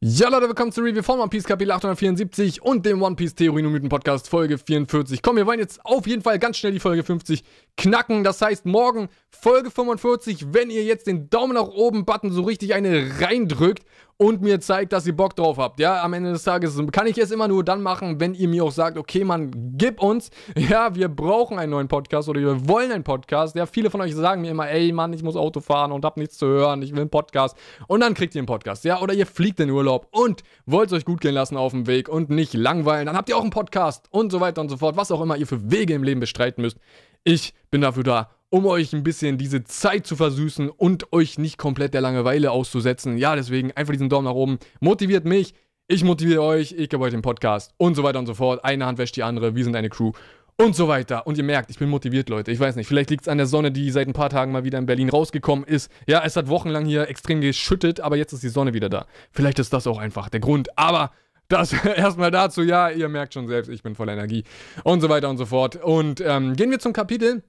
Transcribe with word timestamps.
Ja, 0.00 0.28
Leute, 0.28 0.46
willkommen 0.46 0.70
zur 0.70 0.84
Review 0.84 1.02
von 1.02 1.18
One 1.18 1.28
Piece 1.28 1.42
Kapitel 1.42 1.72
874 1.72 2.62
und 2.62 2.86
dem 2.86 3.02
One 3.02 3.16
Piece 3.16 3.34
Theorie 3.34 3.62
Mythen 3.62 3.88
Podcast 3.88 4.28
Folge 4.28 4.56
44. 4.56 5.22
Komm, 5.22 5.34
wir 5.34 5.44
wollen 5.44 5.58
jetzt 5.58 5.84
auf 5.84 6.06
jeden 6.06 6.22
Fall 6.22 6.38
ganz 6.38 6.56
schnell 6.56 6.70
die 6.70 6.78
Folge 6.78 7.02
50 7.02 7.42
knacken. 7.76 8.22
Das 8.22 8.40
heißt, 8.40 8.64
morgen 8.64 9.08
Folge 9.28 9.72
45, 9.72 10.54
wenn 10.54 10.70
ihr 10.70 10.84
jetzt 10.84 11.08
den 11.08 11.30
Daumen 11.30 11.54
nach 11.54 11.66
oben 11.66 12.04
Button 12.04 12.30
so 12.30 12.42
richtig 12.42 12.74
eine 12.74 13.18
reindrückt 13.18 13.82
und 14.18 14.42
mir 14.42 14.60
zeigt, 14.60 14.92
dass 14.92 15.06
ihr 15.06 15.16
Bock 15.16 15.36
drauf 15.36 15.58
habt. 15.58 15.78
Ja, 15.78 16.02
am 16.02 16.12
Ende 16.12 16.32
des 16.32 16.42
Tages 16.42 16.76
kann 16.90 17.06
ich 17.06 17.16
es 17.18 17.30
immer 17.30 17.46
nur 17.46 17.64
dann 17.64 17.80
machen, 17.80 18.18
wenn 18.18 18.34
ihr 18.34 18.48
mir 18.48 18.64
auch 18.64 18.72
sagt, 18.72 18.98
okay, 18.98 19.24
Mann, 19.24 19.52
gib 19.78 20.02
uns. 20.02 20.30
Ja, 20.68 20.94
wir 20.94 21.08
brauchen 21.08 21.58
einen 21.58 21.70
neuen 21.70 21.88
Podcast 21.88 22.28
oder 22.28 22.40
wir 22.40 22.68
wollen 22.68 22.90
einen 22.90 23.04
Podcast. 23.04 23.54
Ja, 23.54 23.64
viele 23.64 23.90
von 23.90 24.00
euch 24.00 24.14
sagen 24.14 24.42
mir 24.42 24.50
immer, 24.50 24.68
ey, 24.68 24.92
Mann, 24.92 25.12
ich 25.12 25.22
muss 25.22 25.36
Auto 25.36 25.60
fahren 25.60 25.92
und 25.92 26.04
hab 26.04 26.16
nichts 26.16 26.36
zu 26.36 26.46
hören, 26.46 26.82
ich 26.82 26.92
will 26.92 27.02
einen 27.02 27.10
Podcast. 27.10 27.56
Und 27.86 28.00
dann 28.00 28.14
kriegt 28.14 28.34
ihr 28.34 28.40
einen 28.40 28.46
Podcast. 28.46 28.84
Ja, 28.84 29.00
oder 29.00 29.14
ihr 29.14 29.24
fliegt 29.24 29.60
in 29.60 29.70
Urlaub 29.70 30.08
und 30.10 30.42
wollt 30.66 30.92
euch 30.92 31.04
gut 31.04 31.20
gehen 31.20 31.34
lassen 31.34 31.56
auf 31.56 31.72
dem 31.72 31.86
Weg 31.86 32.08
und 32.08 32.28
nicht 32.28 32.54
langweilen. 32.54 33.06
Dann 33.06 33.16
habt 33.16 33.28
ihr 33.28 33.36
auch 33.36 33.42
einen 33.42 33.50
Podcast 33.50 34.08
und 34.10 34.32
so 34.32 34.40
weiter 34.40 34.60
und 34.60 34.68
so 34.68 34.76
fort. 34.76 34.96
Was 34.96 35.12
auch 35.12 35.20
immer 35.20 35.36
ihr 35.36 35.46
für 35.46 35.70
Wege 35.70 35.94
im 35.94 36.02
Leben 36.02 36.20
bestreiten 36.20 36.62
müsst. 36.62 36.78
Ich 37.22 37.54
bin 37.70 37.80
dafür 37.80 38.02
da 38.02 38.30
um 38.50 38.66
euch 38.66 38.92
ein 38.92 39.02
bisschen 39.02 39.38
diese 39.38 39.64
Zeit 39.64 40.06
zu 40.06 40.16
versüßen 40.16 40.70
und 40.70 41.12
euch 41.12 41.38
nicht 41.38 41.58
komplett 41.58 41.94
der 41.94 42.00
Langeweile 42.00 42.50
auszusetzen. 42.50 43.18
Ja, 43.18 43.36
deswegen 43.36 43.72
einfach 43.72 43.92
diesen 43.92 44.08
Daumen 44.08 44.24
nach 44.24 44.34
oben. 44.34 44.58
Motiviert 44.80 45.24
mich, 45.24 45.54
ich 45.86 46.04
motiviere 46.04 46.42
euch, 46.42 46.72
ich 46.72 46.88
gebe 46.88 47.02
euch 47.02 47.12
den 47.12 47.22
Podcast 47.22 47.72
und 47.76 47.94
so 47.94 48.02
weiter 48.02 48.18
und 48.18 48.26
so 48.26 48.34
fort. 48.34 48.64
Eine 48.64 48.86
Hand 48.86 48.98
wäscht 48.98 49.16
die 49.16 49.22
andere, 49.22 49.54
wir 49.54 49.64
sind 49.64 49.76
eine 49.76 49.88
Crew 49.88 50.12
und 50.60 50.74
so 50.74 50.88
weiter. 50.88 51.26
Und 51.26 51.38
ihr 51.38 51.44
merkt, 51.44 51.70
ich 51.70 51.78
bin 51.78 51.88
motiviert, 51.88 52.28
Leute. 52.28 52.50
Ich 52.50 52.60
weiß 52.60 52.76
nicht, 52.76 52.86
vielleicht 52.86 53.10
liegt 53.10 53.22
es 53.22 53.28
an 53.28 53.38
der 53.38 53.46
Sonne, 53.46 53.70
die 53.70 53.90
seit 53.90 54.08
ein 54.08 54.12
paar 54.12 54.28
Tagen 54.28 54.52
mal 54.52 54.64
wieder 54.64 54.78
in 54.78 54.86
Berlin 54.86 55.08
rausgekommen 55.08 55.64
ist. 55.64 55.90
Ja, 56.06 56.22
es 56.24 56.36
hat 56.36 56.48
wochenlang 56.48 56.84
hier 56.84 57.08
extrem 57.08 57.40
geschüttet, 57.40 58.00
aber 58.00 58.16
jetzt 58.16 58.32
ist 58.32 58.42
die 58.42 58.48
Sonne 58.48 58.74
wieder 58.74 58.88
da. 58.88 59.06
Vielleicht 59.30 59.58
ist 59.60 59.72
das 59.72 59.86
auch 59.86 59.98
einfach 59.98 60.28
der 60.28 60.40
Grund. 60.40 60.76
Aber 60.76 61.12
das 61.48 61.72
erstmal 61.96 62.30
dazu, 62.30 62.62
ja, 62.62 62.90
ihr 62.90 63.08
merkt 63.08 63.34
schon 63.34 63.46
selbst, 63.46 63.68
ich 63.68 63.82
bin 63.82 63.94
voller 63.94 64.12
Energie 64.12 64.44
und 64.84 65.00
so 65.00 65.08
weiter 65.08 65.30
und 65.30 65.38
so 65.38 65.46
fort. 65.46 65.76
Und 65.76 66.20
ähm, 66.20 66.54
gehen 66.56 66.70
wir 66.70 66.80
zum 66.80 66.92
Kapitel. 66.92 67.42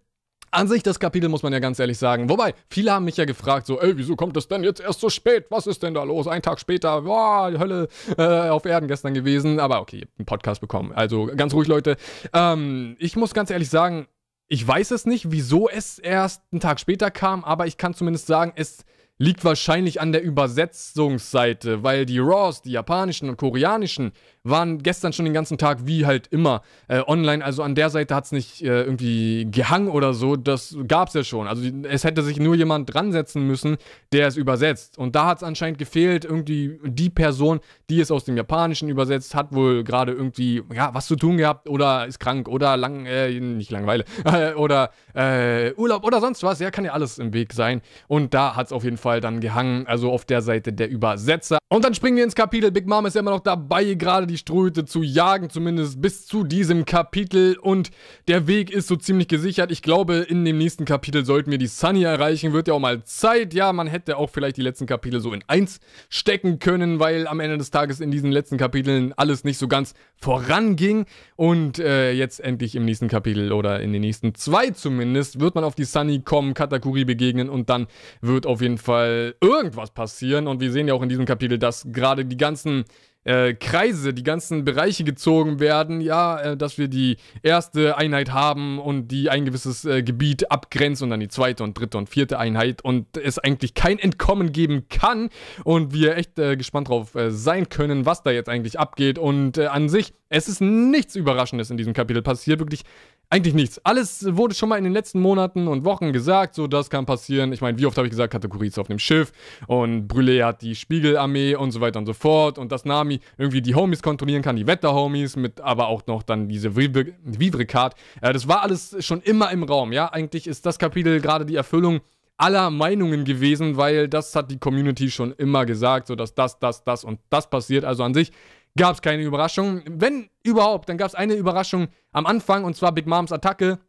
An 0.52 0.68
sich 0.68 0.84
das 0.84 1.00
Kapitel 1.00 1.30
muss 1.30 1.44
man 1.44 1.54
ja 1.54 1.60
ganz 1.60 1.80
ehrlich 1.80 1.98
sagen. 1.98 2.30
Wobei, 2.30 2.54
viele 2.70 2.92
haben 2.92 3.06
mich 3.06 3.18
ja 3.18 3.26
gefragt, 3.26 3.68
so, 3.68 3.80
ey, 3.80 3.98
wieso 3.98 4.16
kommt 4.16 4.36
das 4.36 4.48
denn 4.48 4.64
jetzt 4.64 4.80
erst 4.82 5.00
so 5.00 5.10
spät? 5.10 5.46
Was 5.50 5.68
ist 5.68 5.84
denn 5.84 5.94
da 5.94 6.04
los? 6.04 6.28
Ein 6.28 6.42
Tag 6.42 6.60
später, 6.60 7.02
boah, 7.04 7.52
Hölle 7.58 7.88
äh, 8.18 8.50
auf 8.50 8.66
Erden 8.66 8.88
gestern 8.88 9.14
gewesen. 9.14 9.60
Aber 9.60 9.82
okay, 9.82 10.08
einen 10.18 10.26
Podcast 10.26 10.62
bekommen. 10.62 10.92
Also 10.92 11.28
ganz 11.36 11.54
ruhig, 11.54 11.68
Leute. 11.68 11.98
Ähm, 12.34 12.96
ich 13.00 13.16
muss 13.16 13.34
ganz 13.34 13.52
ehrlich 13.52 13.70
sagen, 13.70 14.08
ich 14.48 14.68
weiß 14.68 14.92
es 14.92 15.06
nicht, 15.06 15.32
wieso 15.32 15.70
es 15.70 16.00
erst 16.00 16.42
einen 16.52 16.60
Tag 16.60 16.80
später 16.80 17.12
kam, 17.12 17.44
aber 17.44 17.68
ich 17.68 17.78
kann 17.78 17.94
zumindest 17.94 18.26
sagen, 18.26 18.52
es 18.56 18.84
liegt 19.22 19.44
wahrscheinlich 19.44 20.00
an 20.00 20.14
der 20.14 20.24
Übersetzungsseite, 20.24 21.84
weil 21.84 22.06
die 22.06 22.20
Raws, 22.20 22.62
die 22.62 22.72
japanischen 22.72 23.30
und 23.30 23.36
koreanischen, 23.36 24.14
waren 24.44 24.82
gestern 24.82 25.12
schon 25.12 25.26
den 25.26 25.34
ganzen 25.34 25.58
Tag 25.58 25.80
wie 25.86 26.06
halt 26.06 26.28
immer 26.28 26.62
äh, 26.88 27.02
online. 27.06 27.44
Also 27.44 27.62
an 27.62 27.76
der 27.76 27.90
Seite 27.90 28.16
hat 28.16 28.24
es 28.24 28.32
nicht 28.32 28.62
äh, 28.62 28.84
irgendwie 28.84 29.46
gehangen 29.52 29.90
oder 29.90 30.14
so. 30.14 30.38
Das 30.38 30.78
gab 30.88 31.10
es 31.10 31.14
ja 31.14 31.24
schon. 31.26 31.48
Also 31.48 31.62
es 31.84 32.06
hätte 32.06 32.24
sich 32.24 32.40
nur 32.40 32.56
jemand 32.56 32.94
dran 32.94 33.12
setzen 33.12 33.46
müssen, 33.46 33.78
der 34.14 34.28
es 34.28 34.38
übersetzt. 34.38 34.98
Und 34.98 35.16
da 35.16 35.26
hat 35.26 35.40
es 35.40 35.44
anscheinend 35.44 35.78
gefehlt. 35.78 36.24
Irgendwie 36.24 36.80
die 36.86 37.10
Person, 37.10 37.60
die 37.90 38.00
es 38.00 38.12
aus 38.12 38.24
dem 38.24 38.38
Japanischen 38.38 38.88
übersetzt, 38.88 39.36
hat 39.36 39.54
wohl 39.54 39.84
gerade 39.84 40.14
irgendwie 40.14 40.64
ja 40.74 40.94
was 40.94 41.08
zu 41.08 41.18
tun 41.18 41.36
gehabt 41.36 41.68
oder 41.68 42.08
ist 42.08 42.20
krank 42.20 42.48
oder 42.48 42.78
lang, 42.78 43.06
äh, 43.06 43.38
nicht 43.38 43.70
Langeweile 43.70 44.06
oder 44.56 44.92
äh, 45.14 45.74
Urlaub 45.74 46.06
oder 46.06 46.22
sonst 46.22 46.42
was. 46.44 46.60
Ja, 46.60 46.72
kann 46.72 46.86
ja 46.86 46.94
alles 46.94 47.20
im 47.20 47.34
Weg 47.34 47.52
sein. 47.52 47.82
Und 48.08 48.34
da 48.34 48.56
hat 48.56 48.68
es 48.68 48.72
auf 48.72 48.86
jeden 48.86 48.98
Fall 48.98 49.09
dann 49.18 49.40
gehangen. 49.40 49.88
Also 49.88 50.12
auf 50.12 50.26
der 50.26 50.42
Seite 50.42 50.72
der 50.72 50.90
Übersetzer. 50.90 51.60
Und 51.72 51.86
dann 51.86 51.94
springen 51.94 52.18
wir 52.18 52.24
ins 52.24 52.36
Kapitel. 52.36 52.72
Big 52.72 52.88
Mom 52.88 53.06
ist 53.06 53.14
ja 53.14 53.22
immer 53.22 53.32
noch 53.32 53.42
dabei, 53.42 53.94
gerade 53.94 54.26
die 54.26 54.38
Ströte 54.38 54.86
zu 54.86 55.04
jagen, 55.04 55.50
zumindest 55.50 56.02
bis 56.02 56.26
zu 56.26 56.44
diesem 56.44 56.86
Kapitel. 56.86 57.58
Und 57.58 57.92
der 58.28 58.48
Weg 58.48 58.72
ist 58.72 58.88
so 58.88 58.96
ziemlich 58.96 59.28
gesichert. 59.28 59.72
Ich 59.72 59.82
glaube, 59.82 60.16
in 60.16 60.46
dem 60.46 60.58
nächsten 60.58 60.86
Kapitel 60.86 61.26
sollten 61.26 61.52
wir 61.52 61.58
die 61.58 61.68
Sunny 61.68 62.04
erreichen. 62.04 62.54
Wird 62.54 62.68
ja 62.68 62.74
auch 62.74 62.80
mal 62.80 63.04
Zeit. 63.04 63.54
Ja, 63.54 63.74
man 63.74 63.88
hätte 63.88 64.18
auch 64.18 64.30
vielleicht 64.30 64.58
die 64.58 64.62
letzten 64.62 64.86
Kapitel 64.86 65.20
so 65.20 65.34
in 65.34 65.44
eins 65.48 65.80
stecken 66.10 66.60
können, 66.60 67.00
weil 67.00 67.28
am 67.28 67.40
Ende 67.40 67.58
des 67.58 67.72
Tages 67.72 68.00
in 68.00 68.12
diesen 68.12 68.32
letzten 68.32 68.58
Kapiteln 68.58 69.14
alles 69.18 69.44
nicht 69.44 69.58
so 69.58 69.68
ganz 69.68 69.94
voranging. 70.18 71.06
Und 71.36 71.80
äh, 71.80 72.12
jetzt 72.12 72.40
endlich 72.40 72.76
im 72.76 72.86
nächsten 72.86 73.08
Kapitel 73.08 73.52
oder 73.52 73.80
in 73.80 73.94
den 73.94 74.02
nächsten 74.02 74.36
zwei 74.36 74.70
zumindest 74.72 75.40
wird 75.40 75.56
man 75.56 75.64
auf 75.64 75.76
die 75.76 75.84
Sunny 75.84 76.22
kommen, 76.22 76.54
Katakuri 76.54 77.06
begegnen 77.06 77.50
und 77.50 77.70
dann 77.70 77.88
wird 78.22 78.46
auf 78.46 78.62
jeden 78.62 78.78
Fall 78.78 78.99
irgendwas 79.06 79.92
passieren. 79.92 80.48
Und 80.48 80.62
wir 80.62 80.72
sehen 80.72 80.88
ja 80.88 80.94
auch 80.94 81.04
in 81.04 81.10
diesem 81.10 81.26
Kapitel, 81.26 81.58
dass 81.58 81.86
gerade 81.92 82.26
die 82.26 82.38
ganzen 82.38 82.86
äh, 83.26 83.54
Kreise, 83.54 84.14
die 84.14 84.24
ganzen 84.24 84.64
Bereiche 84.64 85.04
gezogen 85.04 85.60
werden, 85.60 86.00
ja, 86.02 86.40
äh, 86.40 86.58
dass 86.58 86.78
wir 86.78 86.88
die 86.88 87.18
erste 87.44 87.98
Einheit 87.98 88.32
haben 88.32 88.80
und 88.80 89.10
die 89.10 89.30
ein 89.30 89.46
gewisses 89.46 89.84
äh, 89.86 90.04
Gebiet 90.04 90.52
abgrenzt 90.52 91.04
und 91.04 91.10
dann 91.10 91.20
die 91.20 91.28
zweite 91.28 91.64
und 91.64 91.78
dritte 91.78 91.98
und 91.98 92.10
vierte 92.10 92.40
Einheit 92.40 92.82
und 92.82 93.18
es 93.18 93.38
eigentlich 93.38 93.74
kein 93.74 94.00
Entkommen 94.00 94.52
geben 94.52 94.88
kann. 94.90 95.30
Und 95.64 95.94
wir 95.94 96.16
echt 96.16 96.40
äh, 96.40 96.56
gespannt 96.56 96.88
drauf 96.88 97.14
äh, 97.16 97.30
sein 97.30 97.68
können, 97.70 98.06
was 98.06 98.24
da 98.24 98.32
jetzt 98.32 98.50
eigentlich 98.50 98.80
abgeht. 98.80 99.20
Und 99.20 99.58
äh, 99.58 99.66
an 99.66 99.90
sich, 99.90 100.14
es 100.30 100.48
ist 100.48 100.62
nichts 100.62 101.16
Überraschendes 101.16 101.70
in 101.70 101.78
diesem 101.78 101.94
Kapitel. 101.94 102.22
Passiert, 102.22 102.60
wirklich 102.60 102.84
eigentlich 103.30 103.54
nichts. 103.54 103.80
Alles 103.86 104.26
wurde 104.36 104.56
schon 104.56 104.70
mal 104.70 104.78
in 104.78 104.84
den 104.84 104.94
letzten 104.94 105.22
Monaten 105.22 105.68
und 105.68 105.86
Wochen 105.86 106.12
gesagt, 106.12 106.56
so 106.56 106.66
das 106.68 106.90
kann 106.90 107.06
passieren. 107.06 107.54
Ich 107.54 107.62
meine, 107.62 107.78
wie 107.78 107.86
oft 107.86 107.98
habe 107.98 108.08
ich 108.08 108.12
gesagt, 108.12 108.34
Kategorie 108.34 108.68
ist 108.68 108.80
auf 108.80 108.88
dem 108.88 108.98
Schiff 108.98 109.32
und 109.68 110.12
Brûlé 110.12 110.44
hat 110.44 110.62
die 110.64 110.74
Spiegelarmee 110.74 111.56
und 111.56 111.72
so 111.72 111.80
weiter 111.80 112.00
und 112.00 112.08
so 112.08 112.14
fort 112.14 112.58
und 112.58 112.72
dass 112.72 112.86
Nami 112.86 113.20
irgendwie 113.38 113.62
die 113.62 113.76
Homies 113.76 114.02
kontrollieren 114.02 114.42
kann, 114.42 114.56
die 114.56 114.66
Wetter-Homies, 114.66 115.36
mit 115.36 115.62
aber 115.62 115.88
auch 115.88 116.08
noch 116.08 116.24
dann 116.24 116.48
diese 116.48 116.76
Vivre-Card. 116.76 117.94
Äh, 118.22 118.34
das 118.34 118.48
war 118.48 118.64
alles 118.64 118.96
schon 119.06 119.22
immer 119.22 119.52
im 119.52 119.64
Raum, 119.64 119.92
ja. 119.92 120.12
Eigentlich 120.12 120.48
ist 120.48 120.66
das 120.66 120.80
Kapitel 120.80 121.22
gerade 121.22 121.46
die 121.46 121.56
Erfüllung 121.56 122.02
aller 122.40 122.70
Meinungen 122.70 123.26
gewesen, 123.26 123.76
weil 123.78 124.08
das 124.08 124.34
hat 124.36 124.50
die 124.50 124.58
Community 124.58 125.12
schon 125.12 125.34
immer 125.34 125.66
gesagt, 125.66 126.08
so 126.08 126.16
dass 126.16 126.34
das, 126.34 126.58
das, 126.58 126.84
das 126.86 127.04
und 127.04 127.20
das 127.30 127.50
passiert. 127.50 127.84
Also 127.84 128.04
an 128.04 128.14
sich 128.14 128.32
gab 128.78 128.96
es 128.96 129.02
keine 129.02 129.24
Überraschung. 129.24 129.82
Wenn 129.86 130.30
überhaupt, 130.44 130.90
dann 130.90 130.98
gab 130.98 131.08
es 131.08 131.16
eine 131.16 131.34
Überraschung 131.34 131.88
am 132.12 132.26
Anfang 132.26 132.64
und 132.64 132.76
zwar 132.76 132.92
Big 132.92 133.08
Moms 133.08 133.32
Attacke 133.32 133.80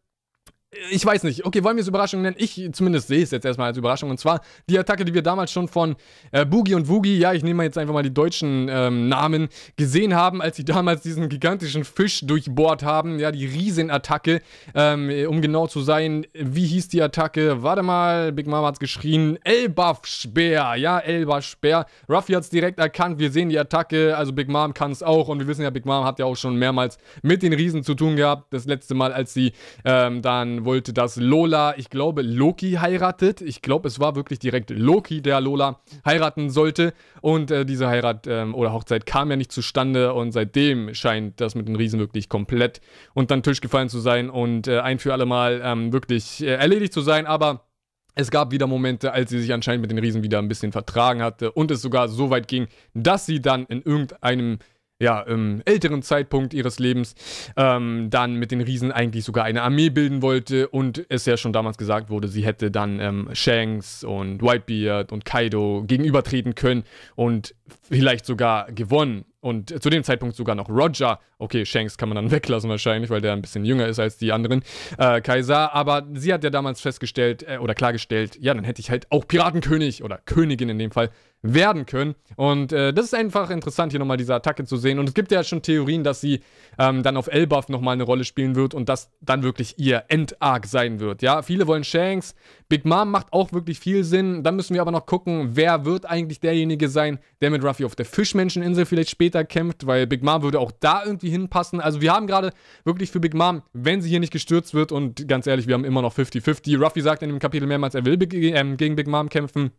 ich 0.93 1.05
weiß 1.05 1.25
nicht. 1.25 1.45
Okay, 1.45 1.65
wollen 1.65 1.77
wir 1.77 1.83
es 1.83 1.89
Überraschung 1.89 2.23
nennen? 2.23 2.37
Ich 2.39 2.69
zumindest 2.73 3.09
sehe 3.09 3.25
es 3.25 3.33
jetzt 3.33 3.45
erstmal 3.45 3.69
als 3.69 3.77
Überraschung. 3.77 4.09
Und 4.09 4.21
zwar 4.21 4.41
die 4.69 4.79
Attacke, 4.79 5.05
die 5.05 5.13
wir 5.13 5.23
damals 5.23 5.51
schon 5.51 5.67
von 5.67 5.97
äh, 6.31 6.47
Boogie 6.47 6.75
und 6.75 6.89
Woogie, 6.89 7.19
ja, 7.19 7.33
ich 7.33 7.43
nehme 7.43 7.65
jetzt 7.65 7.77
einfach 7.77 7.93
mal 7.93 8.05
die 8.05 8.15
deutschen 8.15 8.69
ähm, 8.71 9.09
Namen, 9.09 9.49
gesehen 9.77 10.15
haben, 10.15 10.41
als 10.41 10.57
sie 10.57 10.65
damals 10.65 11.03
diesen 11.03 11.29
gigantischen 11.29 11.83
Fisch 11.83 12.21
durchbohrt 12.25 12.85
haben. 12.85 13.19
Ja, 13.19 13.33
die 13.33 13.47
Riesenattacke. 13.47 14.43
Ähm, 14.73 15.11
um 15.29 15.43
genau 15.43 15.67
zu 15.67 15.81
sein, 15.81 16.25
wie 16.35 16.67
hieß 16.67 16.87
die 16.87 17.03
Attacke? 17.03 17.65
Warte 17.65 17.83
mal, 17.83 18.31
Big 18.31 18.47
Mama 18.47 18.69
hat's 18.69 18.79
geschrien. 18.79 19.41
Elbaf 19.43 20.07
Speer. 20.07 20.77
Ja, 20.77 21.01
Elbaf 21.01 21.45
Speer. 21.45 21.87
Ruffy 22.09 22.35
hat's 22.35 22.49
direkt 22.49 22.79
erkannt. 22.79 23.19
Wir 23.19 23.33
sehen 23.33 23.49
die 23.49 23.59
Attacke. 23.59 24.17
Also 24.17 24.33
Big 24.33 24.49
Mom 24.49 24.73
kann 24.73 24.93
es 24.93 25.03
auch. 25.03 25.27
Und 25.27 25.41
wir 25.41 25.49
wissen 25.49 25.63
ja, 25.63 25.71
Big 25.71 25.85
Mom 25.85 26.05
hat 26.05 26.21
ja 26.21 26.27
auch 26.27 26.37
schon 26.37 26.55
mehrmals 26.55 26.99
mit 27.23 27.43
den 27.43 27.55
Riesen 27.55 27.83
zu 27.83 27.95
tun 27.95 28.15
gehabt. 28.15 28.53
Das 28.53 28.67
letzte 28.67 28.95
Mal, 28.95 29.13
als 29.13 29.35
sie 29.35 29.53
ähm, 29.85 30.23
dann 30.23 30.59
wollte, 30.65 30.93
dass 30.93 31.16
Lola, 31.16 31.76
ich 31.76 31.91
glaube, 31.91 32.22
Loki 32.22 32.72
heiratet. 32.72 33.41
Ich 33.41 33.62
glaube, 33.62 33.88
es 33.88 34.00
war 34.00 34.16
wirklich 34.16 34.38
direkt 34.38 34.71
Loki, 34.71 35.22
der 35.22 35.41
Lola 35.41 35.81
heiraten 36.04 36.50
sollte. 36.50 36.93
Und 37.21 37.50
äh, 37.50 37.65
diese 37.65 37.88
Heirat 37.88 38.26
ähm, 38.26 38.54
oder 38.54 38.72
Hochzeit 38.72 39.06
kam 39.06 39.31
ja 39.31 39.37
nicht 39.37 39.53
zustande. 39.53 40.15
Und 40.15 40.32
seitdem 40.32 40.94
scheint 40.94 41.41
das 41.41 41.54
mit 41.54 41.69
den 41.69 41.76
Riesen 41.76 42.00
wirklich 42.00 42.28
komplett 42.28 42.81
unter 43.15 43.37
den 43.37 43.43
Tisch 43.43 43.60
gefallen 43.60 43.88
zu 43.88 44.00
sein 44.00 44.31
und 44.31 44.69
äh, 44.69 44.81
ein 44.81 44.98
für 44.98 45.12
alle 45.12 45.26
Mal 45.26 45.60
ähm, 45.65 45.93
wirklich 45.93 46.43
äh, 46.43 46.54
erledigt 46.54 46.92
zu 46.92 47.00
sein. 47.00 47.27
Aber 47.27 47.66
es 48.15 48.31
gab 48.31 48.50
wieder 48.50 48.66
Momente, 48.66 49.12
als 49.12 49.31
sie 49.31 49.41
sich 49.41 49.53
anscheinend 49.53 49.82
mit 49.82 49.91
den 49.91 49.98
Riesen 49.98 50.22
wieder 50.22 50.38
ein 50.38 50.48
bisschen 50.48 50.72
vertragen 50.72 51.22
hatte 51.22 51.53
und 51.53 51.71
es 51.71 51.82
sogar 51.82 52.09
so 52.09 52.31
weit 52.31 52.48
ging, 52.48 52.66
dass 52.94 53.27
sie 53.27 53.41
dann 53.41 53.66
in 53.66 53.82
irgendeinem 53.82 54.59
ja, 55.01 55.21
im 55.23 55.63
älteren 55.65 56.03
Zeitpunkt 56.03 56.55
ihres 56.55 56.79
Lebens 56.79 57.15
ähm, 57.57 58.09
dann 58.11 58.35
mit 58.35 58.51
den 58.53 58.61
Riesen 58.61 58.93
eigentlich 58.93 59.25
sogar 59.25 59.45
eine 59.45 59.63
Armee 59.63 59.89
bilden 59.89 60.23
wollte 60.23 60.69
und 60.69 61.05
es 61.09 61.25
ja 61.25 61.37
schon 61.37 61.53
damals 61.53 61.79
gesagt 61.79 62.11
wurde, 62.11 62.29
sie 62.29 62.45
hätte 62.45 62.71
dann 62.71 63.01
ähm, 63.01 63.29
Shanks 63.33 64.05
und 64.05 64.43
Whitebeard 64.43 65.11
und 65.11 65.25
Kaido 65.25 65.85
gegenübertreten 65.87 66.55
können 66.55 66.85
und 67.17 67.55
vielleicht 67.83 68.27
sogar 68.27 68.71
gewonnen. 68.72 69.25
Und 69.43 69.83
zu 69.83 69.89
dem 69.89 70.05
Zeitpunkt 70.05 70.37
sogar 70.37 70.55
noch 70.55 70.69
Roger. 70.69 71.19
Okay, 71.39 71.65
Shanks 71.65 71.97
kann 71.97 72.11
man 72.11 72.17
dann 72.17 72.31
weglassen 72.31 72.69
wahrscheinlich, 72.69 73.11
weil 73.11 73.22
der 73.22 73.33
ein 73.33 73.41
bisschen 73.41 73.65
jünger 73.65 73.87
ist 73.87 73.99
als 73.99 74.19
die 74.19 74.33
anderen 74.33 74.63
äh, 74.99 75.21
Kaiser. 75.22 75.72
Aber 75.75 76.07
sie 76.13 76.33
hat 76.33 76.45
ja 76.45 76.51
damals 76.51 76.81
festgestellt 76.81 77.45
äh, 77.49 77.57
oder 77.59 77.75
klargestellt, 77.75 78.37
ja, 78.41 78.53
dann 78.53 78.65
hätte 78.65 78.81
ich 78.81 78.91
halt 78.91 79.11
auch 79.11 79.27
Piratenkönig 79.27 80.05
oder 80.05 80.19
Königin 80.19 80.69
in 80.69 80.78
dem 80.78 80.91
Fall 80.91 81.11
werden 81.43 81.87
können. 81.87 82.15
Und 82.37 82.72
äh, 82.72 82.93
das 82.93 83.07
ist 83.07 83.15
einfach 83.15 83.51
interessant, 83.51 83.93
hier 83.93 83.99
nochmal 83.99 84.19
diese 84.19 84.34
Attacke 84.34 84.65
zu 84.65 84.77
sehen. 84.77 84.99
Und 84.99 85.09
es 85.09 85.15
gibt 85.15 85.33
ja 85.33 85.43
schon 85.43 85.63
Theorien, 85.63 86.05
dass 86.05 86.21
sie 86.21 86.41
ähm, 86.78 87.03
dann 87.03 87.16
auf 87.16 87.28
Elbaf 87.28 87.69
nochmal 87.69 87.95
eine 87.95 88.03
Rolle 88.03 88.25
spielen 88.25 88.55
wird 88.57 88.75
und 88.75 88.89
das 88.89 89.11
dann 89.21 89.43
wirklich 89.43 89.78
ihr 89.78 90.05
Endarc 90.09 90.66
sein 90.66 91.01
wird. 91.01 91.23
Ja, 91.23 91.43
viele 91.43 91.66
wollen 91.66 91.84
Shanks. 91.84 92.34
Big 92.69 92.84
Mom 92.84 93.11
macht 93.11 93.33
auch 93.33 93.53
wirklich 93.53 93.81
viel 93.81 94.05
Sinn. 94.05 94.43
Dann 94.43 94.57
müssen 94.57 94.75
wir 94.75 94.83
aber 94.83 94.91
noch 94.91 95.07
gucken, 95.07 95.51
wer 95.53 95.84
wird 95.84 96.05
eigentlich 96.05 96.41
derjenige 96.41 96.89
sein, 96.89 97.19
der 97.41 97.51
mit 97.51 97.59
damit 97.60 97.65
Ruffy 97.65 97.84
auf 97.84 97.95
der 97.95 98.07
Fischmenscheninsel 98.07 98.86
vielleicht 98.86 99.10
später 99.10 99.45
kämpft, 99.45 99.86
weil 99.86 100.07
Big 100.07 100.22
Mom 100.22 100.42
würde 100.42 100.59
auch 100.59 100.72
da 100.72 101.04
irgendwie 101.04 101.30
hinpassen. 101.30 101.80
Also 101.80 102.01
wir 102.01 102.12
haben 102.12 102.27
gerade 102.27 102.51
wirklich 102.84 103.10
für 103.10 103.21
Big 103.21 103.34
Mom, 103.34 103.62
wenn 103.72 104.03
sie 104.03 104.09
hier 104.09 104.21
nicht 104.21 104.33
gestürzt 104.33 104.74
wird 104.74 104.92
und 104.92 105.28
ganz 105.28 105.47
ehrlich, 105.47 105.66
wir 105.66 105.74
haben 105.74 105.84
immer 105.84 106.03
noch 106.03 106.15
50-50. 106.15 106.78
Ruffy 106.83 107.01
sagt 107.01 107.22
in 107.22 107.30
dem 107.30 107.39
Kapitel 107.39 107.66
mehrmals, 107.66 107.95
er 107.95 108.04
will 108.04 108.21
äh, 108.21 108.77
gegen 108.77 108.97
Big 108.97 109.07
Mom 109.07 109.28
kämpfen. 109.28 109.71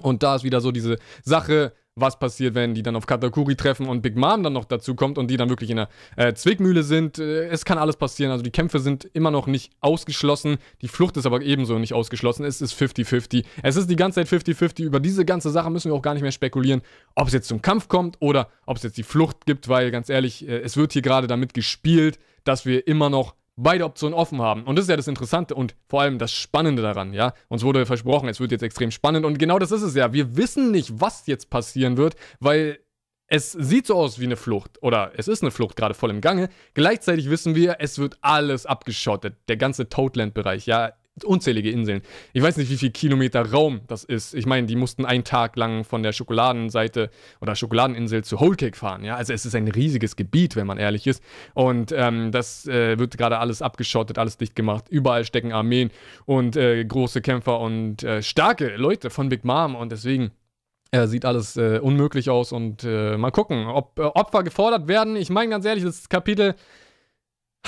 Und 0.00 0.22
da 0.22 0.36
ist 0.36 0.44
wieder 0.44 0.60
so 0.60 0.72
diese 0.72 0.98
Sache, 1.22 1.72
was 1.96 2.18
passiert, 2.18 2.54
wenn 2.54 2.74
die 2.74 2.82
dann 2.82 2.94
auf 2.94 3.06
Katakuri 3.06 3.56
treffen 3.56 3.88
und 3.88 4.02
Big 4.02 4.16
Mom 4.16 4.42
dann 4.42 4.52
noch 4.52 4.66
dazu 4.66 4.94
kommt 4.94 5.16
und 5.16 5.28
die 5.28 5.38
dann 5.38 5.48
wirklich 5.48 5.70
in 5.70 5.78
der 5.78 5.88
äh, 6.16 6.34
Zwickmühle 6.34 6.82
sind. 6.82 7.18
Äh, 7.18 7.48
es 7.48 7.64
kann 7.64 7.78
alles 7.78 7.96
passieren. 7.96 8.30
Also 8.30 8.42
die 8.42 8.50
Kämpfe 8.50 8.80
sind 8.80 9.08
immer 9.14 9.30
noch 9.30 9.46
nicht 9.46 9.72
ausgeschlossen. 9.80 10.58
Die 10.82 10.88
Flucht 10.88 11.16
ist 11.16 11.24
aber 11.24 11.40
ebenso 11.40 11.78
nicht 11.78 11.94
ausgeschlossen. 11.94 12.44
Es 12.44 12.60
ist 12.60 12.74
50-50. 12.74 13.44
Es 13.62 13.76
ist 13.76 13.88
die 13.88 13.96
ganze 13.96 14.22
Zeit 14.22 14.46
50-50. 14.46 14.82
Über 14.82 15.00
diese 15.00 15.24
ganze 15.24 15.50
Sache 15.50 15.70
müssen 15.70 15.90
wir 15.90 15.96
auch 15.96 16.02
gar 16.02 16.12
nicht 16.12 16.22
mehr 16.22 16.32
spekulieren, 16.32 16.82
ob 17.14 17.28
es 17.28 17.32
jetzt 17.32 17.48
zum 17.48 17.62
Kampf 17.62 17.88
kommt 17.88 18.18
oder 18.20 18.50
ob 18.66 18.76
es 18.76 18.82
jetzt 18.82 18.98
die 18.98 19.02
Flucht 19.02 19.46
gibt, 19.46 19.70
weil 19.70 19.90
ganz 19.90 20.10
ehrlich, 20.10 20.46
äh, 20.46 20.58
es 20.58 20.76
wird 20.76 20.92
hier 20.92 21.02
gerade 21.02 21.26
damit 21.26 21.54
gespielt, 21.54 22.18
dass 22.44 22.66
wir 22.66 22.86
immer 22.86 23.08
noch 23.08 23.34
beide 23.56 23.84
Optionen 23.84 24.14
offen 24.14 24.40
haben. 24.40 24.64
Und 24.64 24.76
das 24.76 24.84
ist 24.84 24.90
ja 24.90 24.96
das 24.96 25.08
Interessante 25.08 25.54
und 25.54 25.74
vor 25.88 26.02
allem 26.02 26.18
das 26.18 26.32
Spannende 26.32 26.82
daran, 26.82 27.12
ja. 27.12 27.32
Uns 27.48 27.64
wurde 27.64 27.86
versprochen, 27.86 28.28
es 28.28 28.40
wird 28.40 28.52
jetzt 28.52 28.62
extrem 28.62 28.90
spannend 28.90 29.24
und 29.24 29.38
genau 29.38 29.58
das 29.58 29.72
ist 29.72 29.82
es 29.82 29.94
ja. 29.94 30.12
Wir 30.12 30.36
wissen 30.36 30.70
nicht, 30.70 31.00
was 31.00 31.26
jetzt 31.26 31.50
passieren 31.50 31.96
wird, 31.96 32.16
weil 32.38 32.78
es 33.28 33.52
sieht 33.52 33.86
so 33.86 33.96
aus 33.96 34.20
wie 34.20 34.24
eine 34.24 34.36
Flucht 34.36 34.82
oder 34.82 35.12
es 35.16 35.26
ist 35.26 35.42
eine 35.42 35.50
Flucht 35.50 35.76
gerade 35.76 35.94
voll 35.94 36.10
im 36.10 36.20
Gange. 36.20 36.48
Gleichzeitig 36.74 37.28
wissen 37.28 37.54
wir, 37.54 37.76
es 37.80 37.98
wird 37.98 38.18
alles 38.20 38.66
abgeschottet. 38.66 39.36
Der 39.48 39.56
ganze 39.56 39.88
Toadland-Bereich, 39.88 40.66
ja 40.66 40.92
unzählige 41.24 41.70
Inseln. 41.70 42.02
Ich 42.32 42.42
weiß 42.42 42.56
nicht, 42.56 42.70
wie 42.70 42.76
viel 42.76 42.90
Kilometer 42.90 43.50
Raum 43.50 43.80
das 43.86 44.04
ist. 44.04 44.34
Ich 44.34 44.46
meine, 44.46 44.66
die 44.66 44.76
mussten 44.76 45.04
einen 45.04 45.24
Tag 45.24 45.56
lang 45.56 45.84
von 45.84 46.02
der 46.02 46.12
Schokoladenseite 46.12 47.10
oder 47.40 47.54
Schokoladeninsel 47.54 48.24
zu 48.24 48.40
Whole 48.40 48.56
Cake 48.56 48.76
fahren. 48.76 49.04
Ja, 49.04 49.16
also 49.16 49.32
es 49.32 49.46
ist 49.46 49.54
ein 49.54 49.68
riesiges 49.68 50.16
Gebiet, 50.16 50.56
wenn 50.56 50.66
man 50.66 50.78
ehrlich 50.78 51.06
ist. 51.06 51.22
Und 51.54 51.92
ähm, 51.92 52.32
das 52.32 52.66
äh, 52.66 52.98
wird 52.98 53.16
gerade 53.16 53.38
alles 53.38 53.62
abgeschottet, 53.62 54.18
alles 54.18 54.36
dicht 54.36 54.54
gemacht. 54.54 54.86
Überall 54.90 55.24
stecken 55.24 55.52
Armeen 55.52 55.90
und 56.26 56.56
äh, 56.56 56.84
große 56.84 57.22
Kämpfer 57.22 57.60
und 57.60 58.02
äh, 58.02 58.22
starke 58.22 58.76
Leute 58.76 59.10
von 59.10 59.28
Big 59.28 59.44
Mom. 59.44 59.74
Und 59.74 59.92
deswegen 59.92 60.32
äh, 60.90 61.06
sieht 61.06 61.24
alles 61.24 61.56
äh, 61.56 61.78
unmöglich 61.78 62.30
aus. 62.30 62.52
Und 62.52 62.84
äh, 62.84 63.16
mal 63.16 63.30
gucken, 63.30 63.66
ob 63.66 63.98
Opfer 63.98 64.42
gefordert 64.42 64.88
werden. 64.88 65.16
Ich 65.16 65.30
meine 65.30 65.50
ganz 65.50 65.64
ehrlich, 65.64 65.84
das 65.84 66.08
Kapitel 66.08 66.54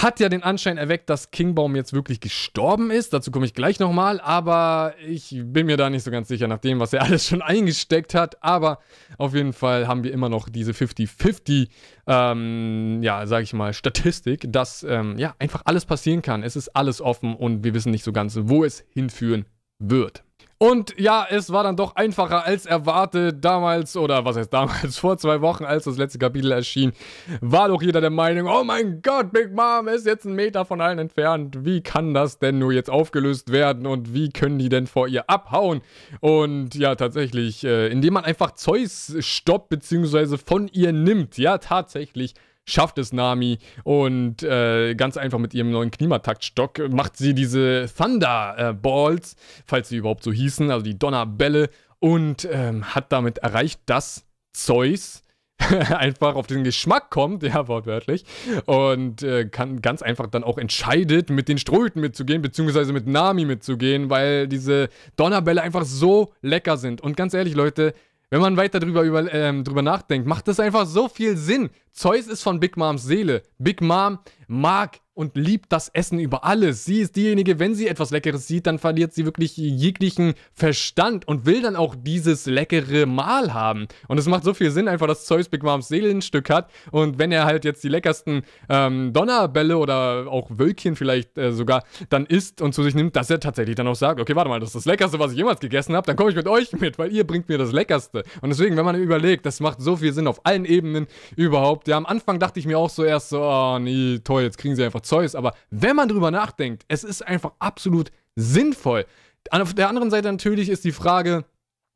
hat 0.02 0.20
ja 0.20 0.28
den 0.28 0.42
Anschein 0.42 0.78
erweckt, 0.78 1.10
dass 1.10 1.30
Kingbaum 1.30 1.74
jetzt 1.76 1.92
wirklich 1.92 2.20
gestorben 2.20 2.90
ist. 2.90 3.12
Dazu 3.12 3.30
komme 3.30 3.46
ich 3.46 3.54
gleich 3.54 3.80
nochmal, 3.80 4.20
aber 4.20 4.94
ich 5.06 5.42
bin 5.44 5.66
mir 5.66 5.76
da 5.76 5.90
nicht 5.90 6.04
so 6.04 6.10
ganz 6.10 6.28
sicher 6.28 6.46
nach 6.48 6.58
dem, 6.58 6.80
was 6.80 6.92
er 6.92 7.02
alles 7.04 7.26
schon 7.26 7.42
eingesteckt 7.42 8.14
hat. 8.14 8.42
Aber 8.42 8.78
auf 9.18 9.34
jeden 9.34 9.52
Fall 9.52 9.88
haben 9.88 10.04
wir 10.04 10.12
immer 10.12 10.28
noch 10.28 10.48
diese 10.48 10.72
50-50, 10.72 11.68
ähm, 12.06 13.02
ja, 13.02 13.26
sag 13.26 13.42
ich 13.42 13.52
mal, 13.52 13.72
Statistik, 13.72 14.46
dass 14.48 14.84
ähm, 14.84 15.18
ja 15.18 15.34
einfach 15.38 15.62
alles 15.64 15.84
passieren 15.84 16.22
kann. 16.22 16.42
Es 16.42 16.56
ist 16.56 16.76
alles 16.76 17.00
offen 17.00 17.34
und 17.34 17.64
wir 17.64 17.74
wissen 17.74 17.90
nicht 17.90 18.04
so 18.04 18.12
ganz, 18.12 18.38
wo 18.42 18.64
es 18.64 18.84
hinführen 18.90 19.46
wird. 19.78 20.22
Und 20.60 20.98
ja, 20.98 21.24
es 21.30 21.52
war 21.52 21.62
dann 21.62 21.76
doch 21.76 21.94
einfacher 21.94 22.44
als 22.44 22.66
erwartet. 22.66 23.44
Damals, 23.44 23.96
oder 23.96 24.24
was 24.24 24.36
heißt 24.36 24.52
damals, 24.52 24.98
vor 24.98 25.16
zwei 25.16 25.40
Wochen, 25.40 25.64
als 25.64 25.84
das 25.84 25.96
letzte 25.98 26.18
Kapitel 26.18 26.50
erschien, 26.50 26.92
war 27.40 27.68
doch 27.68 27.80
jeder 27.80 28.00
der 28.00 28.10
Meinung, 28.10 28.48
oh 28.48 28.64
mein 28.64 29.00
Gott, 29.00 29.32
Big 29.32 29.52
Mom 29.54 29.86
ist 29.86 30.04
jetzt 30.04 30.26
einen 30.26 30.34
Meter 30.34 30.64
von 30.64 30.80
allen 30.80 30.98
entfernt. 30.98 31.64
Wie 31.64 31.80
kann 31.80 32.12
das 32.12 32.40
denn 32.40 32.58
nur 32.58 32.72
jetzt 32.72 32.90
aufgelöst 32.90 33.52
werden 33.52 33.86
und 33.86 34.12
wie 34.14 34.30
können 34.30 34.58
die 34.58 34.68
denn 34.68 34.88
vor 34.88 35.06
ihr 35.06 35.30
abhauen? 35.30 35.80
Und 36.18 36.74
ja, 36.74 36.96
tatsächlich, 36.96 37.62
äh, 37.62 37.86
indem 37.86 38.14
man 38.14 38.24
einfach 38.24 38.52
Zeus 38.52 39.14
stoppt, 39.20 39.68
beziehungsweise 39.68 40.38
von 40.38 40.66
ihr 40.72 40.92
nimmt. 40.92 41.38
Ja, 41.38 41.58
tatsächlich 41.58 42.34
schafft 42.68 42.98
es 42.98 43.12
Nami 43.12 43.58
und 43.84 44.42
äh, 44.42 44.94
ganz 44.94 45.16
einfach 45.16 45.38
mit 45.38 45.54
ihrem 45.54 45.70
neuen 45.70 45.90
Klimataktstock 45.90 46.90
macht 46.90 47.16
sie 47.16 47.34
diese 47.34 47.88
Thunderballs, 47.94 49.32
äh, 49.32 49.36
falls 49.66 49.88
sie 49.88 49.96
überhaupt 49.96 50.22
so 50.22 50.32
hießen, 50.32 50.70
also 50.70 50.84
die 50.84 50.98
Donnerbälle 50.98 51.70
und 51.98 52.48
ähm, 52.50 52.94
hat 52.94 53.10
damit 53.12 53.38
erreicht, 53.38 53.80
dass 53.86 54.24
Zeus 54.52 55.24
einfach 55.90 56.36
auf 56.36 56.46
den 56.46 56.62
Geschmack 56.62 57.10
kommt, 57.10 57.42
ja, 57.42 57.66
wortwörtlich, 57.66 58.24
und 58.66 59.22
äh, 59.22 59.46
kann 59.46 59.82
ganz 59.82 60.02
einfach 60.02 60.28
dann 60.28 60.44
auch 60.44 60.56
entscheidet, 60.56 61.30
mit 61.30 61.48
den 61.48 61.58
Ströten 61.58 62.00
mitzugehen, 62.00 62.42
beziehungsweise 62.42 62.92
mit 62.92 63.06
Nami 63.06 63.44
mitzugehen, 63.44 64.08
weil 64.08 64.46
diese 64.46 64.88
Donnerbälle 65.16 65.62
einfach 65.62 65.84
so 65.84 66.32
lecker 66.42 66.76
sind. 66.76 67.00
Und 67.00 67.16
ganz 67.16 67.34
ehrlich, 67.34 67.54
Leute, 67.54 67.92
wenn 68.30 68.40
man 68.40 68.56
weiter 68.56 68.80
drüber, 68.80 69.02
über, 69.02 69.32
ähm, 69.32 69.64
drüber 69.64 69.82
nachdenkt, 69.82 70.26
macht 70.26 70.48
das 70.48 70.60
einfach 70.60 70.86
so 70.86 71.08
viel 71.08 71.36
Sinn. 71.36 71.70
Zeus 71.92 72.26
ist 72.26 72.42
von 72.42 72.60
Big 72.60 72.76
Moms 72.76 73.04
Seele. 73.04 73.42
Big 73.58 73.80
Mom 73.80 74.18
mag 74.46 75.00
und 75.18 75.36
liebt 75.36 75.72
das 75.72 75.88
Essen 75.88 76.20
über 76.20 76.44
alles. 76.44 76.84
Sie 76.84 77.00
ist 77.00 77.16
diejenige, 77.16 77.58
wenn 77.58 77.74
sie 77.74 77.88
etwas 77.88 78.12
Leckeres 78.12 78.46
sieht, 78.46 78.68
dann 78.68 78.78
verliert 78.78 79.12
sie 79.12 79.24
wirklich 79.24 79.56
jeglichen 79.56 80.34
Verstand 80.54 81.26
und 81.26 81.44
will 81.44 81.60
dann 81.60 81.74
auch 81.74 81.96
dieses 81.98 82.46
leckere 82.46 83.04
Mahl 83.04 83.52
haben. 83.52 83.88
Und 84.06 84.18
es 84.18 84.26
macht 84.26 84.44
so 84.44 84.54
viel 84.54 84.70
Sinn 84.70 84.86
einfach, 84.86 85.08
dass 85.08 85.24
Zeus 85.24 85.48
Big 85.48 85.64
Moms 85.64 85.88
Seelenstück 85.88 86.48
hat. 86.50 86.70
Und 86.92 87.18
wenn 87.18 87.32
er 87.32 87.46
halt 87.46 87.64
jetzt 87.64 87.82
die 87.82 87.88
leckersten 87.88 88.42
ähm, 88.68 89.12
Donnerbälle 89.12 89.76
oder 89.78 90.28
auch 90.30 90.50
Wölkchen 90.50 90.94
vielleicht 90.94 91.36
äh, 91.36 91.50
sogar 91.50 91.82
dann 92.10 92.24
isst 92.24 92.62
und 92.62 92.72
zu 92.72 92.84
sich 92.84 92.94
nimmt, 92.94 93.16
dass 93.16 93.28
er 93.28 93.40
tatsächlich 93.40 93.74
dann 93.74 93.88
auch 93.88 93.96
sagt, 93.96 94.20
okay, 94.20 94.36
warte 94.36 94.48
mal, 94.48 94.60
das 94.60 94.68
ist 94.68 94.76
das 94.76 94.84
Leckerste, 94.84 95.18
was 95.18 95.32
ich 95.32 95.38
jemals 95.38 95.58
gegessen 95.58 95.96
habe, 95.96 96.06
dann 96.06 96.14
komme 96.14 96.30
ich 96.30 96.36
mit 96.36 96.46
euch 96.46 96.72
mit, 96.74 96.96
weil 96.96 97.10
ihr 97.10 97.26
bringt 97.26 97.48
mir 97.48 97.58
das 97.58 97.72
Leckerste. 97.72 98.22
Und 98.40 98.50
deswegen, 98.50 98.76
wenn 98.76 98.84
man 98.84 98.94
überlegt, 98.94 99.46
das 99.46 99.58
macht 99.58 99.80
so 99.80 99.96
viel 99.96 100.12
Sinn 100.12 100.28
auf 100.28 100.46
allen 100.46 100.64
Ebenen 100.64 101.08
überhaupt. 101.34 101.88
Ja, 101.88 101.96
am 101.96 102.06
Anfang 102.06 102.38
dachte 102.38 102.60
ich 102.60 102.66
mir 102.66 102.78
auch 102.78 102.90
so 102.90 103.02
erst 103.02 103.30
so, 103.30 103.42
oh 103.42 103.80
nee, 103.80 104.20
toll, 104.22 104.42
jetzt 104.42 104.58
kriegen 104.58 104.76
sie 104.76 104.84
einfach 104.84 105.07
Zeus. 105.08 105.34
Aber 105.34 105.54
wenn 105.70 105.96
man 105.96 106.08
drüber 106.08 106.30
nachdenkt, 106.30 106.84
es 106.88 107.04
ist 107.04 107.26
einfach 107.26 107.52
absolut 107.58 108.10
sinnvoll. 108.36 109.06
Auf 109.50 109.74
der 109.74 109.88
anderen 109.88 110.10
Seite 110.10 110.30
natürlich 110.30 110.68
ist 110.68 110.84
die 110.84 110.92
Frage, 110.92 111.44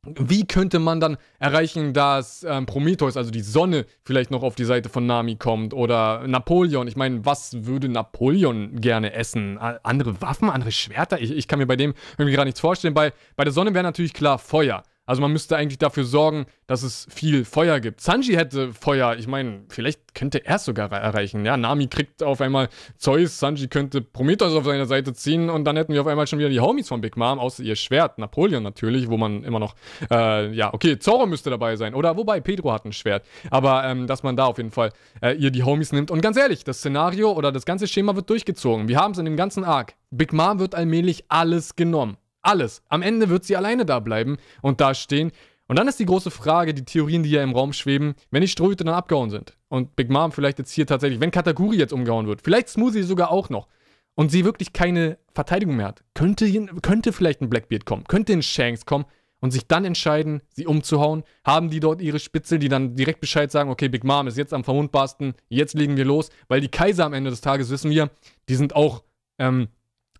wie 0.05 0.44
könnte 0.44 0.81
man 0.81 0.99
dann 0.99 1.17
erreichen, 1.38 1.93
dass 1.93 2.43
ähm, 2.43 2.67
Prometheus, 2.67 3.17
also 3.17 3.31
die 3.31 3.41
Sonne, 3.41 3.87
vielleicht 4.03 4.32
noch 4.32 4.43
auf 4.43 4.56
die 4.56 4.64
Seite 4.64 4.88
von 4.88 5.06
Nami 5.06 5.37
kommt? 5.37 5.75
Oder 5.75 6.26
Napoleon? 6.26 6.88
Ich 6.88 6.97
meine, 6.97 7.25
was 7.25 7.64
würde 7.67 7.88
Napoleon 7.88 8.81
gerne 8.81 9.12
essen? 9.12 9.59
Andere 9.59 10.20
Waffen, 10.20 10.50
andere 10.50 10.73
Schwerter? 10.73 11.20
Ich, 11.20 11.31
ich 11.31 11.47
kann 11.47 11.61
mir 11.61 11.67
bei 11.67 11.76
dem 11.76 11.94
irgendwie 12.19 12.35
gar 12.35 12.44
nichts 12.44 12.59
vorstellen. 12.59 12.94
Bei, 12.94 13.12
bei 13.37 13.44
der 13.44 13.53
Sonne 13.53 13.75
wäre 13.75 13.85
natürlich 13.85 14.12
klar 14.12 14.38
Feuer. 14.38 14.82
Also 15.04 15.20
man 15.20 15.32
müsste 15.32 15.56
eigentlich 15.56 15.78
dafür 15.78 16.04
sorgen, 16.04 16.46
dass 16.69 16.84
es 16.84 17.08
viel 17.10 17.44
Feuer 17.44 17.81
gibt. 17.81 18.00
Sanji 18.00 18.34
hätte 18.34 18.72
Feuer, 18.72 19.16
ich 19.16 19.26
meine, 19.26 19.64
vielleicht 19.69 20.14
könnte 20.14 20.46
er 20.46 20.56
es 20.56 20.64
sogar 20.64 20.92
erreichen. 20.92 21.44
Ja, 21.44 21.56
Nami 21.56 21.88
kriegt 21.88 22.23
auf 22.23 22.40
einmal 22.40 22.68
Zeus, 22.99 23.40
Sanji 23.40 23.66
könnte 23.66 24.00
Prometheus 24.00 24.54
auf 24.54 24.64
seine 24.64 24.87
Seite 24.87 25.12
ziehen 25.12 25.50
und 25.50 25.64
dann 25.64 25.76
hätten 25.76 25.92
wir 25.92 26.02
auf 26.02 26.06
einmal 26.06 26.28
schon 26.28 26.38
wieder 26.38 26.50
die 26.50 26.61
Homies 26.61 26.87
von 26.87 27.00
Big 27.00 27.16
Mom, 27.16 27.40
außer 27.40 27.64
ihr 27.64 27.75
Schwert, 27.75 28.18
Napoleon 28.18 28.62
natürlich, 28.62 29.11
wo 29.11 29.16
man 29.16 29.42
immer 29.42 29.59
noch, 29.59 29.75
äh, 30.09 30.52
ja, 30.52 30.73
okay, 30.73 30.97
Zorro 31.00 31.26
müsste 31.26 31.50
dabei 31.50 31.75
sein. 31.75 31.94
Oder 31.94 32.16
wobei, 32.16 32.40
Pedro 32.40 32.73
hat 32.73 32.85
ein 32.85 32.92
Schwert. 32.92 33.26
Aber 33.50 33.82
ähm, 33.85 34.06
dass 34.06 34.23
man 34.23 34.37
da 34.37 34.47
auf 34.47 34.59
jeden 34.59 34.71
Fall 34.71 34.92
äh, 35.21 35.35
ihr 35.35 35.50
die 35.50 35.64
Homies 35.64 35.90
nimmt. 35.90 36.12
Und 36.12 36.21
ganz 36.21 36.37
ehrlich, 36.37 36.62
das 36.62 36.78
Szenario 36.78 37.32
oder 37.32 37.50
das 37.50 37.64
ganze 37.64 37.88
Schema 37.88 38.14
wird 38.14 38.30
durchgezogen. 38.30 38.87
Wir 38.87 38.99
haben 38.99 39.12
es 39.12 39.18
in 39.18 39.25
dem 39.25 39.37
ganzen 39.37 39.64
Arc. 39.64 39.94
Big 40.12 40.32
Mom 40.32 40.61
wird 40.61 40.76
allmählich 40.76 41.25
alles 41.28 41.75
genommen. 41.75 42.18
Alles. 42.42 42.82
Am 42.88 43.02
Ende 43.02 43.28
wird 43.28 43.44
sie 43.44 43.56
alleine 43.56 43.87
da 43.87 44.00
bleiben 44.00 44.37
und 44.61 44.80
da 44.80 44.94
stehen. 44.94 45.32
Und 45.68 45.78
dann 45.78 45.88
ist 45.88 46.00
die 46.00 46.06
große 46.06 46.30
Frage, 46.30 46.75
die 46.75 46.84
Theorien, 46.84 47.22
die 47.22 47.30
ja 47.30 47.42
im 47.42 47.52
Raum 47.52 47.72
schweben, 47.72 48.14
wenn 48.30 48.42
die 48.42 48.49
Strohhüte 48.49 48.84
dann 48.84 48.94
abgehauen 48.94 49.30
sind 49.30 49.56
und 49.68 49.96
Big 49.96 50.11
Mom 50.11 50.32
vielleicht 50.32 50.58
jetzt 50.58 50.72
hier 50.72 50.87
tatsächlich, 50.87 51.20
wenn 51.20 51.30
Katakuri 51.30 51.78
jetzt 51.78 51.92
umgehauen 51.92 52.26
wird, 52.26 52.42
vielleicht 52.42 52.68
Smoothie 52.68 53.04
sogar 53.04 53.30
auch 53.30 53.49
noch 53.49 53.68
und 54.14 54.30
sie 54.30 54.44
wirklich 54.44 54.72
keine 54.72 55.18
Verteidigung 55.32 55.76
mehr 55.76 55.87
hat, 55.87 56.02
könnte, 56.14 56.50
könnte 56.82 57.12
vielleicht 57.12 57.40
ein 57.40 57.49
Blackbeard 57.49 57.87
kommen, 57.87 58.04
könnte 58.04 58.34
ein 58.34 58.42
Shanks 58.42 58.84
kommen 58.84 59.06
und 59.40 59.50
sich 59.50 59.66
dann 59.66 59.84
entscheiden, 59.84 60.42
sie 60.50 60.66
umzuhauen, 60.66 61.25
haben 61.44 61.70
die 61.70 61.80
dort 61.80 62.02
ihre 62.02 62.18
Spitzel, 62.18 62.58
die 62.58 62.68
dann 62.68 62.94
direkt 62.94 63.20
Bescheid 63.20 63.50
sagen, 63.50 63.70
okay, 63.70 63.88
Big 63.88 64.04
Mom 64.04 64.26
ist 64.26 64.37
jetzt 64.37 64.52
am 64.52 64.64
verwundbarsten, 64.64 65.34
jetzt 65.49 65.75
legen 65.75 65.96
wir 65.96 66.04
los, 66.04 66.28
weil 66.49 66.61
die 66.61 66.68
Kaiser 66.68 67.06
am 67.06 67.14
Ende 67.14 67.30
des 67.30 67.40
Tages, 67.40 67.70
wissen 67.70 67.90
wir, 67.90 68.11
die 68.49 68.56
sind 68.56 68.76
auch 68.76 69.04
ähm, 69.38 69.68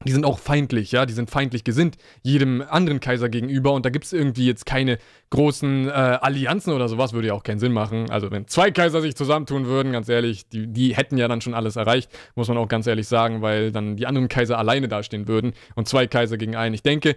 die 0.07 0.13
sind 0.13 0.25
auch 0.25 0.39
feindlich, 0.39 0.93
ja, 0.93 1.07
die 1.07 1.13
sind 1.13 1.31
feindlich 1.31 1.65
gesinnt 1.65 1.97
jedem 2.23 2.63
anderen 2.69 3.01
Kaiser 3.01 3.29
gegenüber 3.29 3.73
und 3.73 3.85
da 3.87 3.91
gibt 3.91 4.05
es 4.05 4.13
irgendwie 4.13 4.47
jetzt 4.47 4.67
keine 4.67 4.99
großen 5.31 5.89
äh, 5.89 5.91
Allianzen 5.91 6.73
oder 6.73 6.89
sowas, 6.89 7.13
würde 7.13 7.29
ja 7.29 7.35
auch 7.35 7.43
keinen 7.43 7.59
Sinn 7.59 7.73
machen. 7.73 8.11
Also 8.11 8.31
wenn 8.31 8.47
zwei 8.49 8.71
Kaiser 8.71 9.01
sich 9.01 9.17
zusammentun 9.17 9.67
würden, 9.67 9.93
ganz 9.93 10.09
ehrlich, 10.09 10.49
die, 10.49 10.67
die 10.67 10.97
hätten 10.97 11.19
ja 11.19 11.29
dann 11.29 11.41
schon 11.41 11.55
alles 11.55 11.77
erreicht, 11.77 12.11
muss 12.35 12.49
man 12.49 12.57
auch 12.59 12.69
ganz 12.69 12.87
ehrlich 12.87 13.09
sagen, 13.09 13.43
weil 13.43 13.73
dann 13.73 13.97
die 13.97 14.07
anderen 14.07 14.29
Kaiser 14.29 14.59
alleine 14.59 14.89
dastehen 14.89 15.29
würden 15.29 15.53
und 15.75 15.89
zwei 15.89 16.07
Kaiser 16.07 16.37
gegen 16.37 16.57
einen. 16.57 16.75
Ich 16.75 16.83
denke, 16.83 17.17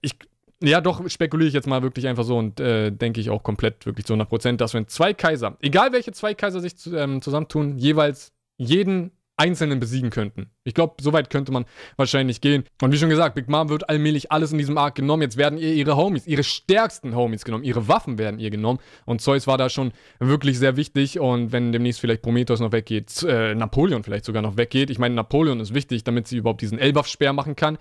ich, 0.00 0.16
ja 0.62 0.80
doch, 0.80 1.08
spekuliere 1.08 1.48
ich 1.48 1.54
jetzt 1.54 1.66
mal 1.66 1.82
wirklich 1.82 2.06
einfach 2.06 2.24
so 2.24 2.38
und 2.38 2.60
äh, 2.60 2.90
denke 2.90 3.20
ich 3.20 3.30
auch 3.30 3.42
komplett 3.42 3.86
wirklich 3.86 4.06
zu 4.06 4.14
100 4.14 4.28
Prozent, 4.28 4.60
dass 4.60 4.74
wenn 4.74 4.88
zwei 4.88 5.14
Kaiser, 5.14 5.56
egal 5.60 5.92
welche 5.92 6.12
zwei 6.12 6.34
Kaiser 6.34 6.60
sich 6.60 6.76
zu, 6.76 6.96
ähm, 6.96 7.20
zusammentun, 7.22 7.76
jeweils 7.78 8.32
jeden 8.56 9.10
Einzelnen 9.36 9.80
besiegen 9.80 10.10
könnten. 10.10 10.50
Ich 10.64 10.74
glaube, 10.74 10.94
so 11.00 11.12
weit 11.12 11.30
könnte 11.30 11.52
man 11.52 11.66
wahrscheinlich 11.96 12.40
gehen. 12.40 12.64
Und 12.80 12.92
wie 12.92 12.96
schon 12.96 13.10
gesagt, 13.10 13.34
Big 13.34 13.48
Mom 13.48 13.68
wird 13.68 13.88
allmählich 13.88 14.32
alles 14.32 14.52
in 14.52 14.58
diesem 14.58 14.78
Arc 14.78 14.94
genommen. 14.94 15.22
Jetzt 15.22 15.36
werden 15.36 15.58
ihr 15.58 15.74
ihre 15.74 15.96
Homies, 15.96 16.26
ihre 16.26 16.42
stärksten 16.42 17.14
Homies 17.14 17.44
genommen. 17.44 17.64
Ihre 17.64 17.88
Waffen 17.88 18.18
werden 18.18 18.40
ihr 18.40 18.50
genommen. 18.50 18.78
Und 19.04 19.20
Zeus 19.20 19.46
war 19.46 19.58
da 19.58 19.68
schon 19.68 19.92
wirklich 20.18 20.58
sehr 20.58 20.76
wichtig. 20.76 21.20
Und 21.20 21.52
wenn 21.52 21.72
demnächst 21.72 22.00
vielleicht 22.00 22.22
Prometheus 22.22 22.60
noch 22.60 22.72
weggeht, 22.72 23.22
äh, 23.24 23.54
Napoleon 23.54 24.02
vielleicht 24.02 24.24
sogar 24.24 24.42
noch 24.42 24.56
weggeht. 24.56 24.90
Ich 24.90 24.98
meine, 24.98 25.14
Napoleon 25.14 25.60
ist 25.60 25.74
wichtig, 25.74 26.04
damit 26.04 26.28
sie 26.28 26.38
überhaupt 26.38 26.62
diesen 26.62 26.78
Elbaf-Speer 26.78 27.32
machen 27.32 27.56
kann. 27.56 27.78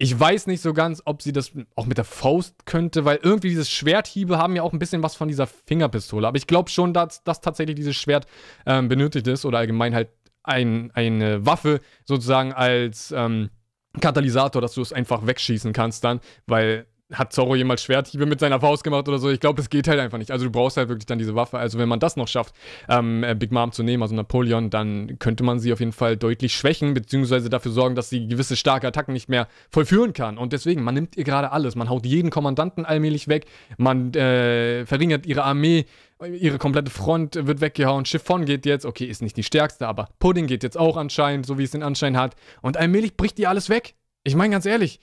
Ich 0.00 0.18
weiß 0.18 0.46
nicht 0.46 0.60
so 0.60 0.74
ganz, 0.74 1.02
ob 1.06 1.22
sie 1.22 1.32
das 1.32 1.50
auch 1.74 1.86
mit 1.86 1.98
der 1.98 2.04
Faust 2.04 2.66
könnte, 2.66 3.04
weil 3.04 3.18
irgendwie 3.20 3.48
dieses 3.48 3.68
Schwerthiebe 3.68 4.38
haben 4.38 4.54
ja 4.54 4.62
auch 4.62 4.72
ein 4.72 4.78
bisschen 4.78 5.02
was 5.02 5.16
von 5.16 5.26
dieser 5.26 5.48
Fingerpistole. 5.48 6.26
Aber 6.26 6.36
ich 6.36 6.46
glaube 6.46 6.70
schon, 6.70 6.94
dass, 6.94 7.24
dass 7.24 7.40
tatsächlich 7.40 7.74
dieses 7.74 7.96
Schwert 7.96 8.26
ähm, 8.64 8.86
benötigt 8.88 9.26
ist 9.26 9.44
oder 9.44 9.58
allgemein 9.58 9.96
halt 9.96 10.08
ein, 10.42 10.90
eine 10.92 11.44
Waffe 11.44 11.80
sozusagen 12.04 12.52
als 12.52 13.12
ähm, 13.12 13.50
Katalysator, 14.00 14.62
dass 14.62 14.74
du 14.74 14.82
es 14.82 14.92
einfach 14.92 15.26
wegschießen 15.26 15.72
kannst 15.72 16.04
dann, 16.04 16.20
weil 16.46 16.86
hat 17.12 17.32
Zorro 17.32 17.54
jemals 17.54 17.82
Schwerthiebe 17.82 18.26
mit 18.26 18.38
seiner 18.38 18.60
Faust 18.60 18.84
gemacht 18.84 19.08
oder 19.08 19.18
so? 19.18 19.30
Ich 19.30 19.40
glaube, 19.40 19.56
das 19.56 19.70
geht 19.70 19.88
halt 19.88 19.98
einfach 19.98 20.18
nicht. 20.18 20.30
Also 20.30 20.44
du 20.44 20.50
brauchst 20.50 20.76
halt 20.76 20.88
wirklich 20.88 21.06
dann 21.06 21.18
diese 21.18 21.34
Waffe. 21.34 21.58
Also 21.58 21.78
wenn 21.78 21.88
man 21.88 22.00
das 22.00 22.16
noch 22.16 22.28
schafft, 22.28 22.54
ähm, 22.88 23.24
äh, 23.24 23.34
Big 23.34 23.50
Mom 23.50 23.72
zu 23.72 23.82
nehmen, 23.82 24.02
also 24.02 24.14
Napoleon, 24.14 24.68
dann 24.68 25.18
könnte 25.18 25.42
man 25.42 25.58
sie 25.58 25.72
auf 25.72 25.80
jeden 25.80 25.92
Fall 25.92 26.16
deutlich 26.16 26.54
schwächen, 26.54 26.92
beziehungsweise 26.92 27.48
dafür 27.48 27.72
sorgen, 27.72 27.94
dass 27.94 28.10
sie 28.10 28.28
gewisse 28.28 28.56
starke 28.56 28.86
Attacken 28.86 29.14
nicht 29.14 29.28
mehr 29.28 29.48
vollführen 29.70 30.12
kann. 30.12 30.36
Und 30.36 30.52
deswegen, 30.52 30.82
man 30.82 30.94
nimmt 30.94 31.16
ihr 31.16 31.24
gerade 31.24 31.50
alles. 31.50 31.76
Man 31.76 31.88
haut 31.88 32.04
jeden 32.04 32.30
Kommandanten 32.30 32.84
allmählich 32.84 33.28
weg, 33.28 33.46
man 33.78 34.12
äh, 34.14 34.84
verringert 34.84 35.24
ihre 35.26 35.44
Armee, 35.44 35.86
ihre 36.26 36.58
komplette 36.58 36.90
Front 36.90 37.36
wird 37.46 37.60
weggehauen. 37.60 38.04
Chiffon 38.04 38.44
geht 38.44 38.66
jetzt, 38.66 38.84
okay, 38.84 39.04
ist 39.04 39.22
nicht 39.22 39.36
die 39.36 39.42
stärkste, 39.42 39.86
aber 39.86 40.08
Pudding 40.18 40.46
geht 40.46 40.62
jetzt 40.62 40.76
auch 40.76 40.96
anscheinend, 40.96 41.46
so 41.46 41.58
wie 41.58 41.64
es 41.64 41.70
den 41.70 41.82
Anschein 41.82 42.16
hat. 42.16 42.36
Und 42.60 42.76
allmählich 42.76 43.16
bricht 43.16 43.38
ihr 43.38 43.48
alles 43.48 43.68
weg. 43.68 43.94
Ich 44.24 44.34
meine 44.34 44.52
ganz 44.52 44.66
ehrlich, 44.66 45.00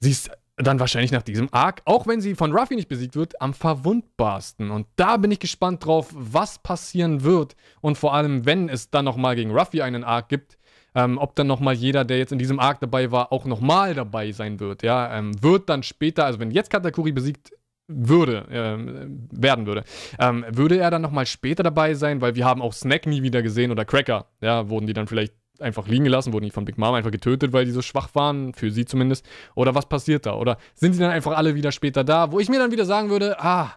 sie 0.00 0.10
ist 0.10 0.30
dann 0.56 0.80
wahrscheinlich 0.80 1.12
nach 1.12 1.22
diesem 1.22 1.48
Arc, 1.52 1.82
auch 1.84 2.06
wenn 2.06 2.20
sie 2.20 2.34
von 2.34 2.52
Ruffy 2.52 2.76
nicht 2.76 2.88
besiegt 2.88 3.16
wird, 3.16 3.40
am 3.40 3.54
verwundbarsten. 3.54 4.70
Und 4.70 4.86
da 4.96 5.16
bin 5.16 5.30
ich 5.30 5.40
gespannt 5.40 5.84
drauf, 5.84 6.10
was 6.12 6.58
passieren 6.58 7.22
wird. 7.22 7.56
Und 7.80 7.96
vor 7.96 8.14
allem, 8.14 8.44
wenn 8.44 8.68
es 8.68 8.90
dann 8.90 9.04
nochmal 9.04 9.34
gegen 9.34 9.50
Ruffy 9.50 9.82
einen 9.82 10.04
Arc 10.04 10.28
gibt, 10.28 10.58
ähm, 10.94 11.16
ob 11.18 11.34
dann 11.36 11.46
nochmal 11.46 11.74
jeder, 11.74 12.04
der 12.04 12.18
jetzt 12.18 12.32
in 12.32 12.38
diesem 12.38 12.60
Arc 12.60 12.80
dabei 12.80 13.10
war, 13.10 13.32
auch 13.32 13.46
nochmal 13.46 13.94
dabei 13.94 14.32
sein 14.32 14.60
wird. 14.60 14.82
Ja, 14.82 15.16
ähm, 15.16 15.32
wird 15.42 15.68
dann 15.68 15.82
später, 15.82 16.26
also 16.26 16.38
wenn 16.38 16.50
jetzt 16.50 16.70
Katakuri 16.70 17.12
besiegt 17.12 17.52
würde, 17.88 18.46
äh, 18.50 19.40
werden 19.40 19.66
würde, 19.66 19.84
ähm, 20.18 20.44
würde 20.48 20.78
er 20.78 20.90
dann 20.90 21.02
nochmal 21.02 21.26
später 21.26 21.62
dabei 21.62 21.94
sein, 21.94 22.20
weil 22.20 22.34
wir 22.34 22.44
haben 22.44 22.62
auch 22.62 22.72
Snack 22.72 23.06
nie 23.06 23.22
wieder 23.22 23.42
gesehen 23.42 23.70
oder 23.70 23.84
Cracker, 23.84 24.26
ja, 24.40 24.68
wurden 24.68 24.86
die 24.86 24.92
dann 24.92 25.06
vielleicht 25.06 25.34
einfach 25.60 25.86
liegen 25.86 26.04
gelassen, 26.04 26.32
wurden 26.32 26.44
die 26.44 26.50
von 26.50 26.64
Big 26.64 26.78
Mom 26.78 26.94
einfach 26.94 27.10
getötet, 27.10 27.52
weil 27.52 27.64
die 27.64 27.70
so 27.70 27.82
schwach 27.82 28.08
waren, 28.14 28.54
für 28.54 28.70
sie 28.70 28.84
zumindest, 28.84 29.26
oder 29.54 29.74
was 29.74 29.86
passiert 29.88 30.26
da, 30.26 30.34
oder 30.34 30.58
sind 30.74 30.94
sie 30.94 31.00
dann 31.00 31.10
einfach 31.10 31.36
alle 31.36 31.54
wieder 31.54 31.72
später 31.72 32.04
da, 32.04 32.32
wo 32.32 32.40
ich 32.40 32.48
mir 32.48 32.58
dann 32.58 32.72
wieder 32.72 32.84
sagen 32.84 33.10
würde, 33.10 33.40
ah, 33.40 33.76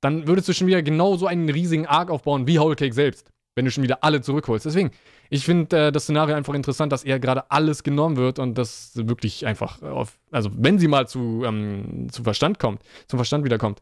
dann 0.00 0.26
würdest 0.26 0.48
du 0.48 0.52
schon 0.52 0.66
wieder 0.66 0.82
genau 0.82 1.16
so 1.16 1.26
einen 1.26 1.48
riesigen 1.48 1.86
Arc 1.86 2.10
aufbauen 2.10 2.46
wie 2.46 2.58
Whole 2.58 2.76
Cake 2.76 2.94
selbst, 2.94 3.30
wenn 3.54 3.64
du 3.64 3.70
schon 3.70 3.82
wieder 3.82 4.04
alle 4.04 4.20
zurückholst. 4.20 4.66
Deswegen, 4.66 4.90
ich 5.30 5.44
finde 5.44 5.86
äh, 5.86 5.92
das 5.92 6.04
Szenario 6.04 6.34
einfach 6.36 6.54
interessant, 6.54 6.92
dass 6.92 7.04
eher 7.04 7.18
gerade 7.18 7.50
alles 7.50 7.82
genommen 7.82 8.16
wird 8.16 8.38
und 8.38 8.56
das 8.56 8.92
wirklich 8.94 9.46
einfach 9.46 9.82
auf, 9.82 10.18
also 10.30 10.50
wenn 10.54 10.78
sie 10.78 10.88
mal 10.88 11.08
zu, 11.08 11.42
ähm, 11.44 12.08
zu 12.10 12.22
Verstand 12.22 12.58
kommt, 12.58 12.82
zum 13.08 13.18
Verstand 13.18 13.44
wiederkommt, 13.44 13.80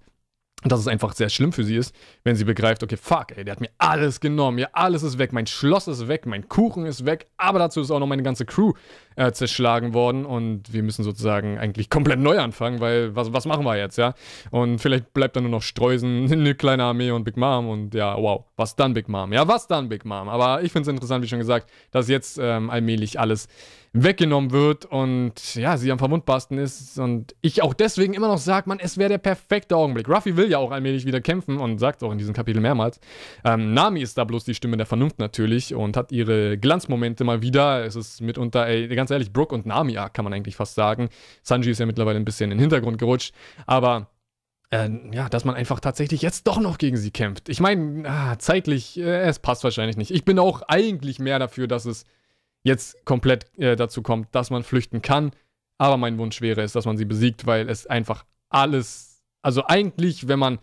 dass 0.62 0.80
es 0.80 0.88
einfach 0.88 1.12
sehr 1.12 1.28
schlimm 1.28 1.52
für 1.52 1.64
sie 1.64 1.76
ist, 1.76 1.94
wenn 2.24 2.36
sie 2.36 2.44
begreift, 2.44 2.82
okay, 2.82 2.96
fuck, 2.96 3.36
ey, 3.36 3.44
der 3.44 3.52
hat 3.52 3.60
mir 3.60 3.70
alles 3.78 4.20
genommen, 4.20 4.58
ja, 4.58 4.68
alles 4.72 5.02
ist 5.02 5.18
weg, 5.18 5.32
mein 5.32 5.46
Schloss 5.46 5.88
ist 5.88 6.08
weg, 6.08 6.26
mein 6.26 6.48
Kuchen 6.48 6.86
ist 6.86 7.04
weg, 7.04 7.26
aber 7.36 7.58
dazu 7.58 7.80
ist 7.80 7.90
auch 7.90 8.00
noch 8.00 8.06
meine 8.06 8.22
ganze 8.22 8.46
Crew 8.46 8.72
äh, 9.16 9.30
zerschlagen 9.32 9.92
worden 9.92 10.24
und 10.24 10.72
wir 10.72 10.82
müssen 10.82 11.04
sozusagen 11.04 11.58
eigentlich 11.58 11.90
komplett 11.90 12.18
neu 12.18 12.38
anfangen, 12.38 12.80
weil 12.80 13.14
was, 13.14 13.32
was 13.32 13.44
machen 13.44 13.64
wir 13.64 13.76
jetzt, 13.76 13.98
ja? 13.98 14.14
Und 14.50 14.78
vielleicht 14.78 15.12
bleibt 15.12 15.36
dann 15.36 15.44
nur 15.44 15.50
noch 15.50 15.62
Streusen, 15.62 16.28
eine 16.32 16.54
kleine 16.54 16.84
Armee 16.84 17.10
und 17.10 17.24
Big 17.24 17.36
Mom 17.36 17.68
und 17.68 17.94
ja, 17.94 18.16
wow, 18.16 18.44
was 18.56 18.74
dann 18.74 18.94
Big 18.94 19.08
Mom? 19.08 19.32
Ja, 19.32 19.46
was 19.46 19.66
dann 19.66 19.88
Big 19.90 20.04
Mom? 20.04 20.28
Aber 20.28 20.62
ich 20.62 20.72
finde 20.72 20.88
es 20.88 20.94
interessant, 20.94 21.22
wie 21.22 21.28
schon 21.28 21.38
gesagt, 21.38 21.70
dass 21.90 22.08
jetzt 22.08 22.38
ähm, 22.40 22.70
allmählich 22.70 23.20
alles 23.20 23.48
weggenommen 23.96 24.50
wird 24.50 24.86
und 24.86 25.54
ja, 25.54 25.76
sie 25.76 25.92
am 25.92 26.00
verwundbarsten 26.00 26.58
ist 26.58 26.98
und 26.98 27.36
ich 27.42 27.62
auch 27.62 27.72
deswegen 27.72 28.12
immer 28.12 28.26
noch 28.26 28.38
sage, 28.38 28.68
man, 28.68 28.80
es 28.80 28.98
wäre 28.98 29.08
der 29.08 29.18
perfekte 29.18 29.76
Augenblick. 29.76 30.08
Ruffy 30.08 30.36
will 30.36 30.50
ja 30.50 30.58
auch 30.58 30.72
allmählich 30.72 31.06
wieder 31.06 31.20
kämpfen 31.20 31.58
und 31.58 31.78
sagt 31.78 32.02
auch 32.02 32.10
in 32.10 32.18
diesem 32.18 32.34
Kapitel 32.34 32.60
mehrmals. 32.60 32.98
Ähm, 33.44 33.72
Nami 33.72 34.02
ist 34.02 34.18
da 34.18 34.24
bloß 34.24 34.44
die 34.44 34.54
Stimme 34.56 34.76
der 34.76 34.86
Vernunft 34.86 35.20
natürlich 35.20 35.76
und 35.76 35.96
hat 35.96 36.10
ihre 36.10 36.58
Glanzmomente 36.58 37.22
mal 37.22 37.40
wieder. 37.40 37.84
Es 37.84 37.94
ist 37.94 38.20
mitunter, 38.20 38.66
ey, 38.66 38.88
ganz 38.88 39.12
ehrlich, 39.12 39.32
Brooke 39.32 39.54
und 39.54 39.64
Nami 39.64 39.96
kann 40.12 40.24
man 40.24 40.34
eigentlich 40.34 40.56
fast 40.56 40.74
sagen. 40.74 41.08
Sanji 41.44 41.70
ist 41.70 41.78
ja 41.78 41.86
mittlerweile 41.86 42.18
ein 42.18 42.24
bisschen 42.24 42.50
in 42.50 42.58
den 42.58 42.62
Hintergrund 42.62 42.98
gerutscht, 42.98 43.32
aber 43.64 44.08
äh, 44.70 44.88
ja, 45.12 45.28
dass 45.28 45.44
man 45.44 45.54
einfach 45.54 45.78
tatsächlich 45.78 46.20
jetzt 46.20 46.48
doch 46.48 46.58
noch 46.58 46.78
gegen 46.78 46.96
sie 46.96 47.12
kämpft. 47.12 47.48
Ich 47.48 47.60
meine, 47.60 48.08
ah, 48.10 48.38
zeitlich, 48.40 48.98
äh, 48.98 49.20
es 49.20 49.38
passt 49.38 49.62
wahrscheinlich 49.62 49.96
nicht. 49.96 50.10
Ich 50.10 50.24
bin 50.24 50.40
auch 50.40 50.62
eigentlich 50.66 51.20
mehr 51.20 51.38
dafür, 51.38 51.68
dass 51.68 51.84
es 51.84 52.06
jetzt 52.64 53.04
komplett 53.04 53.46
äh, 53.58 53.76
dazu 53.76 54.02
kommt, 54.02 54.34
dass 54.34 54.50
man 54.50 54.64
flüchten 54.64 55.02
kann. 55.02 55.30
Aber 55.78 55.96
mein 55.96 56.18
Wunsch 56.18 56.40
wäre 56.40 56.62
es, 56.62 56.72
dass 56.72 56.86
man 56.86 56.96
sie 56.96 57.04
besiegt, 57.04 57.46
weil 57.46 57.68
es 57.68 57.86
einfach 57.86 58.24
alles, 58.48 59.22
also 59.42 59.64
eigentlich, 59.66 60.26
wenn 60.28 60.38
man, 60.38 60.58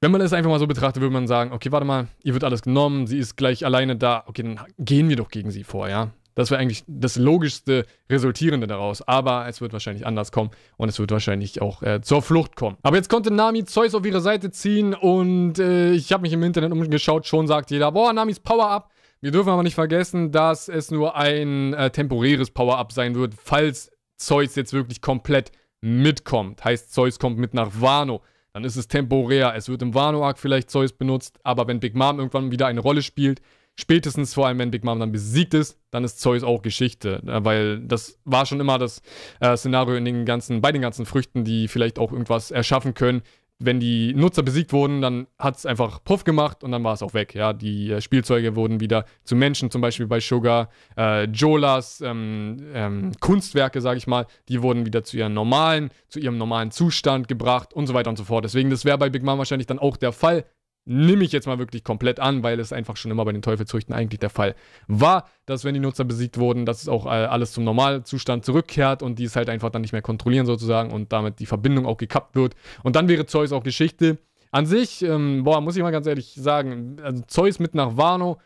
wenn 0.00 0.10
man 0.10 0.20
es 0.20 0.32
einfach 0.32 0.50
mal 0.50 0.58
so 0.58 0.66
betrachtet, 0.66 1.00
würde 1.00 1.12
man 1.12 1.26
sagen, 1.26 1.52
okay, 1.52 1.72
warte 1.72 1.86
mal, 1.86 2.08
ihr 2.22 2.34
wird 2.34 2.44
alles 2.44 2.62
genommen, 2.62 3.06
sie 3.06 3.18
ist 3.18 3.36
gleich 3.36 3.64
alleine 3.64 3.96
da, 3.96 4.24
okay, 4.26 4.42
dann 4.42 4.60
gehen 4.78 5.08
wir 5.08 5.16
doch 5.16 5.28
gegen 5.28 5.50
sie 5.50 5.64
vor, 5.64 5.88
ja. 5.88 6.10
Das 6.36 6.50
wäre 6.50 6.60
eigentlich 6.60 6.84
das 6.86 7.16
logischste 7.16 7.86
Resultierende 8.10 8.66
daraus. 8.66 9.00
Aber 9.00 9.48
es 9.48 9.62
wird 9.62 9.72
wahrscheinlich 9.72 10.06
anders 10.06 10.32
kommen 10.32 10.50
und 10.76 10.90
es 10.90 10.98
wird 10.98 11.10
wahrscheinlich 11.10 11.62
auch 11.62 11.82
äh, 11.82 12.02
zur 12.02 12.20
Flucht 12.20 12.56
kommen. 12.56 12.76
Aber 12.82 12.96
jetzt 12.96 13.08
konnte 13.08 13.30
Nami 13.30 13.64
Zeus 13.64 13.94
auf 13.94 14.04
ihre 14.04 14.20
Seite 14.20 14.50
ziehen 14.50 14.92
und 14.92 15.58
äh, 15.58 15.92
ich 15.92 16.12
habe 16.12 16.20
mich 16.20 16.34
im 16.34 16.42
Internet 16.42 16.72
umgeschaut. 16.72 17.26
Schon 17.26 17.46
sagt 17.46 17.70
jeder, 17.70 17.90
boah, 17.90 18.12
Namis 18.12 18.38
Power-Up 18.38 18.90
wir 19.20 19.30
dürfen 19.30 19.50
aber 19.50 19.62
nicht 19.62 19.74
vergessen, 19.74 20.32
dass 20.32 20.68
es 20.68 20.90
nur 20.90 21.16
ein 21.16 21.74
äh, 21.74 21.90
temporäres 21.90 22.50
Power-Up 22.50 22.92
sein 22.92 23.14
wird, 23.14 23.34
falls 23.42 23.90
Zeus 24.16 24.54
jetzt 24.54 24.72
wirklich 24.72 25.00
komplett 25.00 25.52
mitkommt. 25.80 26.64
Heißt, 26.64 26.92
Zeus 26.92 27.18
kommt 27.18 27.38
mit 27.38 27.54
nach 27.54 27.80
Wano. 27.80 28.22
Dann 28.52 28.64
ist 28.64 28.76
es 28.76 28.88
temporär. 28.88 29.54
Es 29.54 29.68
wird 29.68 29.82
im 29.82 29.94
Wano-Arc 29.94 30.38
vielleicht 30.38 30.70
Zeus 30.70 30.92
benutzt, 30.92 31.38
aber 31.42 31.66
wenn 31.68 31.80
Big 31.80 31.94
Mom 31.94 32.18
irgendwann 32.18 32.50
wieder 32.50 32.66
eine 32.66 32.80
Rolle 32.80 33.02
spielt, 33.02 33.40
spätestens 33.74 34.32
vor 34.32 34.46
allem, 34.46 34.58
wenn 34.58 34.70
Big 34.70 34.84
Mom 34.84 34.98
dann 34.98 35.12
besiegt 35.12 35.54
ist, 35.54 35.78
dann 35.90 36.04
ist 36.04 36.20
Zeus 36.20 36.42
auch 36.42 36.62
Geschichte. 36.62 37.22
Äh, 37.26 37.44
weil 37.44 37.80
das 37.80 38.18
war 38.24 38.46
schon 38.46 38.60
immer 38.60 38.78
das 38.78 39.02
äh, 39.40 39.56
Szenario 39.56 39.96
in 39.96 40.04
den 40.04 40.24
ganzen, 40.24 40.60
bei 40.60 40.72
den 40.72 40.82
ganzen 40.82 41.06
Früchten, 41.06 41.44
die 41.44 41.68
vielleicht 41.68 41.98
auch 41.98 42.12
irgendwas 42.12 42.50
erschaffen 42.50 42.94
können, 42.94 43.22
wenn 43.58 43.80
die 43.80 44.12
Nutzer 44.12 44.42
besiegt 44.42 44.72
wurden, 44.72 45.00
dann 45.00 45.26
hat 45.38 45.56
es 45.56 45.64
einfach 45.64 46.04
Puff 46.04 46.24
gemacht 46.24 46.62
und 46.62 46.72
dann 46.72 46.84
war 46.84 46.92
es 46.92 47.02
auch 47.02 47.14
weg. 47.14 47.34
Ja, 47.34 47.52
die 47.52 47.90
äh, 47.90 48.00
Spielzeuge 48.00 48.54
wurden 48.54 48.80
wieder 48.80 49.06
zu 49.24 49.34
Menschen, 49.34 49.70
zum 49.70 49.80
Beispiel 49.80 50.06
bei 50.06 50.20
Sugar. 50.20 50.68
Äh, 50.96 51.24
Jolas 51.24 52.02
ähm, 52.02 52.58
ähm, 52.74 53.12
Kunstwerke, 53.20 53.80
sage 53.80 53.98
ich 53.98 54.06
mal, 54.06 54.26
die 54.48 54.62
wurden 54.62 54.84
wieder 54.84 55.04
zu 55.04 55.16
ihrem 55.16 55.32
normalen, 55.32 55.90
zu 56.08 56.20
ihrem 56.20 56.36
normalen 56.36 56.70
Zustand 56.70 57.28
gebracht 57.28 57.72
und 57.72 57.86
so 57.86 57.94
weiter 57.94 58.10
und 58.10 58.16
so 58.16 58.24
fort. 58.24 58.44
Deswegen, 58.44 58.68
das 58.68 58.84
wäre 58.84 58.98
bei 58.98 59.08
Big 59.08 59.22
Mom 59.22 59.38
wahrscheinlich 59.38 59.66
dann 59.66 59.78
auch 59.78 59.96
der 59.96 60.12
Fall, 60.12 60.44
nehme 60.86 61.24
ich 61.24 61.32
jetzt 61.32 61.46
mal 61.46 61.58
wirklich 61.58 61.84
komplett 61.84 62.20
an, 62.20 62.42
weil 62.42 62.60
es 62.60 62.72
einfach 62.72 62.96
schon 62.96 63.10
immer 63.10 63.24
bei 63.24 63.32
den 63.32 63.42
Teufelzüchten 63.42 63.94
eigentlich 63.94 64.20
der 64.20 64.30
Fall 64.30 64.54
war, 64.86 65.28
dass 65.44 65.64
wenn 65.64 65.74
die 65.74 65.80
Nutzer 65.80 66.04
besiegt 66.04 66.38
wurden, 66.38 66.64
dass 66.64 66.82
es 66.82 66.88
auch 66.88 67.06
äh, 67.06 67.08
alles 67.08 67.52
zum 67.52 67.64
Normalzustand 67.64 68.44
zurückkehrt 68.44 69.02
und 69.02 69.18
die 69.18 69.24
es 69.24 69.36
halt 69.36 69.50
einfach 69.50 69.70
dann 69.70 69.82
nicht 69.82 69.92
mehr 69.92 70.02
kontrollieren 70.02 70.46
sozusagen 70.46 70.92
und 70.92 71.12
damit 71.12 71.40
die 71.40 71.46
Verbindung 71.46 71.86
auch 71.86 71.96
gekappt 71.96 72.36
wird. 72.36 72.54
Und 72.84 72.96
dann 72.96 73.08
wäre 73.08 73.26
Zeus 73.26 73.52
auch 73.52 73.64
Geschichte. 73.64 74.18
An 74.52 74.64
sich, 74.64 75.02
ähm, 75.02 75.42
boah, 75.42 75.60
muss 75.60 75.76
ich 75.76 75.82
mal 75.82 75.90
ganz 75.90 76.06
ehrlich 76.06 76.34
sagen, 76.38 76.96
also 77.02 77.22
Zeus 77.26 77.58
mit 77.58 77.74
nach 77.74 77.96
Wano, 77.96 78.38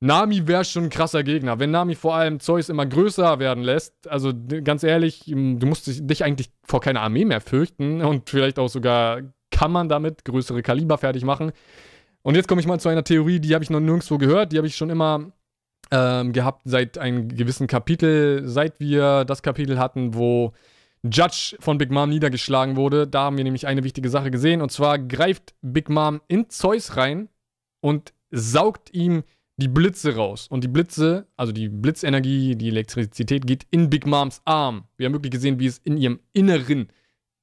Nami 0.00 0.46
wäre 0.48 0.64
schon 0.64 0.84
ein 0.84 0.90
krasser 0.90 1.22
Gegner. 1.22 1.58
Wenn 1.58 1.70
Nami 1.70 1.94
vor 1.94 2.16
allem 2.16 2.38
Zeus 2.38 2.68
immer 2.68 2.84
größer 2.84 3.38
werden 3.38 3.62
lässt, 3.62 4.08
also 4.08 4.32
ganz 4.64 4.82
ehrlich, 4.82 5.22
du 5.26 5.66
musst 5.66 5.86
dich 5.86 6.24
eigentlich 6.24 6.50
vor 6.64 6.80
keiner 6.80 7.00
Armee 7.00 7.24
mehr 7.24 7.40
fürchten 7.40 8.02
und 8.02 8.28
vielleicht 8.28 8.58
auch 8.58 8.68
sogar 8.68 9.22
kann 9.62 9.70
man 9.70 9.88
damit 9.88 10.24
größere 10.24 10.60
Kaliber 10.60 10.98
fertig 10.98 11.24
machen. 11.24 11.52
Und 12.22 12.34
jetzt 12.34 12.48
komme 12.48 12.60
ich 12.60 12.66
mal 12.66 12.80
zu 12.80 12.88
einer 12.88 13.04
Theorie, 13.04 13.38
die 13.38 13.54
habe 13.54 13.62
ich 13.62 13.70
noch 13.70 13.78
nirgendwo 13.78 14.18
gehört, 14.18 14.50
die 14.50 14.56
habe 14.56 14.66
ich 14.66 14.74
schon 14.74 14.90
immer 14.90 15.30
ähm, 15.92 16.32
gehabt 16.32 16.62
seit 16.64 16.98
einem 16.98 17.28
gewissen 17.28 17.68
Kapitel, 17.68 18.42
seit 18.44 18.80
wir 18.80 19.24
das 19.24 19.40
Kapitel 19.40 19.78
hatten, 19.78 20.14
wo 20.14 20.52
Judge 21.04 21.56
von 21.60 21.78
Big 21.78 21.92
Mom 21.92 22.10
niedergeschlagen 22.10 22.74
wurde. 22.74 23.06
Da 23.06 23.22
haben 23.22 23.36
wir 23.36 23.44
nämlich 23.44 23.68
eine 23.68 23.84
wichtige 23.84 24.08
Sache 24.08 24.32
gesehen. 24.32 24.62
Und 24.62 24.72
zwar 24.72 24.98
greift 24.98 25.54
Big 25.62 25.88
Mom 25.88 26.20
in 26.26 26.50
Zeus 26.50 26.96
rein 26.96 27.28
und 27.80 28.12
saugt 28.32 28.92
ihm 28.92 29.22
die 29.58 29.68
Blitze 29.68 30.16
raus. 30.16 30.48
Und 30.48 30.64
die 30.64 30.68
Blitze, 30.68 31.28
also 31.36 31.52
die 31.52 31.68
Blitzenergie, 31.68 32.56
die 32.56 32.68
Elektrizität 32.68 33.46
geht 33.46 33.64
in 33.70 33.90
Big 33.90 34.08
Moms 34.08 34.42
Arm. 34.44 34.88
Wir 34.96 35.06
haben 35.06 35.12
wirklich 35.12 35.30
gesehen, 35.30 35.60
wie 35.60 35.66
es 35.66 35.78
in 35.78 35.96
ihrem 35.96 36.18
Inneren, 36.32 36.88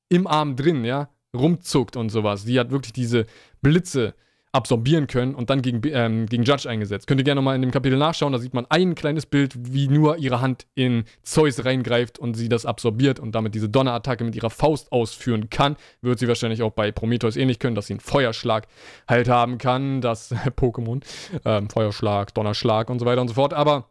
im 0.09 0.27
Arm 0.27 0.57
drin, 0.57 0.83
ja, 0.83 1.07
rumzuckt 1.35 1.95
und 1.95 2.09
sowas. 2.09 2.45
Die 2.45 2.59
hat 2.59 2.71
wirklich 2.71 2.93
diese 2.93 3.25
Blitze 3.61 4.13
absorbieren 4.51 5.07
können 5.07 5.35
und 5.35 5.49
dann 5.49 5.61
gegen, 5.61 5.81
ähm, 5.85 6.25
gegen 6.25 6.43
Judge 6.43 6.67
eingesetzt. 6.67 7.05
Könnt 7.05 7.21
ihr 7.21 7.23
gerne 7.23 7.39
nochmal 7.39 7.55
in 7.55 7.61
dem 7.61 7.71
Kapitel 7.71 7.97
nachschauen, 7.97 8.33
da 8.33 8.39
sieht 8.39 8.53
man 8.53 8.65
ein 8.69 8.95
kleines 8.95 9.25
Bild, 9.25 9.53
wie 9.55 9.87
nur 9.87 10.17
ihre 10.17 10.41
Hand 10.41 10.65
in 10.73 11.03
Zeus 11.21 11.63
reingreift 11.63 12.17
und 12.17 12.33
sie 12.33 12.49
das 12.49 12.65
absorbiert 12.65 13.19
und 13.19 13.33
damit 13.35 13.53
diese 13.53 13.69
Donnerattacke 13.69 14.23
mit 14.23 14.35
ihrer 14.35 14.49
Faust 14.49 14.91
ausführen 14.91 15.49
kann. 15.49 15.75
Wird 16.01 16.19
sie 16.19 16.27
wahrscheinlich 16.27 16.63
auch 16.63 16.71
bei 16.71 16.91
Prometheus 16.91 17.35
ähnlich 17.35 17.59
können, 17.59 17.75
dass 17.75 17.87
sie 17.87 17.93
einen 17.93 17.99
Feuerschlag 17.99 18.67
halt 19.07 19.29
haben 19.29 19.59
kann, 19.59 20.01
das 20.01 20.31
Pokémon, 20.57 21.03
ähm, 21.45 21.69
Feuerschlag, 21.69 22.33
Donnerschlag 22.33 22.89
und 22.89 22.99
so 22.99 23.05
weiter 23.05 23.21
und 23.21 23.27
so 23.27 23.35
fort, 23.35 23.53
aber 23.53 23.88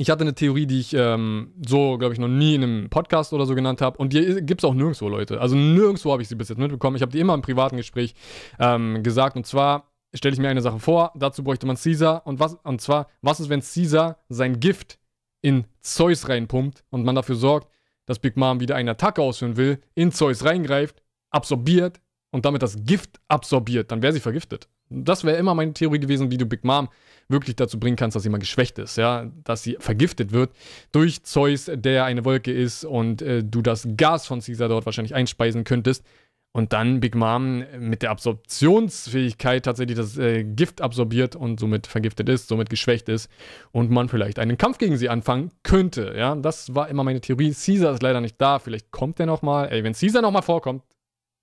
ich 0.00 0.08
hatte 0.08 0.22
eine 0.22 0.34
Theorie, 0.34 0.66
die 0.66 0.80
ich 0.80 0.94
ähm, 0.94 1.52
so, 1.66 1.98
glaube 1.98 2.14
ich, 2.14 2.18
noch 2.18 2.26
nie 2.26 2.54
in 2.54 2.62
einem 2.62 2.88
Podcast 2.88 3.34
oder 3.34 3.44
so 3.44 3.54
genannt 3.54 3.82
habe. 3.82 3.98
Und 3.98 4.14
die 4.14 4.40
gibt 4.40 4.62
es 4.62 4.64
auch 4.64 4.72
nirgendwo, 4.72 5.10
Leute. 5.10 5.38
Also 5.42 5.56
nirgendwo 5.56 6.10
habe 6.10 6.22
ich 6.22 6.28
sie 6.28 6.36
bis 6.36 6.48
jetzt 6.48 6.56
mitbekommen. 6.56 6.96
Ich 6.96 7.02
habe 7.02 7.12
die 7.12 7.20
immer 7.20 7.34
im 7.34 7.42
privaten 7.42 7.76
Gespräch 7.76 8.14
ähm, 8.58 9.02
gesagt. 9.02 9.36
Und 9.36 9.46
zwar 9.46 9.92
stelle 10.14 10.32
ich 10.32 10.40
mir 10.40 10.48
eine 10.48 10.62
Sache 10.62 10.78
vor. 10.78 11.12
Dazu 11.16 11.44
bräuchte 11.44 11.66
man 11.66 11.76
Caesar. 11.76 12.26
Und, 12.26 12.40
was, 12.40 12.54
und 12.62 12.80
zwar, 12.80 13.08
was 13.20 13.40
ist, 13.40 13.50
wenn 13.50 13.60
Caesar 13.60 14.16
sein 14.30 14.58
Gift 14.58 14.98
in 15.42 15.66
Zeus 15.82 16.30
reinpumpt 16.30 16.82
und 16.88 17.04
man 17.04 17.14
dafür 17.14 17.36
sorgt, 17.36 17.70
dass 18.06 18.18
Big 18.18 18.38
Mom 18.38 18.58
wieder 18.58 18.76
eine 18.76 18.92
Attacke 18.92 19.20
ausführen 19.20 19.58
will, 19.58 19.82
in 19.94 20.12
Zeus 20.12 20.46
reingreift, 20.46 21.02
absorbiert 21.30 22.00
und 22.30 22.46
damit 22.46 22.62
das 22.62 22.86
Gift 22.86 23.20
absorbiert, 23.28 23.92
dann 23.92 24.00
wäre 24.00 24.14
sie 24.14 24.20
vergiftet. 24.20 24.66
Das 24.90 25.24
wäre 25.24 25.36
immer 25.36 25.54
meine 25.54 25.72
Theorie 25.72 26.00
gewesen, 26.00 26.30
wie 26.30 26.36
du 26.36 26.46
Big 26.46 26.64
Mom 26.64 26.88
wirklich 27.28 27.56
dazu 27.56 27.78
bringen 27.78 27.96
kannst, 27.96 28.16
dass 28.16 28.24
sie 28.24 28.28
mal 28.28 28.38
geschwächt 28.38 28.78
ist, 28.78 28.96
ja, 28.96 29.30
dass 29.44 29.62
sie 29.62 29.76
vergiftet 29.78 30.32
wird 30.32 30.50
durch 30.92 31.22
Zeus, 31.22 31.70
der 31.72 32.04
eine 32.04 32.24
Wolke 32.24 32.52
ist 32.52 32.84
und 32.84 33.22
äh, 33.22 33.44
du 33.44 33.62
das 33.62 33.88
Gas 33.96 34.26
von 34.26 34.40
Caesar 34.40 34.68
dort 34.68 34.84
wahrscheinlich 34.84 35.14
einspeisen 35.14 35.64
könntest 35.64 36.04
und 36.52 36.72
dann 36.72 36.98
Big 36.98 37.14
Mom 37.14 37.64
mit 37.78 38.02
der 38.02 38.10
Absorptionsfähigkeit 38.10 39.64
tatsächlich 39.64 39.96
das 39.96 40.18
äh, 40.18 40.42
Gift 40.42 40.80
absorbiert 40.80 41.36
und 41.36 41.60
somit 41.60 41.86
vergiftet 41.86 42.28
ist, 42.28 42.48
somit 42.48 42.68
geschwächt 42.68 43.08
ist 43.08 43.30
und 43.70 43.90
man 43.90 44.08
vielleicht 44.08 44.38
einen 44.38 44.58
Kampf 44.58 44.78
gegen 44.78 44.96
sie 44.96 45.08
anfangen 45.08 45.52
könnte, 45.62 46.14
ja, 46.16 46.34
das 46.34 46.74
war 46.74 46.88
immer 46.88 47.04
meine 47.04 47.20
Theorie. 47.20 47.54
Caesar 47.54 47.94
ist 47.94 48.02
leider 48.02 48.20
nicht 48.20 48.40
da, 48.40 48.58
vielleicht 48.58 48.90
kommt 48.90 49.20
er 49.20 49.26
noch 49.26 49.42
mal. 49.42 49.66
Ey, 49.66 49.84
wenn 49.84 49.92
Caesar 49.92 50.22
noch 50.22 50.32
mal 50.32 50.42
vorkommt 50.42 50.82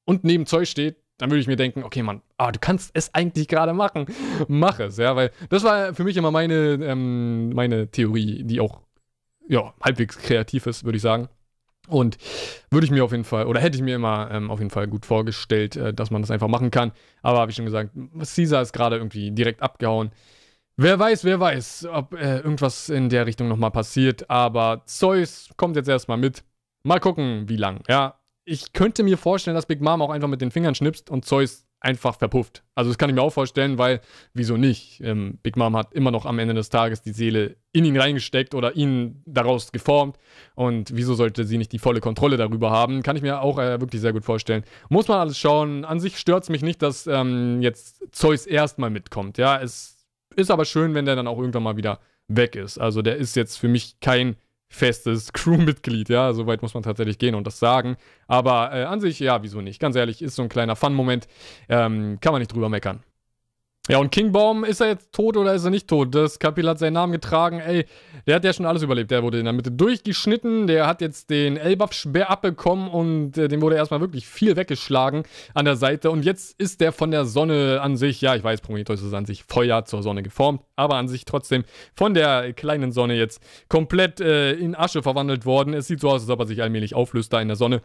und 0.05 0.25
neben 0.25 0.45
Zeus 0.45 0.69
steht, 0.69 0.97
dann 1.17 1.31
würde 1.31 1.39
ich 1.39 1.47
mir 1.47 1.55
denken, 1.55 1.83
okay, 1.83 2.03
Mann, 2.03 2.21
ah, 2.37 2.51
du 2.51 2.59
kannst 2.59 2.91
es 2.93 3.13
eigentlich 3.13 3.47
gerade 3.47 3.73
machen. 3.73 4.05
Mach 4.47 4.79
es, 4.79 4.97
ja, 4.97 5.15
weil 5.15 5.31
das 5.49 5.63
war 5.63 5.93
für 5.93 6.03
mich 6.03 6.17
immer 6.17 6.31
meine, 6.31 6.77
ähm, 6.81 7.49
meine 7.49 7.89
Theorie, 7.89 8.43
die 8.43 8.59
auch, 8.59 8.81
ja, 9.47 9.73
halbwegs 9.81 10.17
kreativ 10.17 10.67
ist, 10.67 10.83
würde 10.83 10.97
ich 10.97 11.01
sagen. 11.01 11.29
Und 11.87 12.17
würde 12.69 12.85
ich 12.85 12.91
mir 12.91 13.03
auf 13.03 13.11
jeden 13.11 13.23
Fall, 13.23 13.47
oder 13.47 13.61
hätte 13.61 13.77
ich 13.77 13.83
mir 13.83 13.95
immer 13.95 14.29
ähm, 14.31 14.51
auf 14.51 14.59
jeden 14.59 14.71
Fall 14.71 14.87
gut 14.87 15.05
vorgestellt, 15.05 15.77
äh, 15.77 15.93
dass 15.93 16.11
man 16.11 16.21
das 16.21 16.31
einfach 16.31 16.49
machen 16.49 16.69
kann. 16.69 16.91
Aber 17.21 17.39
habe 17.39 17.49
ich 17.49 17.55
schon 17.55 17.65
gesagt, 17.65 17.91
Caesar 18.35 18.61
ist 18.61 18.73
gerade 18.73 18.97
irgendwie 18.97 19.31
direkt 19.31 19.61
abgehauen. 19.61 20.11
Wer 20.75 20.99
weiß, 20.99 21.23
wer 21.23 21.39
weiß, 21.39 21.87
ob 21.91 22.13
äh, 22.13 22.37
irgendwas 22.39 22.89
in 22.89 23.09
der 23.09 23.25
Richtung 23.25 23.47
nochmal 23.47 23.71
passiert. 23.71 24.29
Aber 24.29 24.83
Zeus 24.85 25.49
kommt 25.55 25.75
jetzt 25.75 25.89
erstmal 25.89 26.17
mit. 26.17 26.43
Mal 26.83 26.99
gucken, 26.99 27.49
wie 27.49 27.55
lang. 27.55 27.81
Ja, 27.87 28.16
ich 28.47 28.71
könnte 28.71 29.03
mir 29.03 29.17
vorstellen, 29.17 29.55
dass 29.55 29.65
Big 29.65 29.81
Mom 29.81 30.01
auch 30.01 30.09
einfach 30.09 30.29
mit 30.29 30.39
den 30.39 30.51
Fingern 30.51 30.73
schnipst 30.73 31.09
und 31.09 31.25
Zeus 31.25 31.65
einfach 31.81 32.17
verpufft. 32.17 32.63
Also 32.75 32.89
das 32.89 32.97
kann 32.97 33.09
ich 33.09 33.15
mir 33.15 33.21
auch 33.21 33.33
vorstellen, 33.33 33.77
weil, 33.77 33.99
wieso 34.33 34.55
nicht? 34.55 35.01
Ähm, 35.01 35.37
Big 35.43 35.57
Mom 35.57 35.75
hat 35.75 35.93
immer 35.93 36.11
noch 36.11 36.25
am 36.25 36.39
Ende 36.39 36.53
des 36.53 36.69
Tages 36.69 37.01
die 37.01 37.11
Seele 37.11 37.57
in 37.73 37.83
ihn 37.83 37.99
reingesteckt 37.99 38.55
oder 38.55 38.75
ihn 38.75 39.21
daraus 39.25 39.73
geformt. 39.73 40.17
Und 40.55 40.95
wieso 40.95 41.13
sollte 41.13 41.43
sie 41.43 41.57
nicht 41.57 41.73
die 41.73 41.77
volle 41.77 41.99
Kontrolle 41.99 42.37
darüber 42.37 42.71
haben? 42.71 43.03
Kann 43.03 43.17
ich 43.17 43.21
mir 43.21 43.41
auch 43.41 43.59
äh, 43.59 43.81
wirklich 43.81 44.01
sehr 44.01 44.13
gut 44.13 44.23
vorstellen. 44.23 44.63
Muss 44.89 45.09
man 45.09 45.19
alles 45.19 45.37
schauen. 45.37 45.83
An 45.83 45.99
sich 45.99 46.17
stört 46.17 46.43
es 46.43 46.49
mich 46.49 46.61
nicht, 46.61 46.81
dass 46.81 47.05
ähm, 47.05 47.61
jetzt 47.61 48.01
Zeus 48.13 48.45
erstmal 48.47 48.89
mitkommt. 48.89 49.37
Ja, 49.37 49.61
es 49.61 50.07
ist 50.37 50.51
aber 50.51 50.63
schön, 50.63 50.93
wenn 50.95 51.05
der 51.05 51.17
dann 51.17 51.27
auch 51.27 51.37
irgendwann 51.37 51.63
mal 51.63 51.77
wieder 51.77 51.99
weg 52.29 52.55
ist. 52.55 52.77
Also 52.77 53.01
der 53.01 53.17
ist 53.17 53.35
jetzt 53.35 53.57
für 53.57 53.67
mich 53.67 53.99
kein 53.99 54.37
festes 54.69 55.33
Crewmitglied, 55.33 56.09
ja, 56.09 56.33
soweit 56.33 56.61
muss 56.61 56.73
man 56.73 56.83
tatsächlich 56.83 57.17
gehen 57.17 57.35
und 57.35 57.47
das 57.47 57.59
sagen. 57.59 57.97
Aber 58.27 58.71
äh, 58.73 58.83
an 58.83 58.99
sich, 58.99 59.19
ja, 59.19 59.41
wieso 59.43 59.61
nicht? 59.61 59.79
Ganz 59.79 59.95
ehrlich, 59.95 60.21
ist 60.21 60.35
so 60.35 60.43
ein 60.43 60.49
kleiner 60.49 60.75
Fun-Moment, 60.75 61.27
ähm, 61.69 62.19
kann 62.21 62.33
man 62.33 62.41
nicht 62.41 62.53
drüber 62.53 62.69
meckern. 62.69 63.03
Ja, 63.89 63.99
und 63.99 64.11
Kingbaum, 64.11 64.65
ist 64.65 64.81
er 64.81 64.87
jetzt 64.87 65.13
tot 65.13 65.37
oder 65.37 65.53
ist 65.53 65.63
er 65.63 65.69
nicht 65.69 65.87
tot? 65.87 66.13
Das 66.13 66.39
Kapitel 66.39 66.69
hat 66.69 66.77
seinen 66.77 66.93
Namen 66.93 67.13
getragen. 67.13 67.59
Ey, 67.59 67.85
der 68.25 68.35
hat 68.35 68.43
ja 68.43 68.51
schon 68.51 68.65
alles 68.65 68.83
überlebt. 68.83 69.11
Der 69.11 69.23
wurde 69.23 69.39
in 69.39 69.45
der 69.45 69.53
Mitte 69.53 69.71
durchgeschnitten. 69.71 70.67
Der 70.67 70.85
hat 70.87 70.99
jetzt 70.99 71.29
den 71.29 71.55
Elbaf-Speer 71.55 72.29
abbekommen 72.29 72.89
und 72.89 73.37
äh, 73.37 73.47
dem 73.47 73.61
wurde 73.61 73.77
erstmal 73.77 74.01
wirklich 74.01 74.27
viel 74.27 74.57
weggeschlagen 74.57 75.23
an 75.53 75.63
der 75.63 75.77
Seite. 75.77 76.11
Und 76.11 76.25
jetzt 76.25 76.59
ist 76.59 76.81
der 76.81 76.91
von 76.91 77.11
der 77.11 77.23
Sonne 77.23 77.79
an 77.81 77.95
sich, 77.95 78.19
ja, 78.19 78.35
ich 78.35 78.43
weiß, 78.43 78.59
Prometheus 78.59 79.01
ist 79.01 79.13
an 79.13 79.25
sich 79.25 79.45
Feuer 79.45 79.85
zur 79.85 80.03
Sonne 80.03 80.21
geformt, 80.21 80.63
aber 80.75 80.95
an 80.95 81.07
sich 81.07 81.23
trotzdem 81.23 81.63
von 81.95 82.13
der 82.13 82.51
kleinen 82.51 82.91
Sonne 82.91 83.15
jetzt 83.15 83.41
komplett 83.69 84.19
äh, 84.19 84.51
in 84.51 84.75
Asche 84.75 85.01
verwandelt 85.01 85.45
worden. 85.45 85.73
Es 85.73 85.87
sieht 85.87 86.01
so 86.01 86.09
aus, 86.09 86.23
als 86.23 86.29
ob 86.29 86.41
er 86.41 86.45
sich 86.45 86.61
allmählich 86.61 86.93
auflöst 86.93 87.31
da 87.31 87.39
in 87.39 87.47
der 87.47 87.55
Sonne. 87.55 87.81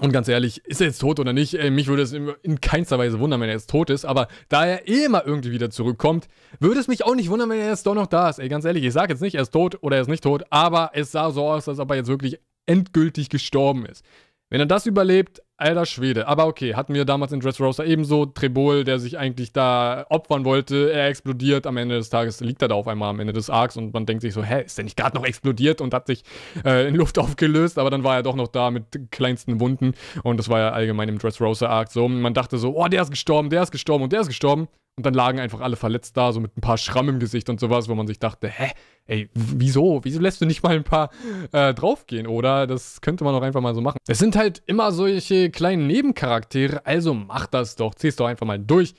Und 0.00 0.12
ganz 0.12 0.28
ehrlich, 0.28 0.64
ist 0.64 0.80
er 0.80 0.86
jetzt 0.86 1.00
tot 1.00 1.18
oder 1.18 1.32
nicht? 1.32 1.54
Ey, 1.54 1.70
mich 1.70 1.88
würde 1.88 2.02
es 2.02 2.12
in 2.12 2.60
keinster 2.60 2.98
Weise 2.98 3.18
wundern, 3.18 3.40
wenn 3.40 3.48
er 3.48 3.56
jetzt 3.56 3.70
tot 3.70 3.90
ist. 3.90 4.04
Aber 4.04 4.28
da 4.48 4.64
er 4.64 4.86
eh 4.86 5.04
immer 5.04 5.26
irgendwie 5.26 5.50
wieder 5.50 5.70
zurückkommt, 5.70 6.28
würde 6.60 6.78
es 6.78 6.86
mich 6.86 7.04
auch 7.04 7.16
nicht 7.16 7.30
wundern, 7.30 7.50
wenn 7.50 7.58
er 7.58 7.70
jetzt 7.70 7.86
doch 7.86 7.94
noch 7.94 8.06
da 8.06 8.28
ist. 8.28 8.38
Ey, 8.38 8.48
ganz 8.48 8.64
ehrlich, 8.64 8.84
ich 8.84 8.92
sage 8.92 9.12
jetzt 9.12 9.22
nicht, 9.22 9.34
er 9.34 9.42
ist 9.42 9.50
tot 9.50 9.78
oder 9.82 9.96
er 9.96 10.02
ist 10.02 10.08
nicht 10.08 10.22
tot, 10.22 10.44
aber 10.50 10.90
es 10.94 11.10
sah 11.10 11.30
so 11.30 11.48
aus, 11.48 11.68
als 11.68 11.80
ob 11.80 11.90
er 11.90 11.96
jetzt 11.96 12.08
wirklich 12.08 12.38
endgültig 12.66 13.28
gestorben 13.28 13.86
ist. 13.86 14.04
Wenn 14.50 14.60
er 14.60 14.66
das 14.66 14.86
überlebt, 14.86 15.42
alter 15.58 15.86
Schwede. 15.86 16.28
Aber 16.28 16.46
okay, 16.46 16.74
hatten 16.74 16.94
wir 16.94 17.04
damals 17.04 17.32
in 17.32 17.40
Dressrosa 17.40 17.84
ebenso. 17.84 18.26
Trebol, 18.26 18.84
der 18.84 18.98
sich 18.98 19.18
eigentlich 19.18 19.52
da 19.52 20.06
opfern 20.08 20.44
wollte, 20.44 20.92
er 20.92 21.08
explodiert. 21.08 21.66
Am 21.66 21.76
Ende 21.76 21.96
des 21.96 22.10
Tages 22.10 22.40
liegt 22.40 22.62
er 22.62 22.68
da 22.68 22.76
auf 22.76 22.88
einmal 22.88 23.10
am 23.10 23.20
Ende 23.20 23.32
des 23.32 23.50
Arcs 23.50 23.76
und 23.76 23.92
man 23.92 24.06
denkt 24.06 24.22
sich 24.22 24.32
so, 24.32 24.42
hä, 24.42 24.62
ist 24.64 24.78
der 24.78 24.84
nicht 24.84 24.96
gerade 24.96 25.16
noch 25.16 25.24
explodiert 25.24 25.80
und 25.80 25.92
hat 25.92 26.06
sich 26.06 26.22
äh, 26.64 26.88
in 26.88 26.94
Luft 26.94 27.18
aufgelöst? 27.18 27.78
Aber 27.78 27.90
dann 27.90 28.04
war 28.04 28.16
er 28.16 28.22
doch 28.22 28.36
noch 28.36 28.48
da 28.48 28.70
mit 28.70 29.10
kleinsten 29.10 29.60
Wunden 29.60 29.92
und 30.22 30.38
das 30.38 30.48
war 30.48 30.60
ja 30.60 30.70
allgemein 30.70 31.08
im 31.08 31.18
Dressrosa 31.18 31.68
Arc 31.68 31.90
so. 31.90 32.08
man 32.08 32.34
dachte 32.34 32.58
so, 32.58 32.76
oh, 32.76 32.88
der 32.88 33.02
ist 33.02 33.10
gestorben, 33.10 33.50
der 33.50 33.62
ist 33.62 33.72
gestorben 33.72 34.04
und 34.04 34.12
der 34.12 34.20
ist 34.20 34.28
gestorben. 34.28 34.68
Und 34.98 35.06
dann 35.06 35.14
lagen 35.14 35.38
einfach 35.38 35.60
alle 35.60 35.76
verletzt 35.76 36.16
da, 36.16 36.32
so 36.32 36.40
mit 36.40 36.56
ein 36.56 36.60
paar 36.60 36.76
Schrammen 36.76 37.14
im 37.14 37.20
Gesicht 37.20 37.48
und 37.48 37.60
sowas, 37.60 37.88
wo 37.88 37.94
man 37.94 38.08
sich 38.08 38.18
dachte, 38.18 38.48
hä, 38.48 38.72
ey, 39.06 39.30
wieso? 39.32 40.00
Wieso 40.02 40.20
lässt 40.20 40.40
du 40.40 40.44
nicht 40.44 40.64
mal 40.64 40.74
ein 40.74 40.82
paar 40.82 41.10
äh, 41.52 41.72
draufgehen, 41.72 42.26
oder? 42.26 42.66
Das 42.66 43.00
könnte 43.00 43.22
man 43.22 43.32
doch 43.32 43.42
einfach 43.42 43.60
mal 43.60 43.76
so 43.76 43.80
machen. 43.80 43.98
Es 44.08 44.18
sind 44.18 44.34
halt 44.34 44.60
immer 44.66 44.90
solche 44.90 45.47
kleinen 45.50 45.86
Nebencharaktere, 45.86 46.84
also 46.86 47.14
mach 47.14 47.46
das 47.46 47.76
doch, 47.76 47.94
zieh's 47.94 48.16
doch 48.16 48.26
einfach 48.26 48.46
mal 48.46 48.58
durch 48.58 48.94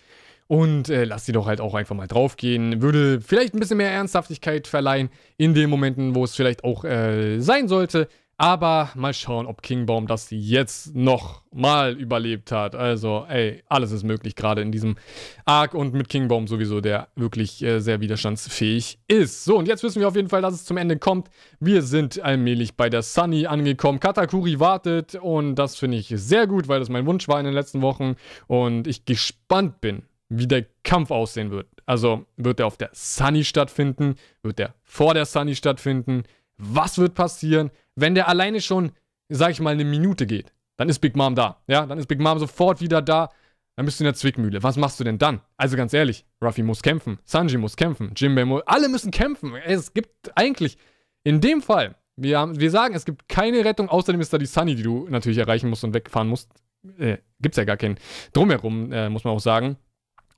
und 0.48 0.90
äh, 0.90 1.04
lass 1.04 1.26
sie 1.26 1.32
doch 1.32 1.46
halt 1.46 1.62
auch 1.62 1.76
einfach 1.76 1.96
mal 1.96 2.08
draufgehen. 2.08 2.82
Würde 2.82 3.22
vielleicht 3.22 3.54
ein 3.54 3.60
bisschen 3.60 3.78
mehr 3.78 3.92
Ernsthaftigkeit 3.92 4.68
verleihen 4.68 5.10
in 5.38 5.54
den 5.54 5.70
Momenten, 5.70 6.16
wo 6.16 6.24
es 6.24 6.36
vielleicht 6.36 6.64
auch 6.64 6.84
äh, 6.84 7.40
sein 7.40 7.68
sollte. 7.68 8.08
Aber 8.42 8.90
mal 8.96 9.14
schauen, 9.14 9.48
ob 9.48 9.62
Kingbaum 9.62 10.08
das 10.08 10.28
jetzt 10.30 10.96
noch 10.96 11.42
mal 11.52 11.92
überlebt 12.00 12.54
hat. 12.54 12.74
Also, 12.74 13.26
ey, 13.28 13.62
alles 13.68 13.92
ist 13.92 14.04
möglich, 14.04 14.34
gerade 14.38 14.62
in 14.62 14.72
diesem 14.72 14.96
Arc 15.44 15.74
und 15.74 15.94
mit 15.94 16.08
Kingbaum 16.08 16.48
sowieso, 16.48 16.80
der 16.80 17.10
wirklich 17.18 17.62
äh, 17.62 17.82
sehr 17.82 18.00
widerstandsfähig 18.00 18.98
ist. 19.10 19.44
So, 19.44 19.58
und 19.58 19.68
jetzt 19.68 19.84
wissen 19.84 20.00
wir 20.00 20.08
auf 20.08 20.16
jeden 20.16 20.30
Fall, 20.30 20.42
dass 20.42 20.54
es 20.54 20.64
zum 20.64 20.78
Ende 20.78 20.98
kommt. 20.98 21.30
Wir 21.60 21.82
sind 21.82 22.22
allmählich 22.22 22.78
bei 22.78 22.90
der 22.90 23.02
Sunny 23.02 23.46
angekommen. 23.46 24.00
Katakuri 24.00 24.58
wartet 24.62 25.16
und 25.16 25.56
das 25.56 25.76
finde 25.76 25.98
ich 25.98 26.08
sehr 26.16 26.48
gut, 26.48 26.70
weil 26.70 26.80
das 26.80 26.88
mein 26.88 27.06
Wunsch 27.06 27.28
war 27.28 27.40
in 27.40 27.46
den 27.46 27.54
letzten 27.54 27.82
Wochen 27.82 28.16
und 28.48 28.88
ich 28.88 29.04
gespannt 29.04 29.82
bin, 29.82 30.04
wie 30.30 30.48
der 30.48 30.66
Kampf 30.86 31.12
aussehen 31.12 31.52
wird. 31.52 31.68
Also, 31.86 32.26
wird 32.38 32.62
er 32.62 32.68
auf 32.68 32.78
der 32.78 32.92
Sunny 32.94 33.44
stattfinden? 33.44 34.16
Wird 34.44 34.62
er 34.62 34.76
vor 34.86 35.14
der 35.14 35.26
Sunny 35.26 35.58
stattfinden? 35.58 36.24
Was 36.58 36.98
wird 36.98 37.16
passieren? 37.16 37.72
Wenn 38.02 38.16
der 38.16 38.28
alleine 38.28 38.62
schon, 38.62 38.92
sag 39.30 39.52
ich 39.52 39.60
mal, 39.60 39.72
eine 39.72 39.86
Minute 39.86 40.26
geht, 40.26 40.54
dann 40.78 40.90
ist 40.90 41.00
Big 41.00 41.16
Mom 41.16 41.36
da. 41.36 41.62
Ja, 41.68 41.86
dann 41.86 41.98
ist 41.98 42.08
Big 42.08 42.20
Mom 42.20 42.40
sofort 42.40 42.82
wieder 42.82 43.02
da. 43.02 43.30
Dann 43.76 43.86
bist 43.86 44.00
du 44.00 44.04
in 44.04 44.06
der 44.06 44.14
Zwickmühle. 44.14 44.62
Was 44.62 44.76
machst 44.76 45.00
du 45.00 45.04
denn 45.04 45.18
dann? 45.18 45.42
Also 45.56 45.78
ganz 45.78 45.94
ehrlich, 45.94 46.26
Ruffy 46.42 46.64
muss 46.64 46.82
kämpfen, 46.82 47.20
Sanji 47.24 47.58
muss 47.58 47.78
kämpfen, 47.78 48.12
Jinbei 48.16 48.44
muss, 48.44 48.64
alle 48.66 48.90
müssen 48.90 49.12
kämpfen. 49.12 49.56
Es 49.56 49.94
gibt 49.94 50.32
eigentlich 50.36 50.78
in 51.24 51.40
dem 51.40 51.62
Fall, 51.62 51.96
wir, 52.18 52.40
haben, 52.40 52.60
wir 52.60 52.72
sagen, 52.72 52.96
es 52.96 53.06
gibt 53.06 53.30
keine 53.30 53.64
Rettung, 53.64 53.90
außerdem 53.90 54.20
ist 54.20 54.34
da 54.34 54.38
die 54.38 54.46
Sunny, 54.46 54.76
die 54.76 54.84
du 54.84 55.08
natürlich 55.10 55.38
erreichen 55.38 55.70
musst 55.70 55.84
und 55.84 55.94
wegfahren 55.94 56.28
musst. 56.28 56.52
Äh, 56.98 57.18
gibt's 57.40 57.58
ja 57.58 57.64
gar 57.64 57.78
keinen 57.78 57.98
drumherum, 58.34 58.92
äh, 58.92 59.10
muss 59.10 59.24
man 59.24 59.34
auch 59.34 59.40
sagen. 59.40 59.78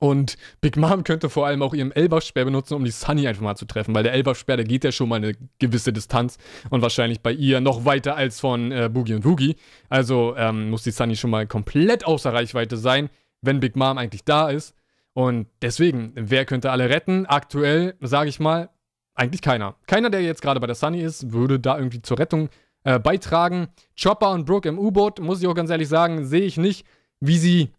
Und 0.02 0.36
Big 0.60 0.76
Mom 0.76 1.04
könnte 1.04 1.30
vor 1.30 1.46
allem 1.46 1.62
auch 1.62 1.74
ihren 1.74 1.92
Elbaf-Speer 1.92 2.44
benutzen, 2.44 2.74
um 2.74 2.84
die 2.84 2.90
Sunny 2.90 3.28
einfach 3.28 3.42
mal 3.42 3.54
zu 3.54 3.66
treffen, 3.66 3.94
weil 3.94 4.02
der 4.02 4.12
Elbaf-Speer, 4.14 4.56
der 4.56 4.66
geht 4.66 4.82
ja 4.82 4.90
schon 4.90 5.08
mal 5.08 5.14
eine 5.14 5.34
gewisse 5.60 5.92
Distanz 5.92 6.38
und 6.70 6.82
wahrscheinlich 6.82 7.20
bei 7.20 7.30
ihr 7.30 7.60
noch 7.60 7.84
weiter 7.84 8.16
als 8.16 8.40
von 8.40 8.72
äh, 8.72 8.90
Boogie 8.92 9.14
und 9.14 9.24
Woogie. 9.24 9.54
Also 9.88 10.34
ähm, 10.36 10.70
muss 10.70 10.82
die 10.82 10.90
Sunny 10.90 11.14
schon 11.14 11.30
mal 11.30 11.46
komplett 11.46 12.04
außer 12.04 12.32
Reichweite 12.32 12.76
sein, 12.76 13.10
wenn 13.42 13.60
Big 13.60 13.76
Mom 13.76 13.96
eigentlich 13.96 14.24
da 14.24 14.50
ist. 14.50 14.74
Und 15.12 15.46
deswegen, 15.62 16.10
wer 16.16 16.46
könnte 16.46 16.72
alle 16.72 16.90
retten? 16.90 17.24
Aktuell, 17.26 17.94
sage 18.00 18.28
ich 18.28 18.40
mal, 18.40 18.70
eigentlich 19.14 19.40
keiner. 19.40 19.76
Keiner, 19.86 20.10
der 20.10 20.22
jetzt 20.22 20.42
gerade 20.42 20.58
bei 20.58 20.66
der 20.66 20.74
Sunny 20.74 21.00
ist, 21.00 21.30
würde 21.30 21.60
da 21.60 21.78
irgendwie 21.78 22.02
zur 22.02 22.18
Rettung 22.18 22.48
äh, 22.82 22.98
beitragen. 22.98 23.68
Chopper 23.96 24.32
und 24.32 24.46
Brooke 24.46 24.68
im 24.68 24.80
U-Boot, 24.80 25.20
muss 25.20 25.40
ich 25.40 25.46
auch 25.46 25.54
ganz 25.54 25.70
ehrlich 25.70 25.88
sagen, 25.88 26.24
sehe 26.24 26.42
ich 26.42 26.56
nicht, 26.56 26.84
wie 27.20 27.38
sie 27.38 27.70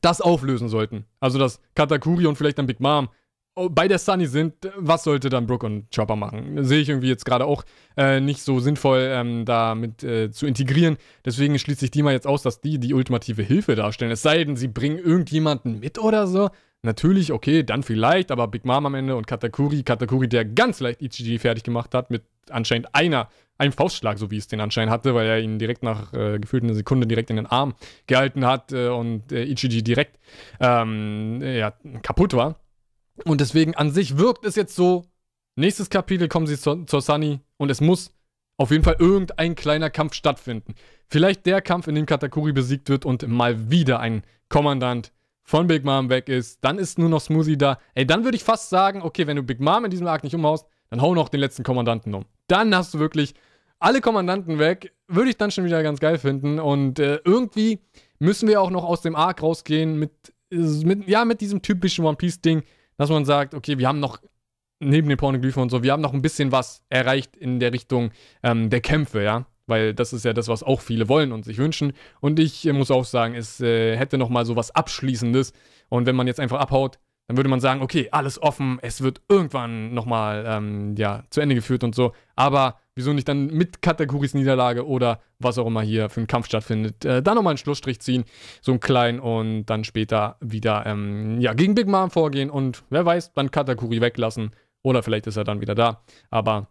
das 0.00 0.20
auflösen 0.20 0.68
sollten. 0.68 1.04
Also, 1.20 1.38
dass 1.38 1.60
Katakuri 1.74 2.26
und 2.26 2.36
vielleicht 2.36 2.58
dann 2.58 2.66
Big 2.66 2.80
Mom 2.80 3.08
oh, 3.54 3.68
bei 3.68 3.88
der 3.88 3.98
Sunny 3.98 4.26
sind, 4.26 4.54
was 4.76 5.04
sollte 5.04 5.28
dann 5.28 5.46
Brooke 5.46 5.66
und 5.66 5.94
Chopper 5.94 6.16
machen? 6.16 6.64
Sehe 6.64 6.80
ich 6.80 6.88
irgendwie 6.88 7.08
jetzt 7.08 7.24
gerade 7.24 7.44
auch 7.44 7.64
äh, 7.96 8.20
nicht 8.20 8.42
so 8.42 8.60
sinnvoll, 8.60 9.10
ähm, 9.12 9.44
damit 9.44 10.02
äh, 10.02 10.30
zu 10.30 10.46
integrieren. 10.46 10.96
Deswegen 11.24 11.58
schließe 11.58 11.84
ich 11.84 11.90
die 11.90 12.02
mal 12.02 12.12
jetzt 12.12 12.26
aus, 12.26 12.42
dass 12.42 12.60
die 12.60 12.78
die 12.78 12.94
ultimative 12.94 13.42
Hilfe 13.42 13.74
darstellen. 13.74 14.10
Es 14.10 14.22
sei 14.22 14.44
denn, 14.44 14.56
sie 14.56 14.68
bringen 14.68 14.98
irgendjemanden 14.98 15.80
mit 15.80 15.98
oder 15.98 16.26
so. 16.26 16.50
Natürlich, 16.84 17.30
okay, 17.30 17.62
dann 17.62 17.84
vielleicht, 17.84 18.32
aber 18.32 18.48
Big 18.48 18.64
Mom 18.64 18.86
am 18.86 18.94
Ende 18.94 19.14
und 19.14 19.28
Katakuri, 19.28 19.84
Katakuri, 19.84 20.28
der 20.28 20.44
ganz 20.44 20.80
leicht 20.80 21.00
Ichiji 21.00 21.38
fertig 21.38 21.62
gemacht 21.62 21.94
hat, 21.94 22.10
mit 22.10 22.24
anscheinend 22.50 22.92
einer, 22.92 23.28
einem 23.56 23.72
Faustschlag, 23.72 24.18
so 24.18 24.32
wie 24.32 24.36
es 24.36 24.48
den 24.48 24.60
anscheinend 24.60 24.92
hatte, 24.92 25.14
weil 25.14 25.28
er 25.28 25.38
ihn 25.38 25.60
direkt 25.60 25.84
nach 25.84 26.12
äh, 26.12 26.40
gefühlt 26.40 26.64
einer 26.64 26.74
Sekunde 26.74 27.06
direkt 27.06 27.30
in 27.30 27.36
den 27.36 27.46
Arm 27.46 27.74
gehalten 28.08 28.44
hat 28.44 28.72
äh, 28.72 28.88
und 28.88 29.30
äh, 29.30 29.44
Ichiji 29.44 29.84
direkt 29.84 30.18
ähm, 30.58 31.40
ja, 31.40 31.72
kaputt 32.02 32.34
war. 32.34 32.56
Und 33.24 33.40
deswegen 33.40 33.76
an 33.76 33.92
sich 33.92 34.18
wirkt 34.18 34.44
es 34.44 34.56
jetzt 34.56 34.74
so, 34.74 35.04
nächstes 35.54 35.88
Kapitel 35.88 36.26
kommen 36.26 36.48
sie 36.48 36.58
zur, 36.58 36.84
zur 36.88 37.00
Sunny 37.00 37.38
und 37.58 37.70
es 37.70 37.80
muss 37.80 38.12
auf 38.56 38.72
jeden 38.72 38.82
Fall 38.82 38.96
irgendein 38.98 39.54
kleiner 39.54 39.88
Kampf 39.88 40.14
stattfinden. 40.14 40.74
Vielleicht 41.08 41.46
der 41.46 41.62
Kampf, 41.62 41.86
in 41.86 41.94
dem 41.94 42.06
Katakuri 42.06 42.52
besiegt 42.52 42.88
wird 42.88 43.04
und 43.04 43.28
mal 43.28 43.70
wieder 43.70 44.00
ein 44.00 44.24
Kommandant 44.48 45.12
von 45.42 45.66
Big 45.66 45.84
Mom 45.84 46.08
weg 46.08 46.28
ist, 46.28 46.64
dann 46.64 46.78
ist 46.78 46.98
nur 46.98 47.08
noch 47.08 47.20
Smoothie 47.20 47.56
da. 47.56 47.78
Ey, 47.94 48.06
dann 48.06 48.24
würde 48.24 48.36
ich 48.36 48.44
fast 48.44 48.70
sagen, 48.70 49.02
okay, 49.02 49.26
wenn 49.26 49.36
du 49.36 49.42
Big 49.42 49.60
Mom 49.60 49.84
in 49.84 49.90
diesem 49.90 50.06
Arc 50.06 50.24
nicht 50.24 50.34
umhaust, 50.34 50.66
dann 50.90 51.02
hau 51.02 51.14
noch 51.14 51.28
den 51.28 51.40
letzten 51.40 51.62
Kommandanten 51.62 52.14
um. 52.14 52.24
Dann 52.46 52.74
hast 52.74 52.94
du 52.94 52.98
wirklich 52.98 53.34
alle 53.78 54.00
Kommandanten 54.00 54.58
weg. 54.58 54.92
Würde 55.08 55.30
ich 55.30 55.36
dann 55.36 55.50
schon 55.50 55.64
wieder 55.64 55.82
ganz 55.82 56.00
geil 56.00 56.18
finden. 56.18 56.60
Und 56.60 56.98
äh, 56.98 57.20
irgendwie 57.24 57.80
müssen 58.18 58.48
wir 58.48 58.60
auch 58.60 58.70
noch 58.70 58.84
aus 58.84 59.02
dem 59.02 59.16
Arc 59.16 59.42
rausgehen 59.42 59.98
mit, 59.98 60.12
mit, 60.50 61.08
ja, 61.08 61.24
mit 61.24 61.40
diesem 61.40 61.62
typischen 61.62 62.04
One 62.04 62.16
Piece-Ding, 62.16 62.62
dass 62.96 63.10
man 63.10 63.24
sagt, 63.24 63.54
okay, 63.54 63.78
wir 63.78 63.88
haben 63.88 64.00
noch 64.00 64.18
neben 64.80 65.08
den 65.08 65.16
Pornoglyphen 65.18 65.62
und 65.62 65.70
so, 65.70 65.82
wir 65.82 65.92
haben 65.92 66.02
noch 66.02 66.12
ein 66.12 66.22
bisschen 66.22 66.52
was 66.52 66.82
erreicht 66.88 67.36
in 67.36 67.60
der 67.60 67.72
Richtung 67.72 68.10
ähm, 68.42 68.68
der 68.68 68.80
Kämpfe, 68.80 69.22
ja 69.22 69.46
weil 69.72 69.94
das 69.94 70.12
ist 70.12 70.26
ja 70.26 70.34
das, 70.34 70.48
was 70.48 70.62
auch 70.62 70.82
viele 70.82 71.08
wollen 71.08 71.32
und 71.32 71.46
sich 71.46 71.56
wünschen. 71.56 71.94
Und 72.20 72.38
ich 72.38 72.66
äh, 72.66 72.74
muss 72.74 72.90
auch 72.90 73.06
sagen, 73.06 73.34
es 73.34 73.58
äh, 73.60 73.96
hätte 73.96 74.18
noch 74.18 74.28
mal 74.28 74.44
so 74.44 74.54
was 74.54 74.70
Abschließendes. 74.70 75.54
Und 75.88 76.04
wenn 76.04 76.14
man 76.14 76.26
jetzt 76.26 76.40
einfach 76.40 76.60
abhaut, 76.60 76.98
dann 77.26 77.38
würde 77.38 77.48
man 77.48 77.60
sagen, 77.60 77.80
okay, 77.80 78.08
alles 78.10 78.42
offen, 78.42 78.78
es 78.82 79.00
wird 79.00 79.22
irgendwann 79.30 79.94
noch 79.94 80.04
mal 80.04 80.44
ähm, 80.46 80.94
ja, 80.96 81.24
zu 81.30 81.40
Ende 81.40 81.54
geführt 81.54 81.84
und 81.84 81.94
so. 81.94 82.12
Aber 82.36 82.80
wieso 82.94 83.14
nicht 83.14 83.26
dann 83.28 83.46
mit 83.46 83.80
Katakuris 83.80 84.34
Niederlage 84.34 84.86
oder 84.86 85.20
was 85.38 85.56
auch 85.56 85.66
immer 85.66 85.80
hier 85.80 86.10
für 86.10 86.20
einen 86.20 86.26
Kampf 86.26 86.46
stattfindet, 86.46 87.06
äh, 87.06 87.22
dann 87.22 87.36
nochmal 87.36 87.52
einen 87.52 87.58
Schlussstrich 87.58 88.00
ziehen, 88.00 88.24
so 88.60 88.72
einen 88.72 88.80
kleinen 88.80 89.20
und 89.20 89.64
dann 89.66 89.84
später 89.84 90.36
wieder 90.40 90.84
ähm, 90.84 91.40
ja, 91.40 91.54
gegen 91.54 91.74
Big 91.74 91.88
Mom 91.88 92.10
vorgehen 92.10 92.50
und 92.50 92.84
wer 92.90 93.06
weiß, 93.06 93.32
dann 93.32 93.50
Katakuri 93.50 94.02
weglassen. 94.02 94.50
Oder 94.82 95.02
vielleicht 95.02 95.26
ist 95.28 95.36
er 95.36 95.44
dann 95.44 95.62
wieder 95.62 95.74
da. 95.74 96.02
Aber 96.28 96.68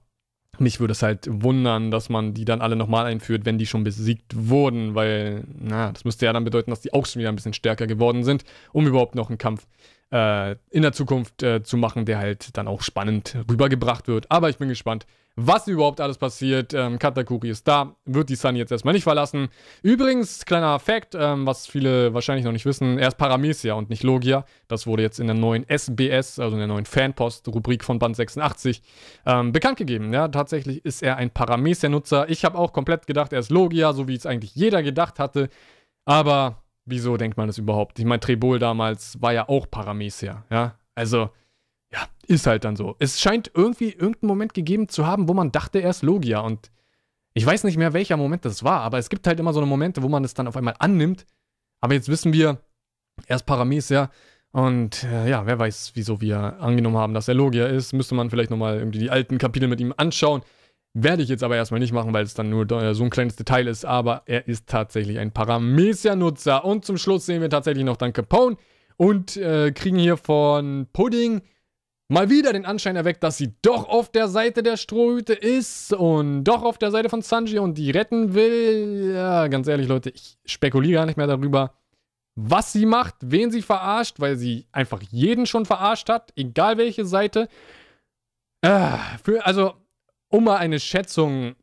mich 0.59 0.79
würde 0.79 0.91
es 0.91 1.01
halt 1.01 1.27
wundern, 1.29 1.91
dass 1.91 2.09
man 2.09 2.33
die 2.33 2.45
dann 2.45 2.61
alle 2.61 2.75
nochmal 2.75 3.05
einführt, 3.05 3.45
wenn 3.45 3.57
die 3.57 3.65
schon 3.65 3.83
besiegt 3.83 4.33
wurden, 4.35 4.95
weil, 4.95 5.43
na, 5.59 5.91
das 5.91 6.05
müsste 6.05 6.25
ja 6.25 6.33
dann 6.33 6.43
bedeuten, 6.43 6.71
dass 6.71 6.81
die 6.81 6.93
auch 6.93 7.05
schon 7.05 7.19
wieder 7.19 7.29
ein 7.29 7.35
bisschen 7.35 7.53
stärker 7.53 7.87
geworden 7.87 8.23
sind, 8.23 8.43
um 8.71 8.85
überhaupt 8.87 9.15
noch 9.15 9.29
einen 9.29 9.37
Kampf 9.37 9.65
äh, 10.11 10.55
in 10.69 10.81
der 10.81 10.93
Zukunft 10.93 11.43
äh, 11.43 11.63
zu 11.63 11.77
machen, 11.77 12.05
der 12.05 12.19
halt 12.19 12.57
dann 12.57 12.67
auch 12.67 12.81
spannend 12.81 13.37
rübergebracht 13.49 14.07
wird. 14.07 14.29
Aber 14.29 14.49
ich 14.49 14.57
bin 14.57 14.69
gespannt, 14.69 15.05
was 15.35 15.67
überhaupt 15.67 16.01
alles 16.01 16.17
passiert. 16.17 16.73
Ähm, 16.73 16.99
Katakuri 16.99 17.49
ist 17.49 17.67
da, 17.67 17.95
wird 18.05 18.29
die 18.29 18.35
Sunny 18.35 18.59
jetzt 18.59 18.71
erstmal 18.71 18.93
nicht 18.93 19.03
verlassen. 19.03 19.47
Übrigens, 19.81 20.45
kleiner 20.45 20.77
Fact, 20.79 21.15
ähm, 21.15 21.45
was 21.45 21.67
viele 21.67 22.13
wahrscheinlich 22.13 22.43
noch 22.43 22.51
nicht 22.51 22.65
wissen, 22.65 22.99
er 22.99 23.07
ist 23.07 23.17
Paramecia 23.17 23.73
und 23.73 23.89
nicht 23.89 24.03
Logia. 24.03 24.45
Das 24.67 24.87
wurde 24.87 25.03
jetzt 25.03 25.19
in 25.19 25.27
der 25.27 25.35
neuen 25.35 25.65
SBS, 25.69 26.39
also 26.39 26.55
in 26.55 26.59
der 26.59 26.67
neuen 26.67 26.85
Fanpost-Rubrik 26.85 27.83
von 27.83 27.97
Band 27.97 28.17
86, 28.17 28.81
ähm, 29.25 29.53
bekannt 29.53 29.77
gegeben. 29.77 30.13
Ja, 30.13 30.27
tatsächlich 30.27 30.83
ist 30.83 31.01
er 31.01 31.15
ein 31.15 31.29
Paramecia-Nutzer. 31.29 32.29
Ich 32.29 32.43
habe 32.43 32.57
auch 32.57 32.73
komplett 32.73 33.07
gedacht, 33.07 33.31
er 33.31 33.39
ist 33.39 33.51
Logia, 33.51 33.93
so 33.93 34.07
wie 34.07 34.15
es 34.15 34.25
eigentlich 34.25 34.53
jeder 34.55 34.83
gedacht 34.83 35.17
hatte. 35.17 35.49
Aber 36.03 36.61
wieso 36.91 37.17
denkt 37.17 37.37
man 37.37 37.47
das 37.47 37.57
überhaupt? 37.57 37.97
Ich 37.97 38.05
meine, 38.05 38.19
Trebol 38.19 38.59
damals 38.59 39.19
war 39.21 39.33
ja 39.33 39.49
auch 39.49 39.69
Paramecia, 39.69 40.45
ja. 40.51 40.77
Also, 40.93 41.31
ja, 41.91 42.07
ist 42.27 42.45
halt 42.45 42.63
dann 42.63 42.75
so. 42.75 42.95
Es 42.99 43.19
scheint 43.19 43.51
irgendwie 43.55 43.89
irgendeinen 43.89 44.27
Moment 44.27 44.53
gegeben 44.53 44.87
zu 44.87 45.07
haben, 45.07 45.27
wo 45.27 45.33
man 45.33 45.51
dachte, 45.51 45.79
er 45.79 45.89
ist 45.89 46.03
Logia. 46.03 46.41
Und 46.41 46.71
ich 47.33 47.45
weiß 47.45 47.63
nicht 47.63 47.77
mehr, 47.77 47.93
welcher 47.93 48.17
Moment 48.17 48.45
das 48.45 48.63
war, 48.63 48.81
aber 48.81 48.99
es 48.99 49.09
gibt 49.09 49.25
halt 49.25 49.39
immer 49.39 49.53
so 49.53 49.59
eine 49.59 49.67
Momente, 49.67 50.03
wo 50.03 50.09
man 50.09 50.23
es 50.23 50.33
dann 50.33 50.47
auf 50.47 50.55
einmal 50.55 50.75
annimmt. 50.79 51.25
Aber 51.81 51.93
jetzt 51.95 52.09
wissen 52.09 52.33
wir, 52.33 52.61
er 53.25 53.35
ist 53.37 53.45
Paramecia. 53.45 54.11
Und 54.51 55.05
äh, 55.05 55.29
ja, 55.29 55.45
wer 55.45 55.57
weiß, 55.57 55.91
wieso 55.95 56.19
wir 56.19 56.59
angenommen 56.59 56.97
haben, 56.97 57.13
dass 57.13 57.27
er 57.27 57.33
Logia 57.33 57.67
ist. 57.67 57.93
Müsste 57.93 58.15
man 58.15 58.29
vielleicht 58.29 58.51
nochmal 58.51 58.77
irgendwie 58.77 58.99
die 58.99 59.09
alten 59.09 59.37
Kapitel 59.37 59.67
mit 59.67 59.79
ihm 59.79 59.93
anschauen. 59.95 60.41
Werde 60.93 61.23
ich 61.23 61.29
jetzt 61.29 61.43
aber 61.43 61.55
erstmal 61.55 61.79
nicht 61.79 61.93
machen, 61.93 62.13
weil 62.13 62.23
es 62.23 62.33
dann 62.33 62.49
nur 62.49 62.65
so 62.93 63.03
ein 63.03 63.09
kleines 63.09 63.35
Detail 63.35 63.67
ist. 63.67 63.85
Aber 63.85 64.23
er 64.25 64.47
ist 64.47 64.67
tatsächlich 64.67 65.19
ein 65.19 65.31
Paramecia-Nutzer. 65.31 66.65
Und 66.65 66.83
zum 66.85 66.97
Schluss 66.97 67.25
sehen 67.25 67.41
wir 67.41 67.49
tatsächlich 67.49 67.85
noch 67.85 67.97
dann 67.97 68.11
Capone 68.11 68.57
und 68.97 69.37
äh, 69.37 69.71
kriegen 69.71 69.97
hier 69.97 70.17
von 70.17 70.87
Pudding 70.91 71.41
mal 72.11 72.29
wieder 72.29 72.51
den 72.51 72.65
Anschein 72.65 72.97
erweckt, 72.97 73.23
dass 73.23 73.37
sie 73.37 73.53
doch 73.61 73.87
auf 73.87 74.11
der 74.11 74.27
Seite 74.27 74.63
der 74.63 74.75
Strohhüte 74.75 75.33
ist 75.33 75.93
und 75.93 76.43
doch 76.43 76.61
auf 76.61 76.77
der 76.77 76.91
Seite 76.91 77.07
von 77.07 77.21
Sanji 77.21 77.57
und 77.57 77.77
die 77.77 77.89
retten 77.89 78.33
will. 78.33 79.13
Ja, 79.15 79.47
ganz 79.47 79.67
ehrlich, 79.67 79.87
Leute, 79.87 80.09
ich 80.09 80.37
spekuliere 80.45 80.99
gar 80.99 81.05
nicht 81.05 81.15
mehr 81.15 81.27
darüber, 81.27 81.73
was 82.35 82.73
sie 82.73 82.85
macht, 82.85 83.15
wen 83.21 83.49
sie 83.49 83.61
verarscht, 83.61 84.19
weil 84.19 84.35
sie 84.35 84.67
einfach 84.73 85.01
jeden 85.09 85.45
schon 85.45 85.65
verarscht 85.65 86.09
hat, 86.09 86.33
egal 86.35 86.77
welche 86.77 87.05
Seite. 87.05 87.47
Äh, 88.61 88.97
für, 89.23 89.45
also, 89.45 89.73
um 90.31 90.45
mal 90.45 90.57
eine 90.57 90.79
Schätzung 90.79 91.55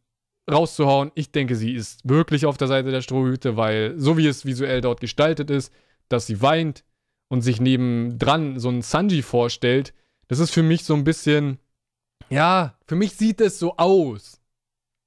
rauszuhauen, 0.51 1.11
ich 1.15 1.33
denke, 1.33 1.57
sie 1.57 1.75
ist 1.75 2.09
wirklich 2.09 2.47
auf 2.47 2.57
der 2.57 2.69
Seite 2.69 2.91
der 2.91 3.03
Strohhüte, 3.03 3.57
weil 3.57 3.99
so 3.99 4.17
wie 4.17 4.27
es 4.27 4.45
visuell 4.45 4.81
dort 4.81 5.01
gestaltet 5.01 5.51
ist, 5.51 5.73
dass 6.09 6.27
sie 6.27 6.41
weint 6.41 6.85
und 7.29 7.43
sich 7.43 7.61
nebendran 7.61 8.59
so 8.59 8.71
ein 8.71 8.83
Sanji 8.83 9.23
vorstellt, 9.23 9.93
das 10.29 10.39
ist 10.39 10.51
für 10.51 10.63
mich 10.63 10.85
so 10.85 10.95
ein 10.95 11.05
bisschen, 11.05 11.59
ja, 12.31 12.79
für 12.87 12.97
mich 12.97 13.15
sieht 13.15 13.41
es 13.41 13.59
so 13.59 13.77
aus. 13.77 14.41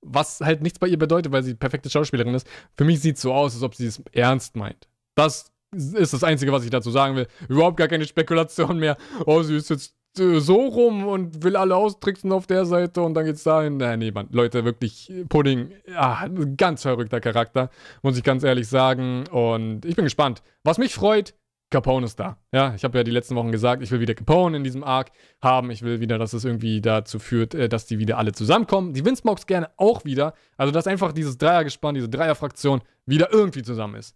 Was 0.03 0.39
halt 0.41 0.63
nichts 0.63 0.79
bei 0.79 0.87
ihr 0.87 0.97
bedeutet, 0.97 1.31
weil 1.31 1.43
sie 1.43 1.53
perfekte 1.53 1.89
Schauspielerin 1.89 2.33
ist. 2.33 2.47
Für 2.75 2.85
mich 2.85 3.01
sieht 3.01 3.17
es 3.17 3.21
so 3.21 3.33
aus, 3.33 3.53
als 3.53 3.61
ob 3.61 3.75
sie 3.75 3.85
es 3.85 4.01
ernst 4.11 4.55
meint. 4.55 4.87
Das 5.13 5.51
ist 5.71 6.13
das 6.13 6.23
Einzige, 6.23 6.51
was 6.51 6.63
ich 6.63 6.71
dazu 6.71 6.89
sagen 6.89 7.15
will. 7.15 7.27
Überhaupt 7.47 7.77
gar 7.77 7.87
keine 7.87 8.07
Spekulation 8.07 8.79
mehr. 8.79 8.97
Oh, 9.27 9.43
sie 9.43 9.55
ist 9.55 9.69
jetzt 9.69 9.95
so 10.17 10.65
rum 10.65 11.07
und 11.07 11.43
will 11.43 11.55
alle 11.55 11.75
austricksen 11.75 12.31
auf 12.31 12.47
der 12.47 12.65
Seite 12.65 13.01
und 13.01 13.13
dann 13.13 13.25
geht's 13.25 13.43
dahin. 13.43 13.77
Nein, 13.77 13.99
nee, 13.99 14.11
Mann. 14.11 14.27
Leute, 14.31 14.65
wirklich, 14.65 15.11
Pudding, 15.29 15.71
ja, 15.87 16.27
ganz 16.57 16.81
verrückter 16.81 17.21
Charakter, 17.21 17.69
muss 18.01 18.17
ich 18.17 18.23
ganz 18.23 18.43
ehrlich 18.43 18.67
sagen. 18.67 19.27
Und 19.29 19.85
ich 19.85 19.95
bin 19.95 20.05
gespannt. 20.05 20.43
Was 20.63 20.77
mich 20.77 20.93
freut, 20.93 21.33
Capone 21.71 22.05
ist 22.05 22.19
da. 22.19 22.37
Ja, 22.53 22.75
ich 22.75 22.83
habe 22.83 22.97
ja 22.97 23.03
die 23.03 23.11
letzten 23.11 23.35
Wochen 23.35 23.51
gesagt, 23.51 23.81
ich 23.81 23.89
will 23.91 24.01
wieder 24.01 24.13
Capone 24.13 24.57
in 24.57 24.63
diesem 24.63 24.83
Arc 24.83 25.11
haben. 25.41 25.71
Ich 25.71 25.81
will 25.81 26.01
wieder, 26.01 26.17
dass 26.17 26.33
es 26.33 26.43
irgendwie 26.43 26.81
dazu 26.81 27.17
führt, 27.17 27.55
äh, 27.55 27.69
dass 27.69 27.85
die 27.85 27.97
wieder 27.97 28.17
alle 28.17 28.33
zusammenkommen. 28.33 28.93
Die 28.93 29.05
Windsmokes 29.05 29.47
gerne 29.47 29.69
auch 29.77 30.03
wieder. 30.03 30.33
Also, 30.57 30.71
dass 30.71 30.85
einfach 30.85 31.13
dieses 31.13 31.37
Dreiergespann, 31.37 31.95
diese 31.95 32.09
Dreierfraktion 32.09 32.81
wieder 33.05 33.31
irgendwie 33.31 33.63
zusammen 33.63 33.95
ist. 33.95 34.15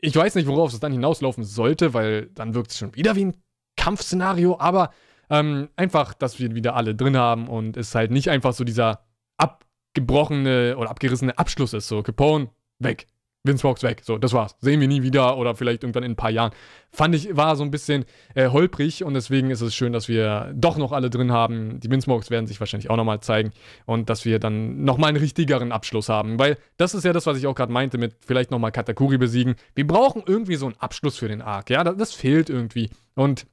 Ich 0.00 0.16
weiß 0.16 0.34
nicht, 0.34 0.48
worauf 0.48 0.72
es 0.72 0.80
dann 0.80 0.92
hinauslaufen 0.92 1.44
sollte, 1.44 1.94
weil 1.94 2.30
dann 2.34 2.54
wirkt 2.54 2.72
es 2.72 2.78
schon 2.78 2.94
wieder 2.94 3.14
wie 3.14 3.26
ein 3.26 3.36
Kampfszenario, 3.76 4.58
aber 4.58 4.90
ähm, 5.30 5.68
einfach, 5.76 6.14
dass 6.14 6.38
wir 6.38 6.54
wieder 6.54 6.74
alle 6.76 6.94
drin 6.94 7.16
haben 7.16 7.48
und 7.48 7.76
es 7.76 7.94
halt 7.94 8.10
nicht 8.10 8.30
einfach 8.30 8.52
so 8.52 8.64
dieser 8.64 9.04
abgebrochene 9.36 10.76
oder 10.76 10.90
abgerissene 10.90 11.38
Abschluss 11.38 11.72
ist. 11.72 11.88
So, 11.88 12.02
Capone, 12.02 12.50
weg. 12.78 13.06
Vince 13.46 13.60
Fox 13.60 13.82
weg. 13.82 14.00
So, 14.02 14.16
das 14.16 14.32
war's. 14.32 14.56
Sehen 14.60 14.80
wir 14.80 14.88
nie 14.88 15.02
wieder 15.02 15.36
oder 15.36 15.54
vielleicht 15.54 15.82
irgendwann 15.82 16.02
in 16.02 16.12
ein 16.12 16.16
paar 16.16 16.30
Jahren. 16.30 16.52
Fand 16.90 17.14
ich, 17.14 17.36
war 17.36 17.56
so 17.56 17.62
ein 17.62 17.70
bisschen 17.70 18.06
äh, 18.34 18.48
holprig 18.48 19.04
und 19.04 19.12
deswegen 19.12 19.50
ist 19.50 19.60
es 19.60 19.74
schön, 19.74 19.92
dass 19.92 20.08
wir 20.08 20.50
doch 20.56 20.78
noch 20.78 20.92
alle 20.92 21.10
drin 21.10 21.30
haben. 21.30 21.78
Die 21.78 21.90
Vince 21.90 22.06
Fox 22.06 22.30
werden 22.30 22.46
sich 22.46 22.58
wahrscheinlich 22.58 22.88
auch 22.88 22.96
nochmal 22.96 23.20
zeigen 23.20 23.52
und 23.84 24.08
dass 24.08 24.24
wir 24.24 24.38
dann 24.38 24.84
nochmal 24.84 25.10
einen 25.10 25.18
richtigeren 25.18 25.72
Abschluss 25.72 26.08
haben. 26.08 26.38
Weil 26.38 26.56
das 26.78 26.94
ist 26.94 27.04
ja 27.04 27.12
das, 27.12 27.26
was 27.26 27.36
ich 27.36 27.46
auch 27.46 27.54
gerade 27.54 27.72
meinte 27.72 27.98
mit 27.98 28.16
vielleicht 28.24 28.50
nochmal 28.50 28.72
Katakuri 28.72 29.18
besiegen. 29.18 29.56
Wir 29.74 29.86
brauchen 29.86 30.22
irgendwie 30.24 30.56
so 30.56 30.64
einen 30.64 30.76
Abschluss 30.78 31.18
für 31.18 31.28
den 31.28 31.42
Arc. 31.42 31.68
Ja, 31.68 31.84
das, 31.84 31.96
das 31.98 32.14
fehlt 32.14 32.48
irgendwie. 32.48 32.88
Und 33.14 33.46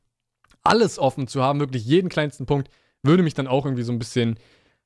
alles 0.63 1.00
offen 1.00 1.28
zu 1.28 1.41
haben, 1.41 1.60
wirklich 1.60 1.86
jeden 1.86 2.10
kleinsten 2.10 2.45
Punkt, 2.45 2.69
würde 3.04 3.24
mich 3.24 3.34
dann 3.34 3.47
auch 3.47 3.65
irgendwie 3.65 3.84
so 3.84 3.91
ein 3.91 4.00
bisschen 4.00 4.38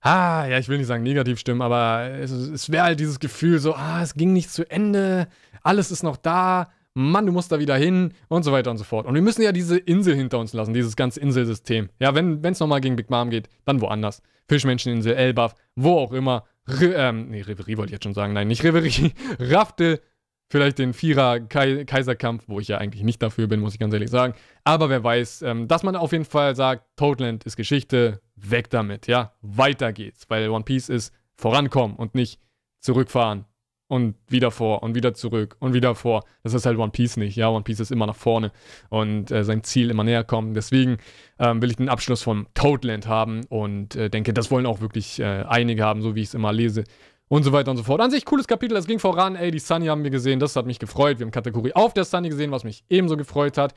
ah, 0.06 0.46
ja, 0.46 0.60
ich 0.60 0.70
will 0.70 0.78
nicht 0.78 0.88
sagen 0.88 1.04
negativ 1.04 1.40
stimmen, 1.40 1.62
aber 1.62 2.10
es, 2.20 2.32
es 2.32 2.72
wäre 2.72 2.84
halt 2.84 3.00
dieses 3.00 3.20
Gefühl 3.20 3.60
so, 3.60 3.74
ah, 3.74 4.02
es 4.02 4.14
ging 4.14 4.34
nicht 4.34 4.52
zu 4.52 4.70
Ende, 4.70 5.28
alles 5.64 5.92
ist 5.92 6.04
noch 6.04 6.18
da, 6.18 6.72
Mann, 6.94 7.26
du 7.26 7.32
musst 7.34 7.52
da 7.52 7.60
wieder 7.60 7.76
hin 7.76 8.14
und 8.30 8.44
so 8.44 8.54
weiter 8.54 8.72
und 8.72 8.78
so 8.78 8.86
fort. 8.86 9.06
Und 9.06 9.16
wir 9.16 9.22
müssen 9.22 9.42
ja 9.42 9.52
diese 9.52 9.78
Insel 9.78 10.16
hinter 10.16 10.40
uns 10.40 10.54
lassen, 10.54 10.74
dieses 10.74 10.96
ganze 10.96 11.20
Inselsystem. 11.20 11.90
Ja, 12.00 12.16
wenn 12.16 12.42
es 12.42 12.62
nochmal 12.62 12.80
gegen 12.80 12.96
Big 12.96 13.10
Mom 13.10 13.30
geht, 13.30 13.50
dann 13.66 13.82
woanders. 13.82 14.22
Fischmenscheninsel, 14.48 15.14
Elbaf, 15.14 15.56
wo 15.76 15.98
auch 15.98 16.14
immer. 16.14 16.46
Re 16.68 16.94
ähm, 16.96 17.32
nee, 17.32 17.42
Reverie 17.42 17.76
wollte 17.78 17.90
ich 17.90 17.96
jetzt 17.96 18.04
schon 18.06 18.14
sagen. 18.14 18.32
Nein, 18.32 18.48
nicht 18.48 18.64
Reverie. 18.64 19.12
Rafte, 19.40 20.00
Vielleicht 20.48 20.78
den 20.78 20.94
Vierer-Kaiserkampf, 20.94 22.44
wo 22.48 22.60
ich 22.60 22.68
ja 22.68 22.78
eigentlich 22.78 23.04
nicht 23.04 23.22
dafür 23.22 23.48
bin, 23.48 23.60
muss 23.60 23.74
ich 23.74 23.80
ganz 23.80 23.94
ehrlich 23.94 24.12
sagen. 24.12 24.36
Aber 24.64 24.90
wer 24.90 25.04
weiß, 25.04 25.42
ähm, 25.42 25.68
dass 25.68 25.84
man 25.84 25.96
auf 25.96 26.12
jeden 26.12 26.26
Fall 26.26 26.56
sagt, 26.56 26.86
Toadland 26.98 27.44
ist 27.46 27.56
Geschichte, 27.56 28.22
weg 28.36 28.70
damit, 28.70 29.08
ja. 29.08 29.34
Weiter 29.42 29.92
geht's, 29.92 30.30
weil 30.30 30.50
One 30.50 30.64
Piece 30.64 30.90
ist 30.90 31.14
vorankommen 31.36 31.96
und 31.96 32.14
nicht 32.14 32.40
zurückfahren 32.80 33.46
und 33.88 34.16
wieder 34.28 34.52
vor 34.52 34.84
und 34.84 34.96
wieder 34.96 35.14
zurück 35.14 35.58
und 35.60 35.74
wieder 35.74 35.96
vor. 35.96 36.24
Das 36.44 36.54
ist 36.54 36.66
halt 36.66 36.78
One 36.78 36.92
Piece 36.92 37.18
nicht. 37.18 37.36
Ja, 37.36 37.50
One 37.50 37.64
Piece 37.64 37.80
ist 37.80 37.92
immer 37.92 38.08
nach 38.08 38.16
vorne 38.16 38.52
und 38.90 39.32
äh, 39.32 39.44
sein 39.44 39.64
Ziel 39.64 39.90
immer 39.90 40.04
näher 40.04 40.24
kommen. 40.24 40.54
Deswegen 40.54 40.98
ähm, 41.40 41.62
will 41.62 41.70
ich 41.70 41.78
den 41.78 41.90
Abschluss 41.90 42.24
von 42.24 42.48
Toadland 42.54 43.08
haben 43.08 43.44
und 43.50 43.96
äh, 43.96 44.10
denke, 44.10 44.34
das 44.34 44.50
wollen 44.50 44.66
auch 44.66 44.82
wirklich 44.82 45.20
äh, 45.20 45.44
einige 45.48 45.84
haben, 45.84 46.02
so 46.02 46.16
wie 46.16 46.22
ich 46.22 46.30
es 46.30 46.34
immer 46.34 46.52
lese. 46.52 46.84
Und 47.28 47.44
so 47.44 47.52
weiter 47.52 47.72
und 47.72 47.78
so 47.78 47.84
fort. 47.84 48.02
An 48.02 48.12
sich 48.12 48.24
cooles 48.24 48.48
Kapitel, 48.48 48.78
es 48.78 48.86
ging 48.86 49.00
voran. 49.00 49.36
Ey, 49.36 49.50
die 49.50 49.60
Sunny 49.60 49.88
haben 49.88 50.04
wir 50.04 50.12
gesehen, 50.12 50.40
das 50.40 50.56
hat 50.56 50.68
mich 50.68 50.78
gefreut. 50.78 51.18
Wir 51.18 51.26
haben 51.26 51.32
Kategorie 51.32 51.74
auf 51.74 51.94
der 51.94 52.06
Sunny 52.06 52.30
gesehen, 52.30 52.52
was 52.52 52.64
mich 52.64 52.84
ebenso 52.88 53.18
gefreut 53.18 53.58
hat. 53.58 53.74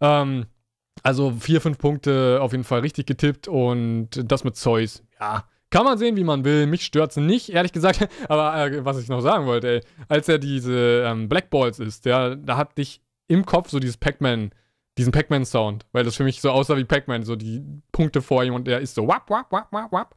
Ähm, 0.00 0.46
also 1.02 1.32
vier, 1.32 1.60
fünf 1.60 1.78
Punkte 1.78 2.38
auf 2.40 2.52
jeden 2.52 2.64
Fall 2.64 2.80
richtig 2.80 3.06
getippt 3.06 3.48
und 3.48 4.08
das 4.24 4.44
mit 4.44 4.56
Zeus, 4.56 5.02
ja, 5.18 5.44
kann 5.70 5.84
man 5.84 5.98
sehen, 5.98 6.16
wie 6.16 6.24
man 6.24 6.44
will. 6.44 6.66
Mich 6.66 6.84
stört 6.84 7.12
es 7.12 7.16
nicht, 7.16 7.48
ehrlich 7.48 7.72
gesagt. 7.72 8.06
Aber 8.28 8.56
äh, 8.56 8.84
was 8.84 8.98
ich 8.98 9.08
noch 9.08 9.20
sagen 9.20 9.46
wollte, 9.46 9.68
ey, 9.68 9.80
als 10.06 10.28
er 10.28 10.38
diese 10.38 11.04
ähm, 11.06 11.28
Black 11.28 11.46
ist, 11.78 12.04
ja, 12.04 12.34
da 12.34 12.56
hatte 12.56 12.82
ich 12.82 13.00
im 13.26 13.46
Kopf 13.46 13.70
so 13.70 13.80
dieses 13.80 13.96
Pac-Man, 13.96 14.50
diesen 14.98 15.12
Pac-Man-Sound, 15.12 15.86
weil 15.92 16.04
das 16.04 16.16
für 16.16 16.24
mich 16.24 16.40
so 16.40 16.50
aussah 16.50 16.76
wie 16.76 16.84
Pac-Man, 16.84 17.22
so 17.22 17.34
die 17.34 17.62
Punkte 17.92 18.20
vor 18.20 18.44
ihm 18.44 18.54
und 18.54 18.68
er 18.68 18.80
ist 18.80 18.94
so 18.94 19.08
wap, 19.08 19.28
wap, 19.30 19.50
wap, 19.50 19.72
wap, 19.72 19.90
wap. 19.90 20.14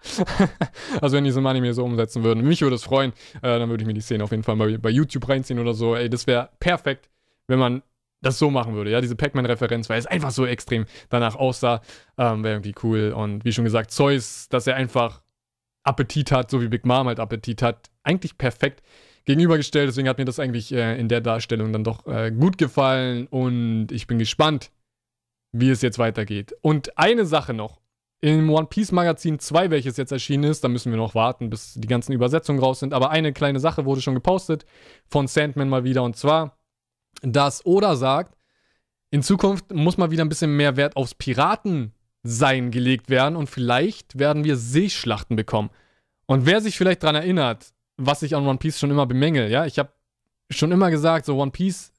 also 1.01 1.15
wenn 1.15 1.23
die 1.23 1.31
so 1.31 1.39
ein 1.39 1.47
Anime 1.47 1.73
so 1.73 1.83
umsetzen 1.85 2.23
würden, 2.23 2.43
mich 2.43 2.61
würde 2.61 2.75
es 2.75 2.83
freuen, 2.83 3.13
äh, 3.37 3.57
dann 3.59 3.69
würde 3.69 3.83
ich 3.83 3.87
mir 3.87 3.93
die 3.93 4.01
Szene 4.01 4.23
auf 4.23 4.31
jeden 4.31 4.43
Fall 4.43 4.57
mal 4.57 4.77
bei 4.77 4.89
YouTube 4.89 5.27
reinziehen 5.29 5.59
oder 5.59 5.73
so. 5.73 5.95
Ey, 5.95 6.09
das 6.09 6.27
wäre 6.27 6.49
perfekt, 6.59 7.09
wenn 7.47 7.59
man 7.59 7.83
das 8.21 8.37
so 8.37 8.49
machen 8.49 8.73
würde, 8.73 8.91
ja, 8.91 9.01
diese 9.01 9.15
Pac-Man-Referenz, 9.15 9.89
weil 9.89 9.99
es 9.99 10.07
einfach 10.07 10.31
so 10.31 10.45
extrem 10.45 10.85
danach 11.09 11.35
aussah, 11.35 11.81
ähm, 12.17 12.43
wäre 12.43 12.55
irgendwie 12.55 12.75
cool. 12.83 13.13
Und 13.15 13.45
wie 13.45 13.53
schon 13.53 13.63
gesagt, 13.63 13.91
Zeus, 13.91 14.49
dass 14.49 14.67
er 14.67 14.75
einfach 14.75 15.21
Appetit 15.83 16.31
hat, 16.31 16.49
so 16.49 16.61
wie 16.61 16.67
Big 16.67 16.85
Mom 16.85 17.07
halt 17.07 17.19
Appetit 17.19 17.61
hat, 17.61 17.91
eigentlich 18.03 18.37
perfekt 18.37 18.81
gegenübergestellt. 19.25 19.89
Deswegen 19.89 20.07
hat 20.07 20.17
mir 20.17 20.25
das 20.25 20.39
eigentlich 20.39 20.71
äh, 20.71 20.99
in 20.99 21.07
der 21.07 21.21
Darstellung 21.21 21.73
dann 21.73 21.83
doch 21.83 22.05
äh, 22.07 22.31
gut 22.31 22.57
gefallen 22.57 23.27
und 23.27 23.91
ich 23.91 24.07
bin 24.07 24.19
gespannt, 24.19 24.71
wie 25.51 25.69
es 25.69 25.81
jetzt 25.81 25.99
weitergeht. 25.99 26.55
Und 26.61 26.97
eine 26.97 27.25
Sache 27.25 27.53
noch. 27.53 27.81
Im 28.21 28.49
One 28.49 28.67
Piece 28.67 28.91
Magazin 28.91 29.37
2, 29.39 29.69
welches 29.69 29.97
jetzt 29.97 30.11
erschienen 30.11 30.45
ist, 30.45 30.63
da 30.63 30.67
müssen 30.67 30.91
wir 30.91 30.97
noch 30.97 31.13
warten, 31.13 31.49
bis 31.49 31.73
die 31.75 31.87
ganzen 31.87 32.11
Übersetzungen 32.11 32.59
raus 32.59 32.79
sind. 32.79 32.93
Aber 32.93 33.11
eine 33.11 33.33
kleine 33.33 33.59
Sache 33.59 33.85
wurde 33.85 34.01
schon 34.01 34.15
gepostet 34.15 34.65
von 35.05 35.27
Sandman 35.27 35.69
mal 35.69 35.83
wieder. 35.83 36.01
Und 36.01 36.15
zwar, 36.15 36.57
dass 37.21 37.65
Oda 37.65 37.95
sagt, 37.95 38.35
in 39.11 39.21
Zukunft 39.21 39.71
muss 39.71 39.97
mal 39.97 40.11
wieder 40.11 40.25
ein 40.25 40.29
bisschen 40.29 40.57
mehr 40.57 40.75
Wert 40.75 40.95
aufs 40.95 41.13
Piraten 41.13 41.93
sein 42.23 42.71
gelegt 42.71 43.09
werden 43.09 43.35
und 43.35 43.49
vielleicht 43.49 44.17
werden 44.17 44.43
wir 44.43 44.57
Seeschlachten 44.57 45.35
bekommen. 45.35 45.69
Und 46.25 46.47
wer 46.47 46.59
sich 46.61 46.77
vielleicht 46.77 47.03
daran 47.03 47.15
erinnert, 47.15 47.74
was 47.97 48.21
ich 48.23 48.35
an 48.35 48.45
One 48.45 48.57
Piece 48.57 48.79
schon 48.79 48.91
immer 48.91 49.05
bemängel, 49.05 49.49
ja, 49.49 49.65
ich 49.65 49.79
habe 49.79 49.91
schon 50.49 50.71
immer 50.71 50.91
gesagt, 50.91 51.25
so 51.25 51.37
One 51.37 51.51
Piece, 51.51 51.93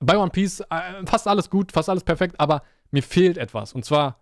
bei 0.00 0.18
One 0.18 0.30
Piece 0.30 0.60
äh, 0.60 1.06
fast 1.06 1.28
alles 1.28 1.50
gut, 1.50 1.72
fast 1.72 1.88
alles 1.88 2.04
perfekt, 2.04 2.36
aber 2.38 2.62
mir 2.90 3.02
fehlt 3.02 3.38
etwas. 3.38 3.72
Und 3.72 3.84
zwar 3.84 4.20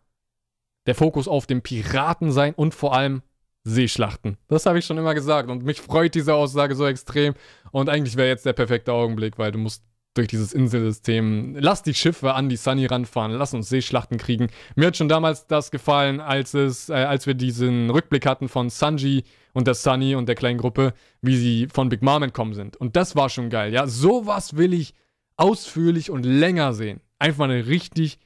der 0.86 0.94
Fokus 0.94 1.28
auf 1.28 1.46
dem 1.46 1.62
Piraten 1.62 2.32
sein 2.32 2.54
und 2.54 2.74
vor 2.74 2.94
allem 2.94 3.22
Seeschlachten. 3.64 4.38
Das 4.48 4.66
habe 4.66 4.80
ich 4.80 4.84
schon 4.84 4.98
immer 4.98 5.14
gesagt 5.14 5.48
und 5.48 5.62
mich 5.62 5.80
freut 5.80 6.14
diese 6.14 6.34
Aussage 6.34 6.74
so 6.74 6.86
extrem. 6.86 7.34
Und 7.70 7.88
eigentlich 7.88 8.16
wäre 8.16 8.28
jetzt 8.28 8.44
der 8.44 8.54
perfekte 8.54 8.92
Augenblick, 8.92 9.38
weil 9.38 9.52
du 9.52 9.58
musst 9.58 9.84
durch 10.14 10.28
dieses 10.28 10.52
Inselsystem. 10.52 11.56
Lass 11.58 11.82
die 11.82 11.94
Schiffe 11.94 12.34
an 12.34 12.48
die 12.48 12.56
Sunny 12.56 12.86
ranfahren, 12.86 13.32
lass 13.32 13.54
uns 13.54 13.68
Seeschlachten 13.68 14.18
kriegen. 14.18 14.48
Mir 14.76 14.88
hat 14.88 14.96
schon 14.96 15.08
damals 15.08 15.46
das 15.46 15.70
gefallen, 15.70 16.20
als 16.20 16.54
es, 16.54 16.88
äh, 16.88 16.94
als 16.94 17.26
wir 17.26 17.34
diesen 17.34 17.90
Rückblick 17.90 18.26
hatten 18.26 18.48
von 18.48 18.70
Sanji 18.70 19.24
und 19.52 19.66
der 19.66 19.74
Sunny 19.74 20.14
und 20.14 20.26
der 20.26 20.34
kleinen 20.34 20.58
Gruppe, 20.58 20.94
wie 21.20 21.36
sie 21.36 21.68
von 21.72 21.88
Big 21.88 22.02
Mom 22.02 22.22
entkommen 22.22 22.54
sind. 22.54 22.76
Und 22.76 22.96
das 22.96 23.16
war 23.16 23.28
schon 23.28 23.50
geil, 23.50 23.72
ja. 23.72 23.86
Sowas 23.86 24.56
will 24.56 24.74
ich 24.74 24.94
ausführlich 25.36 26.10
und 26.10 26.24
länger 26.24 26.72
sehen. 26.72 27.00
Einfach 27.18 27.44
eine 27.44 27.66
richtig 27.66 28.18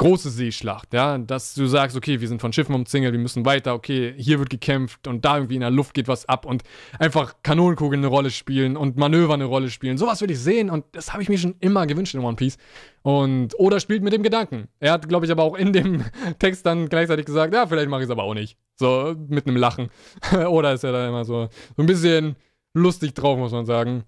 große 0.00 0.30
Seeschlacht, 0.30 0.94
ja, 0.94 1.18
dass 1.18 1.52
du 1.52 1.66
sagst, 1.66 1.94
okay, 1.94 2.22
wir 2.22 2.26
sind 2.26 2.40
von 2.40 2.54
Schiffen 2.54 2.74
umzingelt, 2.74 3.12
wir 3.12 3.20
müssen 3.20 3.44
weiter, 3.44 3.74
okay, 3.74 4.14
hier 4.16 4.38
wird 4.38 4.48
gekämpft 4.48 5.06
und 5.06 5.26
da 5.26 5.36
irgendwie 5.36 5.56
in 5.56 5.60
der 5.60 5.70
Luft 5.70 5.92
geht 5.92 6.08
was 6.08 6.26
ab 6.26 6.46
und 6.46 6.62
einfach 6.98 7.34
Kanonenkugeln 7.42 8.00
eine 8.00 8.06
Rolle 8.06 8.30
spielen 8.30 8.78
und 8.78 8.96
Manöver 8.96 9.34
eine 9.34 9.44
Rolle 9.44 9.68
spielen. 9.68 9.98
Sowas 9.98 10.22
will 10.22 10.30
ich 10.30 10.38
sehen 10.38 10.70
und 10.70 10.86
das 10.92 11.12
habe 11.12 11.22
ich 11.22 11.28
mir 11.28 11.36
schon 11.36 11.54
immer 11.60 11.86
gewünscht 11.86 12.14
in 12.14 12.20
One 12.20 12.36
Piece. 12.36 12.56
Und 13.02 13.54
Oda 13.58 13.78
spielt 13.78 14.02
mit 14.02 14.14
dem 14.14 14.22
Gedanken. 14.22 14.68
Er 14.78 14.92
hat, 14.92 15.06
glaube 15.06 15.26
ich, 15.26 15.32
aber 15.32 15.42
auch 15.42 15.54
in 15.54 15.74
dem 15.74 16.02
Text 16.38 16.64
dann 16.64 16.88
gleichzeitig 16.88 17.26
gesagt, 17.26 17.52
ja, 17.52 17.66
vielleicht 17.66 17.90
mache 17.90 18.00
ich 18.00 18.06
es 18.06 18.10
aber 18.10 18.22
auch 18.22 18.34
nicht. 18.34 18.56
So 18.76 19.14
mit 19.28 19.46
einem 19.46 19.56
Lachen. 19.56 19.90
Oder 20.48 20.72
ist 20.72 20.82
er 20.82 20.92
da 20.92 21.06
immer 21.06 21.26
so, 21.26 21.50
so 21.76 21.82
ein 21.82 21.86
bisschen 21.86 22.36
lustig 22.72 23.12
drauf, 23.12 23.36
muss 23.36 23.52
man 23.52 23.66
sagen 23.66 24.04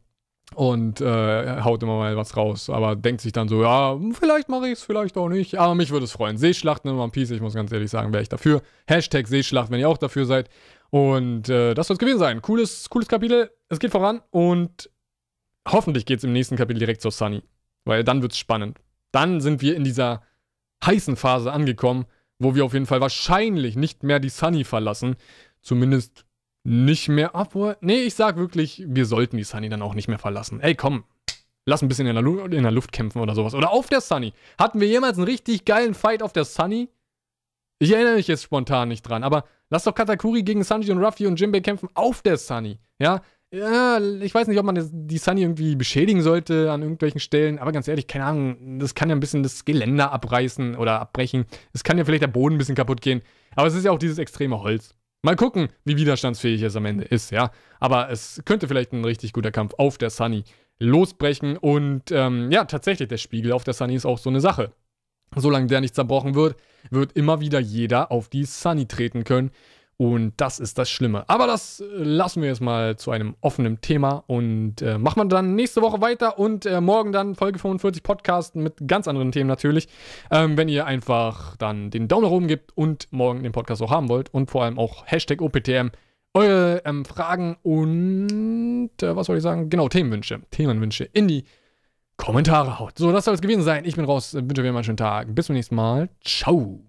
und 0.54 1.00
äh, 1.00 1.60
haut 1.62 1.82
immer 1.82 1.96
mal 1.96 2.16
was 2.16 2.36
raus. 2.36 2.68
Aber 2.70 2.96
denkt 2.96 3.20
sich 3.20 3.32
dann 3.32 3.48
so, 3.48 3.62
ja, 3.62 3.98
vielleicht 4.12 4.48
mache 4.48 4.66
ich 4.66 4.74
es, 4.74 4.82
vielleicht 4.82 5.16
auch 5.16 5.28
nicht. 5.28 5.58
Aber 5.58 5.74
mich 5.74 5.90
würde 5.90 6.04
es 6.04 6.12
freuen. 6.12 6.36
Seeschlachten 6.36 6.90
in 6.90 6.98
One 6.98 7.10
Piece, 7.10 7.30
ich 7.30 7.40
muss 7.40 7.54
ganz 7.54 7.72
ehrlich 7.72 7.90
sagen, 7.90 8.12
wäre 8.12 8.22
ich 8.22 8.28
dafür. 8.28 8.62
Hashtag 8.86 9.28
Seeschlacht, 9.28 9.70
wenn 9.70 9.80
ihr 9.80 9.88
auch 9.88 9.98
dafür 9.98 10.26
seid. 10.26 10.50
Und 10.90 11.48
äh, 11.48 11.74
das 11.74 11.86
soll 11.86 11.94
es 11.94 11.98
gewesen 11.98 12.18
sein. 12.18 12.42
Cooles, 12.42 12.90
cooles 12.90 13.08
Kapitel. 13.08 13.50
Es 13.68 13.78
geht 13.78 13.92
voran 13.92 14.20
und 14.30 14.90
hoffentlich 15.66 16.04
geht 16.04 16.18
es 16.18 16.24
im 16.24 16.32
nächsten 16.32 16.56
Kapitel 16.56 16.80
direkt 16.80 17.00
zur 17.00 17.12
Sunny. 17.12 17.42
Weil 17.84 18.04
dann 18.04 18.20
wird 18.22 18.32
es 18.32 18.38
spannend. 18.38 18.78
Dann 19.10 19.40
sind 19.40 19.62
wir 19.62 19.74
in 19.74 19.84
dieser 19.84 20.22
heißen 20.84 21.16
Phase 21.16 21.52
angekommen, 21.52 22.06
wo 22.38 22.54
wir 22.54 22.64
auf 22.64 22.74
jeden 22.74 22.86
Fall 22.86 23.00
wahrscheinlich 23.00 23.76
nicht 23.76 24.02
mehr 24.02 24.20
die 24.20 24.28
Sunny 24.28 24.64
verlassen. 24.64 25.16
Zumindest 25.62 26.26
nicht 26.64 27.08
mehr 27.08 27.34
obwohl, 27.34 27.76
Nee, 27.80 28.02
ich 28.02 28.14
sag 28.14 28.36
wirklich, 28.36 28.84
wir 28.86 29.06
sollten 29.06 29.36
die 29.36 29.44
Sunny 29.44 29.68
dann 29.68 29.82
auch 29.82 29.94
nicht 29.94 30.08
mehr 30.08 30.18
verlassen. 30.18 30.60
Ey, 30.60 30.74
komm. 30.74 31.04
Lass 31.64 31.82
ein 31.82 31.88
bisschen 31.88 32.08
in 32.08 32.14
der, 32.14 32.22
Lu 32.22 32.40
in 32.40 32.62
der 32.62 32.72
Luft 32.72 32.90
kämpfen 32.92 33.20
oder 33.20 33.34
sowas. 33.34 33.54
Oder 33.54 33.70
auf 33.70 33.88
der 33.88 34.00
Sunny. 34.00 34.32
Hatten 34.58 34.80
wir 34.80 34.88
jemals 34.88 35.16
einen 35.16 35.26
richtig 35.26 35.64
geilen 35.64 35.94
Fight 35.94 36.22
auf 36.22 36.32
der 36.32 36.44
Sunny? 36.44 36.88
Ich 37.78 37.92
erinnere 37.92 38.16
mich 38.16 38.28
jetzt 38.28 38.42
spontan 38.42 38.88
nicht 38.88 39.02
dran, 39.02 39.22
aber 39.22 39.44
lass 39.70 39.84
doch 39.84 39.94
Katakuri 39.94 40.42
gegen 40.42 40.62
Sanji 40.64 40.90
und 40.92 41.02
Ruffy 41.02 41.26
und 41.26 41.40
Jimbei 41.40 41.60
kämpfen 41.60 41.88
auf 41.94 42.22
der 42.22 42.36
Sunny. 42.36 42.78
Ja? 43.00 43.22
ja, 43.52 44.00
ich 44.00 44.34
weiß 44.34 44.48
nicht, 44.48 44.58
ob 44.58 44.64
man 44.64 44.90
die 44.92 45.18
Sunny 45.18 45.42
irgendwie 45.42 45.76
beschädigen 45.76 46.22
sollte 46.22 46.72
an 46.72 46.80
irgendwelchen 46.82 47.20
Stellen, 47.20 47.58
aber 47.58 47.70
ganz 47.70 47.86
ehrlich, 47.86 48.06
keine 48.06 48.24
Ahnung, 48.24 48.78
das 48.78 48.94
kann 48.94 49.10
ja 49.10 49.14
ein 49.14 49.20
bisschen 49.20 49.42
das 49.42 49.64
Geländer 49.64 50.10
abreißen 50.10 50.74
oder 50.74 51.00
abbrechen. 51.00 51.44
Es 51.74 51.84
kann 51.84 51.98
ja 51.98 52.04
vielleicht 52.04 52.22
der 52.22 52.28
Boden 52.28 52.54
ein 52.54 52.58
bisschen 52.58 52.74
kaputt 52.74 53.02
gehen, 53.02 53.20
aber 53.54 53.66
es 53.66 53.74
ist 53.74 53.84
ja 53.84 53.90
auch 53.90 53.98
dieses 53.98 54.18
extreme 54.18 54.60
Holz. 54.60 54.94
Mal 55.24 55.36
gucken, 55.36 55.68
wie 55.84 55.96
widerstandsfähig 55.96 56.62
es 56.62 56.74
am 56.74 56.84
Ende 56.84 57.04
ist, 57.04 57.30
ja. 57.30 57.52
Aber 57.78 58.10
es 58.10 58.42
könnte 58.44 58.66
vielleicht 58.66 58.92
ein 58.92 59.04
richtig 59.04 59.32
guter 59.32 59.52
Kampf 59.52 59.72
auf 59.78 59.96
der 59.96 60.10
Sunny 60.10 60.42
losbrechen. 60.80 61.56
Und 61.56 62.10
ähm, 62.10 62.50
ja, 62.50 62.64
tatsächlich, 62.64 63.08
der 63.08 63.18
Spiegel 63.18 63.52
auf 63.52 63.62
der 63.62 63.74
Sunny 63.74 63.94
ist 63.94 64.04
auch 64.04 64.18
so 64.18 64.30
eine 64.30 64.40
Sache. 64.40 64.72
Solange 65.36 65.68
der 65.68 65.80
nicht 65.80 65.94
zerbrochen 65.94 66.34
wird, 66.34 66.56
wird 66.90 67.12
immer 67.12 67.40
wieder 67.40 67.60
jeder 67.60 68.10
auf 68.10 68.28
die 68.28 68.44
Sunny 68.44 68.86
treten 68.86 69.22
können. 69.22 69.52
Und 70.02 70.32
das 70.38 70.58
ist 70.58 70.78
das 70.78 70.90
Schlimme. 70.90 71.22
Aber 71.28 71.46
das 71.46 71.78
äh, 71.78 71.84
lassen 71.92 72.42
wir 72.42 72.48
jetzt 72.48 72.60
mal 72.60 72.96
zu 72.96 73.12
einem 73.12 73.36
offenen 73.40 73.80
Thema 73.82 74.24
und 74.26 74.82
äh, 74.82 74.98
machen 74.98 75.20
wir 75.20 75.26
dann 75.26 75.54
nächste 75.54 75.80
Woche 75.80 76.00
weiter 76.00 76.40
und 76.40 76.66
äh, 76.66 76.80
morgen 76.80 77.12
dann 77.12 77.36
Folge 77.36 77.60
45 77.60 78.02
Podcast 78.02 78.56
mit 78.56 78.88
ganz 78.88 79.06
anderen 79.06 79.30
Themen 79.30 79.46
natürlich. 79.46 79.86
Ähm, 80.32 80.56
wenn 80.56 80.68
ihr 80.68 80.86
einfach 80.86 81.54
dann 81.56 81.90
den 81.90 82.08
Daumen 82.08 82.24
nach 82.24 82.32
oben 82.32 82.48
gebt 82.48 82.76
und 82.76 83.06
morgen 83.12 83.44
den 83.44 83.52
Podcast 83.52 83.80
auch 83.80 83.92
haben 83.92 84.08
wollt 84.08 84.34
und 84.34 84.50
vor 84.50 84.64
allem 84.64 84.76
auch 84.76 85.04
Hashtag 85.06 85.40
OPTM 85.40 85.90
eure 86.34 86.82
ähm, 86.84 87.04
Fragen 87.04 87.56
und 87.62 88.90
äh, 89.00 89.14
was 89.14 89.28
soll 89.28 89.36
ich 89.36 89.42
sagen? 89.44 89.70
Genau, 89.70 89.88
Themenwünsche. 89.88 90.40
Themenwünsche 90.50 91.04
in 91.04 91.28
die 91.28 91.44
Kommentare 92.16 92.80
haut. 92.80 92.98
So, 92.98 93.12
das 93.12 93.24
soll 93.26 93.34
es 93.34 93.40
gewesen 93.40 93.62
sein. 93.62 93.84
Ich 93.84 93.94
bin 93.94 94.04
raus. 94.04 94.34
Wünsche 94.34 94.62
euch 94.62 94.68
einen 94.68 94.82
schönen 94.82 94.96
Tag. 94.96 95.32
Bis 95.32 95.46
zum 95.46 95.54
nächsten 95.54 95.76
Mal. 95.76 96.08
Ciao. 96.24 96.82